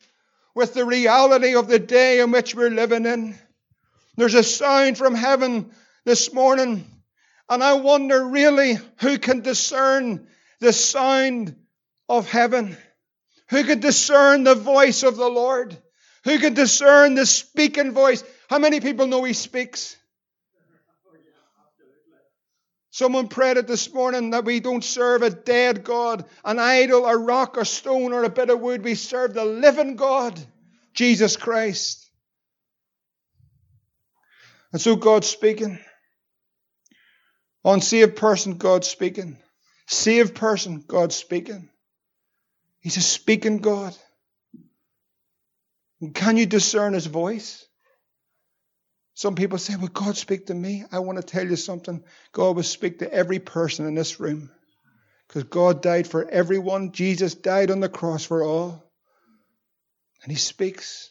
with 0.56 0.74
the 0.74 0.86
reality 0.86 1.56
of 1.56 1.68
the 1.68 1.80
day 1.80 2.20
in 2.20 2.32
which 2.32 2.56
we're 2.56 2.70
living 2.70 3.06
in. 3.06 3.36
There's 4.18 4.34
a 4.34 4.44
sound 4.44 4.98
from 4.98 5.16
heaven 5.16 5.72
this 6.06 6.34
morning, 6.34 6.86
and 7.50 7.64
I 7.64 7.74
wonder 7.74 8.24
really 8.26 8.78
who 9.00 9.18
can 9.18 9.42
discern 9.42 10.28
the 10.60 10.74
sound 10.74 11.56
of 12.10 12.30
heaven. 12.30 12.78
Who 13.50 13.64
can 13.64 13.80
discern 13.80 14.44
the 14.44 14.56
voice 14.56 15.04
of 15.04 15.18
the 15.18 15.30
Lord? 15.30 15.78
Who 16.24 16.40
can 16.40 16.54
discern 16.54 17.16
the 17.16 17.26
speaking 17.26 17.92
voice? 17.92 18.24
How 18.50 18.60
many 18.60 18.80
people 18.80 19.08
know 19.08 19.24
He 19.24 19.34
speaks? 19.34 19.98
Someone 22.94 23.30
prayed 23.30 23.56
it 23.56 23.68
this 23.68 23.94
morning 23.94 24.32
that 24.32 24.44
we 24.44 24.60
don't 24.60 24.84
serve 24.84 25.22
a 25.22 25.30
dead 25.30 25.86
God, 25.86 26.26
an 26.44 26.60
idol, 26.60 27.06
a 27.06 27.18
rock, 27.18 27.56
a 27.56 27.64
stone, 27.64 28.12
or 28.12 28.26
a 28.26 28.30
bit 28.30 28.50
of 28.50 28.60
wood. 28.60 28.84
We 28.84 28.96
serve 28.96 29.34
the 29.34 29.46
living 29.46 29.96
God, 29.96 30.38
Jesus 30.94 31.38
Christ. 31.38 32.06
And 34.74 34.82
so 34.82 34.98
God's 34.98 35.28
speaking. 35.28 35.80
Unsaved 37.64 38.18
person, 38.18 38.58
God's 38.58 38.90
speaking. 38.90 39.38
Saved 39.88 40.36
person, 40.36 40.84
God's 40.86 41.16
speaking. 41.16 41.70
He's 42.82 42.98
a 42.98 43.02
speaking 43.02 43.60
God. 43.60 43.96
And 46.02 46.14
can 46.14 46.36
you 46.36 46.46
discern 46.46 46.94
his 46.94 47.06
voice? 47.06 47.66
Some 49.14 49.36
people 49.36 49.58
say, 49.58 49.76
Well, 49.76 49.88
God 49.88 50.18
speak 50.18 50.48
to 50.48 50.54
me. 50.54 50.84
I 50.92 51.00
want 51.00 51.18
to 51.18 51.24
tell 51.24 51.48
you 51.48 51.56
something. 51.56 52.04
God 52.32 52.56
will 52.56 52.64
speak 52.64 53.00
to 53.00 53.14
every 53.14 53.40
person 53.40 53.86
in 53.86 53.96
this 53.96 54.20
room. 54.20 54.50
Because 55.28 55.44
God 55.44 55.82
died 55.82 56.08
for 56.08 56.28
everyone. 56.30 56.92
Jesus 56.92 57.36
died 57.36 57.72
on 57.72 57.80
the 57.80 57.90
cross 57.90 58.26
for 58.26 58.44
all. 58.44 58.84
And 60.24 60.32
he 60.32 60.38
speaks. 60.38 61.10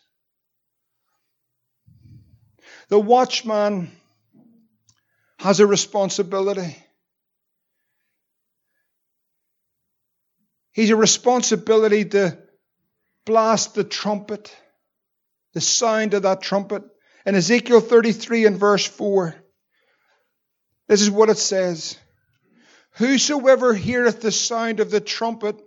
The 2.89 2.99
watchman 2.99 3.91
has 5.39 5.61
a 5.61 5.67
responsibility. 5.67 6.77
He's 10.73 10.91
a 10.91 10.97
responsibility 10.97 12.05
to 12.05 12.39
blast 13.25 13.75
the 13.75 13.85
trumpet, 13.85 14.55
the 15.55 15.61
sound 15.61 16.15
of 16.15 16.23
that 16.23 16.43
trumpet. 16.43 16.83
In 17.27 17.35
Ezekiel 17.35 17.81
33 17.81 18.47
and 18.47 18.57
verse 18.59 18.87
4, 18.87 19.35
this 20.89 21.03
is 21.03 21.11
what 21.11 21.29
it 21.29 21.39
says 21.39 21.99
Whosoever 22.93 23.75
heareth 23.75 24.21
the 24.21 24.33
sound 24.33 24.81
of 24.81 24.91
the 24.91 25.01
trumpet 25.01 25.61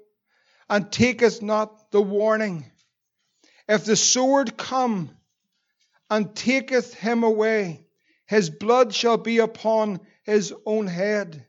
and 0.70 0.92
taketh 0.92 1.42
not 1.42 1.92
the 1.92 2.02
warning, 2.02 2.66
if 3.68 3.86
the 3.86 3.96
sword 3.96 4.58
come 4.58 5.16
and 6.10 6.36
taketh 6.36 6.94
him 6.94 7.24
away, 7.24 7.86
his 8.26 8.50
blood 8.50 8.94
shall 8.94 9.18
be 9.18 9.38
upon 9.40 10.00
his 10.24 10.54
own 10.66 10.88
head. 10.88 11.46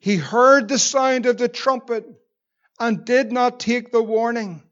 He 0.00 0.16
heard 0.16 0.68
the 0.68 0.78
sound 0.78 1.26
of 1.26 1.36
the 1.36 1.48
trumpet 1.48 2.06
and 2.80 3.04
did 3.04 3.30
not 3.30 3.60
take 3.60 3.92
the 3.92 4.02
warning, 4.02 4.62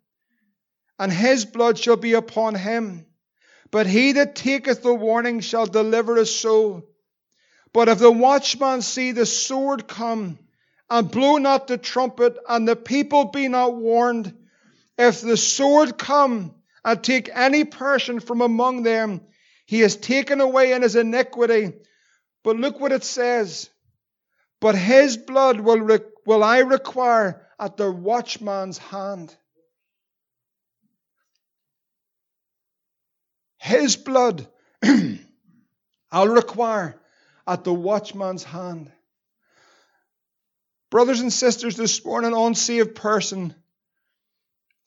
and 0.98 1.12
his 1.12 1.44
blood 1.44 1.78
shall 1.78 1.96
be 1.96 2.14
upon 2.14 2.54
him. 2.54 3.06
But 3.70 3.86
he 3.86 4.12
that 4.12 4.34
taketh 4.34 4.82
the 4.82 4.94
warning 4.94 5.40
shall 5.40 5.66
deliver 5.66 6.16
his 6.16 6.34
soul. 6.34 6.82
But 7.72 7.88
if 7.88 7.98
the 7.98 8.10
watchman 8.10 8.82
see 8.82 9.12
the 9.12 9.26
sword 9.26 9.86
come, 9.86 10.38
and 10.88 11.10
blow 11.10 11.36
not 11.36 11.68
the 11.68 11.78
trumpet, 11.78 12.36
and 12.48 12.66
the 12.66 12.74
people 12.74 13.26
be 13.26 13.46
not 13.46 13.76
warned, 13.76 14.36
if 14.98 15.20
the 15.20 15.36
sword 15.36 15.96
come 15.96 16.54
and 16.84 17.02
take 17.02 17.30
any 17.32 17.64
person 17.64 18.18
from 18.18 18.40
among 18.40 18.82
them, 18.82 19.20
he 19.66 19.82
is 19.82 19.96
taken 19.96 20.40
away 20.40 20.72
in 20.72 20.82
his 20.82 20.96
iniquity. 20.96 21.72
But 22.42 22.56
look 22.56 22.80
what 22.80 22.90
it 22.92 23.04
says. 23.04 23.70
But 24.60 24.74
his 24.74 25.16
blood 25.16 25.60
will, 25.60 25.80
re- 25.80 26.00
will 26.26 26.42
I 26.42 26.58
require 26.58 27.46
at 27.58 27.76
the 27.76 27.90
watchman's 27.90 28.78
hand. 28.78 29.34
His 33.60 33.96
blood 33.96 34.46
I'll 36.10 36.28
require 36.28 36.98
at 37.46 37.62
the 37.62 37.74
watchman's 37.74 38.42
hand. 38.42 38.90
Brothers 40.90 41.20
and 41.20 41.32
sisters, 41.32 41.76
this 41.76 42.04
morning, 42.04 42.32
on 42.32 42.48
unsaved 42.48 42.96
person, 42.96 43.54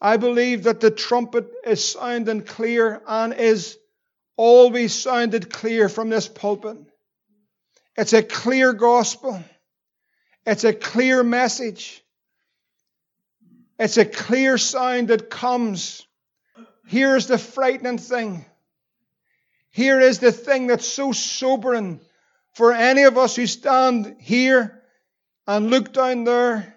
I 0.02 0.18
believe 0.18 0.64
that 0.64 0.82
the 0.82 0.92
trumpet 0.92 1.48
is 1.66 1.88
sounding 1.92 2.42
clear 2.42 3.02
and 3.08 3.34
is 3.34 3.78
always 4.36 4.94
sounded 4.94 5.54
clear 5.54 5.88
from 5.88 6.10
this 6.10 6.28
pulpit. 6.28 6.78
It's 7.96 8.14
a 8.14 8.24
clear 8.24 8.74
gospel. 8.74 9.42
It's 10.46 10.64
a 10.64 10.74
clear 10.74 11.24
message. 11.24 12.04
It's 13.80 13.98
a 13.98 14.06
clear 14.06 14.58
sound 14.58 15.10
that 15.10 15.30
comes. 15.30 16.06
Here's 16.88 17.28
the 17.28 17.38
frightening 17.38 18.00
thing. 18.00 18.46
Here 19.74 20.00
is 20.00 20.20
the 20.20 20.32
thing 20.32 20.68
that's 20.68 20.88
so 20.88 21.12
sobering 21.12 22.00
for 22.54 22.72
any 22.72 23.04
of 23.04 23.18
us 23.18 23.36
who 23.36 23.46
stand 23.46 24.16
here 24.20 24.82
and 25.46 25.70
look 25.70 25.92
down 25.92 26.24
there 26.24 26.74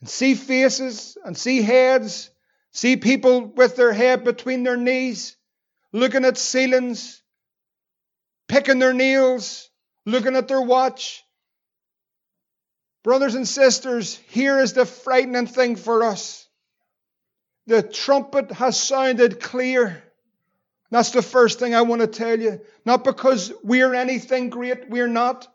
and 0.00 0.08
see 0.08 0.34
faces 0.34 1.16
and 1.24 1.34
see 1.34 1.62
heads, 1.62 2.30
see 2.72 2.98
people 2.98 3.46
with 3.46 3.76
their 3.76 3.94
head 3.94 4.22
between 4.22 4.62
their 4.62 4.76
knees, 4.76 5.34
looking 5.92 6.26
at 6.26 6.36
ceilings, 6.36 7.22
picking 8.46 8.78
their 8.78 8.92
nails, 8.92 9.70
looking 10.04 10.36
at 10.36 10.48
their 10.48 10.60
watch, 10.60 11.24
Brothers 13.06 13.36
and 13.36 13.46
sisters, 13.46 14.16
here 14.30 14.58
is 14.58 14.72
the 14.72 14.84
frightening 14.84 15.46
thing 15.46 15.76
for 15.76 16.02
us. 16.02 16.48
The 17.68 17.80
trumpet 17.80 18.50
has 18.50 18.80
sounded 18.80 19.40
clear. 19.40 20.02
That's 20.90 21.10
the 21.10 21.22
first 21.22 21.58
thing 21.58 21.74
I 21.74 21.82
want 21.82 22.00
to 22.00 22.06
tell 22.06 22.38
you. 22.38 22.60
Not 22.84 23.04
because 23.04 23.52
we're 23.62 23.94
anything 23.94 24.50
great, 24.50 24.88
we're 24.88 25.08
not. 25.08 25.48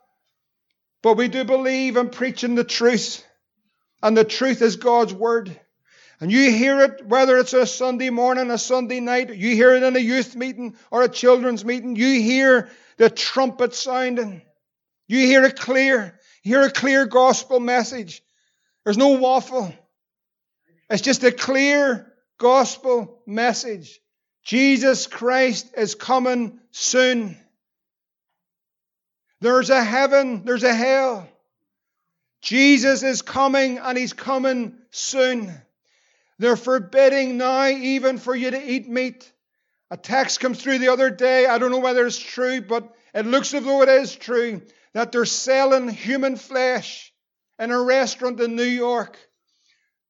But 1.02 1.16
we 1.16 1.28
do 1.28 1.44
believe 1.44 1.96
in 1.96 2.10
preaching 2.10 2.54
the 2.54 2.64
truth. 2.64 3.24
And 4.02 4.16
the 4.16 4.24
truth 4.24 4.62
is 4.62 4.76
God's 4.76 5.14
word. 5.14 5.58
And 6.20 6.30
you 6.30 6.52
hear 6.52 6.82
it, 6.82 7.06
whether 7.06 7.38
it's 7.38 7.54
a 7.54 7.66
Sunday 7.66 8.10
morning, 8.10 8.50
a 8.50 8.58
Sunday 8.58 9.00
night, 9.00 9.34
you 9.34 9.56
hear 9.56 9.74
it 9.74 9.82
in 9.82 9.96
a 9.96 10.00
youth 10.00 10.36
meeting 10.36 10.76
or 10.90 11.02
a 11.02 11.08
children's 11.08 11.64
meeting, 11.64 11.96
you 11.96 12.20
hear 12.20 12.68
the 12.96 13.10
trumpet 13.10 13.74
sounding. 13.74 14.42
You 15.08 15.18
hear 15.18 15.44
it 15.44 15.58
clear. 15.58 16.18
Hear 16.42 16.62
a 16.62 16.70
clear 16.70 17.06
gospel 17.06 17.58
message. 17.58 18.22
There's 18.84 18.98
no 18.98 19.08
waffle. 19.08 19.74
It's 20.90 21.02
just 21.02 21.24
a 21.24 21.32
clear 21.32 22.12
gospel 22.38 23.22
message. 23.26 24.00
Jesus 24.42 25.06
Christ 25.06 25.72
is 25.76 25.94
coming 25.94 26.58
soon. 26.70 27.36
There's 29.40 29.70
a 29.70 29.82
heaven, 29.82 30.44
there's 30.44 30.64
a 30.64 30.74
hell. 30.74 31.28
Jesus 32.40 33.02
is 33.02 33.22
coming 33.22 33.78
and 33.78 33.96
he's 33.96 34.12
coming 34.12 34.76
soon. 34.90 35.52
They're 36.38 36.56
forbidding 36.56 37.36
now 37.36 37.68
even 37.68 38.18
for 38.18 38.34
you 38.34 38.50
to 38.50 38.70
eat 38.70 38.88
meat. 38.88 39.30
A 39.90 39.96
text 39.96 40.40
comes 40.40 40.60
through 40.60 40.78
the 40.78 40.88
other 40.88 41.10
day. 41.10 41.46
I 41.46 41.58
don't 41.58 41.70
know 41.70 41.78
whether 41.78 42.04
it's 42.04 42.18
true, 42.18 42.60
but 42.60 42.92
it 43.14 43.26
looks 43.26 43.54
as 43.54 43.64
though 43.64 43.82
it 43.82 43.88
is 43.88 44.16
true 44.16 44.62
that 44.92 45.12
they're 45.12 45.24
selling 45.24 45.88
human 45.88 46.36
flesh 46.36 47.12
in 47.58 47.70
a 47.70 47.80
restaurant 47.80 48.40
in 48.40 48.56
New 48.56 48.62
York. 48.64 49.18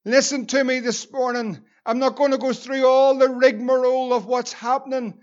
Listen 0.05 0.47
to 0.47 0.65
me 0.65 0.81
this 0.81 1.11
morning. 1.13 1.63
I'm 1.85 1.99
not 1.99 2.17
going 2.17 2.31
to 2.31 2.39
go 2.39 2.53
through 2.53 2.87
all 2.87 3.17
the 3.17 3.29
rigmarole 3.29 4.13
of 4.13 4.27
what's 4.27 4.53
happening. 4.53 5.15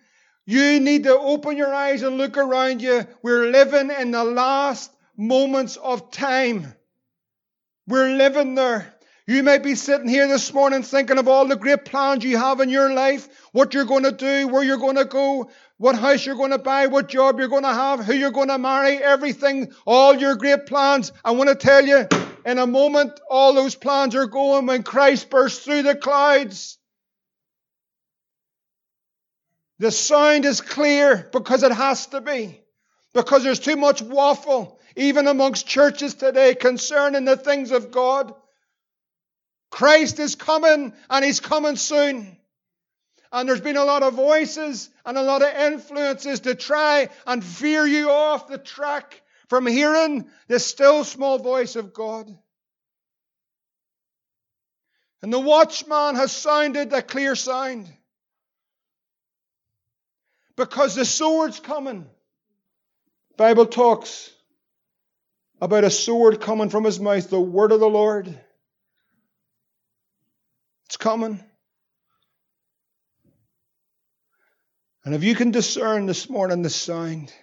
You 0.45 0.79
need 0.79 1.03
to 1.03 1.17
open 1.17 1.57
your 1.57 1.73
eyes 1.73 2.01
and 2.01 2.17
look 2.17 2.37
around 2.37 2.81
you. 2.81 3.05
We're 3.21 3.51
living 3.51 3.91
in 3.91 4.11
the 4.11 4.23
last 4.23 4.91
moments 5.15 5.77
of 5.77 6.11
time. 6.11 6.73
We're 7.87 8.15
living 8.15 8.55
there. 8.55 8.93
You 9.27 9.43
may 9.43 9.59
be 9.59 9.75
sitting 9.75 10.07
here 10.07 10.27
this 10.27 10.51
morning 10.51 10.81
thinking 10.81 11.19
of 11.19 11.27
all 11.27 11.45
the 11.47 11.55
great 11.55 11.85
plans 11.85 12.23
you 12.23 12.37
have 12.37 12.61
in 12.61 12.69
your 12.69 12.91
life, 12.91 13.29
what 13.51 13.75
you're 13.75 13.85
going 13.85 14.03
to 14.03 14.11
do, 14.11 14.47
where 14.47 14.63
you're 14.63 14.77
going 14.77 14.95
to 14.95 15.05
go, 15.05 15.51
what 15.77 15.95
house 15.95 16.25
you're 16.25 16.35
going 16.35 16.49
to 16.49 16.57
buy, 16.57 16.87
what 16.87 17.09
job 17.09 17.37
you're 17.37 17.47
going 17.47 17.61
to 17.61 17.73
have, 17.73 17.99
who 18.03 18.13
you're 18.13 18.31
going 18.31 18.47
to 18.47 18.57
marry, 18.57 18.97
everything, 18.97 19.71
all 19.85 20.15
your 20.15 20.35
great 20.35 20.65
plans. 20.65 21.11
I 21.23 21.31
want 21.31 21.49
to 21.49 21.55
tell 21.55 21.85
you, 21.85 22.07
in 22.45 22.57
a 22.57 22.67
moment, 22.67 23.19
all 23.29 23.53
those 23.53 23.75
plans 23.75 24.15
are 24.15 24.27
going 24.27 24.65
when 24.65 24.83
Christ 24.83 25.29
bursts 25.29 25.63
through 25.63 25.83
the 25.83 25.95
clouds. 25.95 26.77
The 29.79 29.91
sound 29.91 30.45
is 30.45 30.61
clear 30.61 31.29
because 31.31 31.63
it 31.63 31.71
has 31.71 32.07
to 32.07 32.21
be. 32.21 32.61
Because 33.13 33.43
there's 33.43 33.59
too 33.59 33.77
much 33.77 34.01
waffle 34.01 34.79
even 34.95 35.27
amongst 35.27 35.67
churches 35.67 36.13
today, 36.15 36.55
concerning 36.55 37.25
the 37.25 37.37
things 37.37 37.71
of 37.71 37.91
God. 37.91 38.33
Christ 39.71 40.19
is 40.19 40.35
coming 40.35 40.93
and 41.09 41.25
he's 41.25 41.39
coming 41.39 41.77
soon. 41.77 42.37
And 43.31 43.47
there's 43.47 43.61
been 43.61 43.77
a 43.77 43.85
lot 43.85 44.03
of 44.03 44.15
voices 44.15 44.89
and 45.05 45.17
a 45.17 45.21
lot 45.21 45.41
of 45.41 45.53
influences 45.53 46.41
to 46.41 46.55
try 46.55 47.09
and 47.27 47.43
veer 47.43 47.85
you 47.85 48.09
off 48.09 48.47
the 48.47 48.57
track 48.57 49.18
from 49.49 49.65
hearing 49.65 50.29
the 50.47 50.59
still 50.59 51.03
small 51.03 51.39
voice 51.39 51.75
of 51.75 51.91
God. 51.91 52.29
And 55.21 55.33
the 55.33 55.39
watchman 55.39 56.15
has 56.15 56.31
sounded 56.31 56.93
a 56.93 57.01
clear 57.01 57.35
sound. 57.35 57.91
Because 60.55 60.95
the 60.95 61.03
sword's 61.03 61.59
coming. 61.59 62.05
Bible 63.37 63.65
talks 63.65 64.31
about 65.59 65.83
a 65.83 65.89
sword 65.89 66.39
coming 66.39 66.69
from 66.69 66.83
his 66.83 66.99
mouth, 66.99 67.29
the 67.29 67.39
word 67.39 67.71
of 67.71 67.79
the 67.79 67.89
Lord. 67.89 68.27
It's 70.85 70.97
coming. 70.97 71.43
And 75.03 75.15
if 75.15 75.23
you 75.23 75.33
can 75.33 75.51
discern 75.51 76.05
this 76.05 76.29
morning 76.29 76.61
the 76.61 76.69
sound, 76.69 77.33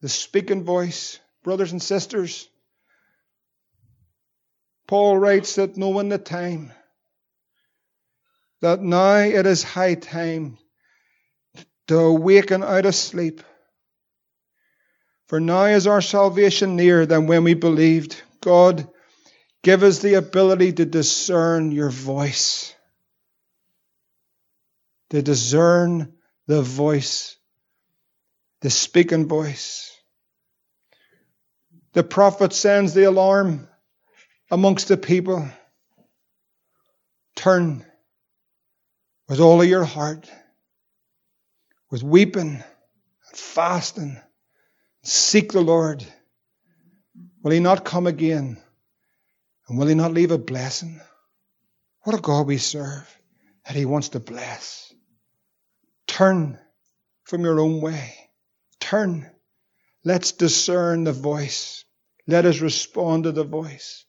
the 0.00 0.08
speaking 0.08 0.64
voice, 0.64 1.18
brothers 1.42 1.72
and 1.72 1.82
sisters, 1.82 2.48
Paul 4.86 5.18
writes 5.18 5.56
that 5.56 5.76
knowing 5.76 6.08
the 6.08 6.18
time, 6.18 6.72
that 8.60 8.80
now 8.80 9.16
it 9.16 9.46
is 9.46 9.62
high 9.62 9.94
time 9.94 10.58
to 11.88 11.98
awaken 11.98 12.62
out 12.62 12.86
of 12.86 12.94
sleep. 12.94 13.42
For 15.28 15.40
now 15.40 15.64
is 15.64 15.86
our 15.86 16.00
salvation 16.00 16.76
nearer 16.76 17.04
than 17.04 17.26
when 17.26 17.42
we 17.42 17.54
believed. 17.54 18.22
God, 18.40 18.88
give 19.62 19.82
us 19.82 19.98
the 19.98 20.14
ability 20.14 20.74
to 20.74 20.84
discern 20.84 21.72
your 21.72 21.90
voice, 21.90 22.74
to 25.10 25.20
discern 25.22 26.12
the 26.46 26.62
voice, 26.62 27.35
the 28.62 28.70
speaking 28.70 29.26
voice. 29.26 29.92
The 31.92 32.02
prophet 32.02 32.52
sends 32.52 32.94
the 32.94 33.04
alarm 33.04 33.68
amongst 34.50 34.88
the 34.88 34.96
people. 34.96 35.48
Turn 37.36 37.84
with 39.28 39.40
all 39.40 39.60
of 39.60 39.68
your 39.68 39.84
heart, 39.84 40.30
with 41.90 42.02
weeping 42.02 42.62
and 43.28 43.38
fasting 43.38 44.18
Seek 45.06 45.52
the 45.52 45.60
Lord. 45.60 46.04
Will 47.42 47.52
He 47.52 47.60
not 47.60 47.84
come 47.84 48.08
again? 48.08 48.60
And 49.68 49.78
will 49.78 49.86
He 49.86 49.94
not 49.94 50.12
leave 50.12 50.32
a 50.32 50.38
blessing? 50.38 51.00
What 52.02 52.18
a 52.18 52.20
God 52.20 52.48
we 52.48 52.58
serve 52.58 53.08
that 53.64 53.76
He 53.76 53.84
wants 53.84 54.10
to 54.10 54.20
bless. 54.20 54.92
Turn 56.08 56.58
from 57.22 57.42
your 57.42 57.60
own 57.60 57.80
way. 57.80 58.14
Turn. 58.88 59.28
Let's 60.04 60.30
discern 60.30 61.02
the 61.02 61.12
voice. 61.12 61.84
Let 62.28 62.46
us 62.46 62.60
respond 62.60 63.24
to 63.24 63.32
the 63.32 63.42
voice. 63.42 64.04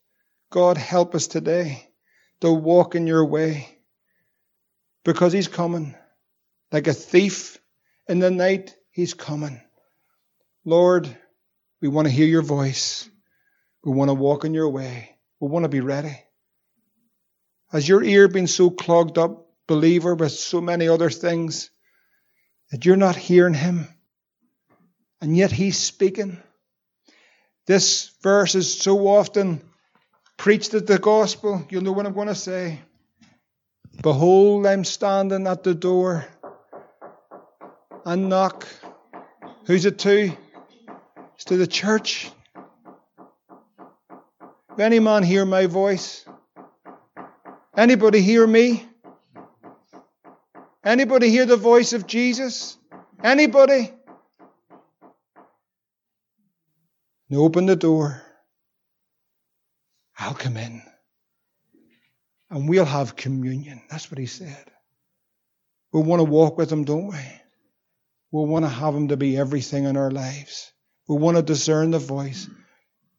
God, 0.51 0.77
help 0.77 1.15
us 1.15 1.25
today 1.25 1.89
to 2.41 2.51
walk 2.53 2.93
in 2.93 3.07
your 3.07 3.25
way 3.25 3.79
because 5.03 5.33
He's 5.33 5.47
coming. 5.47 5.95
Like 6.71 6.85
a 6.85 6.93
thief 6.93 7.57
in 8.07 8.19
the 8.19 8.29
night, 8.29 8.75
He's 8.91 9.15
coming. 9.15 9.59
Lord, 10.63 11.09
we 11.81 11.87
want 11.87 12.07
to 12.07 12.13
hear 12.13 12.27
your 12.27 12.43
voice. 12.43 13.09
We 13.83 13.93
want 13.93 14.09
to 14.09 14.13
walk 14.13 14.45
in 14.45 14.53
your 14.53 14.69
way. 14.69 15.17
We 15.39 15.47
want 15.47 15.63
to 15.63 15.69
be 15.69 15.81
ready. 15.81 16.21
Has 17.71 17.89
your 17.89 18.03
ear 18.03 18.27
been 18.27 18.45
so 18.45 18.69
clogged 18.69 19.17
up, 19.17 19.47
believer, 19.65 20.13
with 20.13 20.33
so 20.33 20.61
many 20.61 20.87
other 20.87 21.09
things 21.09 21.71
that 22.69 22.85
you're 22.85 22.95
not 22.95 23.15
hearing 23.15 23.55
him? 23.55 23.87
And 25.21 25.35
yet 25.35 25.51
he's 25.51 25.77
speaking. 25.77 26.37
This 27.65 28.11
verse 28.21 28.55
is 28.55 28.79
so 28.79 29.07
often 29.07 29.61
preached 30.37 30.73
at 30.73 30.87
the 30.87 30.99
gospel. 30.99 31.65
You'll 31.69 31.83
know 31.83 31.91
what 31.91 32.05
I'm 32.05 32.13
going 32.13 32.27
to 32.27 32.35
say. 32.35 32.79
Behold, 34.01 34.67
I'm 34.67 34.83
standing 34.83 35.47
at 35.47 35.63
the 35.63 35.73
door 35.73 36.25
and 38.05 38.29
knock. 38.29 38.67
Who's 39.65 39.85
it 39.85 39.99
to? 39.99 40.31
It's 41.35 41.45
to 41.45 41.57
the 41.57 41.67
church. 41.67 42.31
If 44.71 44.79
any 44.79 44.99
man 44.99 45.23
hear 45.23 45.43
my 45.43 45.65
voice, 45.65 46.23
anybody 47.75 48.21
hear 48.21 48.45
me? 48.45 48.87
Anybody 50.85 51.29
hear 51.29 51.45
the 51.45 51.57
voice 51.57 51.93
of 51.93 52.05
Jesus? 52.07 52.77
Anybody? 53.23 53.91
And 57.29 57.39
open 57.39 57.65
the 57.65 57.75
door. 57.75 58.21
I'll 60.17 60.33
come 60.33 60.57
in. 60.57 60.81
And 62.49 62.69
we'll 62.69 62.85
have 62.85 63.15
communion. 63.15 63.81
That's 63.89 64.09
what 64.09 64.17
he 64.17 64.25
said. 64.25 64.71
We 65.91 66.01
want 66.01 66.19
to 66.21 66.23
walk 66.23 66.57
with 66.57 66.71
him, 66.71 66.85
don't 66.85 67.07
we? 67.07 67.19
We 68.31 68.45
want 68.45 68.65
to 68.65 68.69
have 68.69 68.95
him 68.95 69.09
to 69.09 69.17
be 69.17 69.37
everything 69.37 69.85
in 69.85 69.97
our 69.97 70.11
lives. 70.11 70.71
We 71.07 71.17
want 71.17 71.37
to 71.37 71.43
discern 71.43 71.91
the 71.91 71.99
voice. 71.99 72.49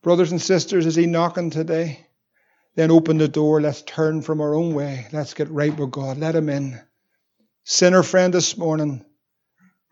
Brothers 0.03 0.33
and 0.33 0.41
sisters, 0.41 0.87
is 0.87 0.95
he 0.95 1.07
knocking 1.07 1.51
today? 1.51 2.07
Then 2.77 2.91
open 2.91 3.19
the 3.19 3.29
door. 3.29 3.61
Let's 3.61 3.83
turn 3.83 4.23
from 4.23 4.41
our 4.41 4.55
own 4.55 4.75
way. 4.75 5.07
Let's 5.13 5.35
get 5.35 5.51
right 5.51 5.77
with 5.77 5.91
God. 5.91 6.19
Let 6.19 6.37
him 6.37 6.49
in. 6.49 6.81
Sinner 7.65 8.03
friend, 8.03 8.33
this 8.33 8.57
morning, 8.57 9.05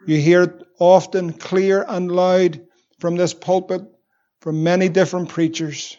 you 0.07 0.19
hear 0.19 0.45
it 0.45 0.63
often, 0.79 1.33
clear 1.33 1.85
and 1.87 2.11
loud 2.11 2.67
from 3.01 3.17
this 3.17 3.35
pulpit, 3.35 3.83
from 4.47 4.63
many 4.63 4.89
different 4.89 5.29
preachers. 5.29 5.97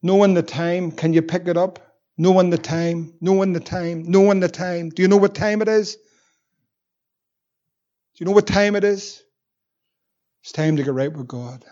Knowing 0.00 0.32
the 0.32 0.42
time, 0.42 0.90
can 0.90 1.12
you 1.12 1.20
pick 1.20 1.46
it 1.46 1.58
up? 1.58 1.78
Knowing 2.16 2.48
the 2.48 2.56
time, 2.56 3.12
knowing 3.20 3.52
the 3.52 3.60
time, 3.60 4.04
knowing 4.10 4.40
the 4.40 4.48
time. 4.48 4.88
Do 4.88 5.02
you 5.02 5.08
know 5.08 5.18
what 5.18 5.34
time 5.34 5.60
it 5.60 5.68
is? 5.68 5.96
Do 5.96 6.00
you 8.20 8.24
know 8.24 8.32
what 8.32 8.46
time 8.46 8.76
it 8.76 8.84
is? 8.84 9.22
It's 10.42 10.52
time 10.52 10.78
to 10.78 10.82
get 10.82 10.94
right 10.94 11.12
with 11.12 11.28
God. 11.28 11.66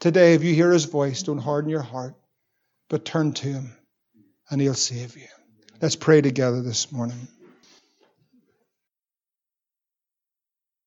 Today, 0.00 0.32
if 0.32 0.42
you 0.42 0.54
hear 0.54 0.72
his 0.72 0.86
voice, 0.86 1.22
don't 1.24 1.36
harden 1.36 1.68
your 1.68 1.82
heart, 1.82 2.14
but 2.88 3.04
turn 3.04 3.34
to 3.34 3.48
him 3.48 3.76
and 4.48 4.62
he'll 4.62 4.72
save 4.72 5.14
you. 5.14 5.28
Let's 5.82 5.96
pray 5.96 6.22
together 6.22 6.62
this 6.62 6.90
morning. 6.90 7.28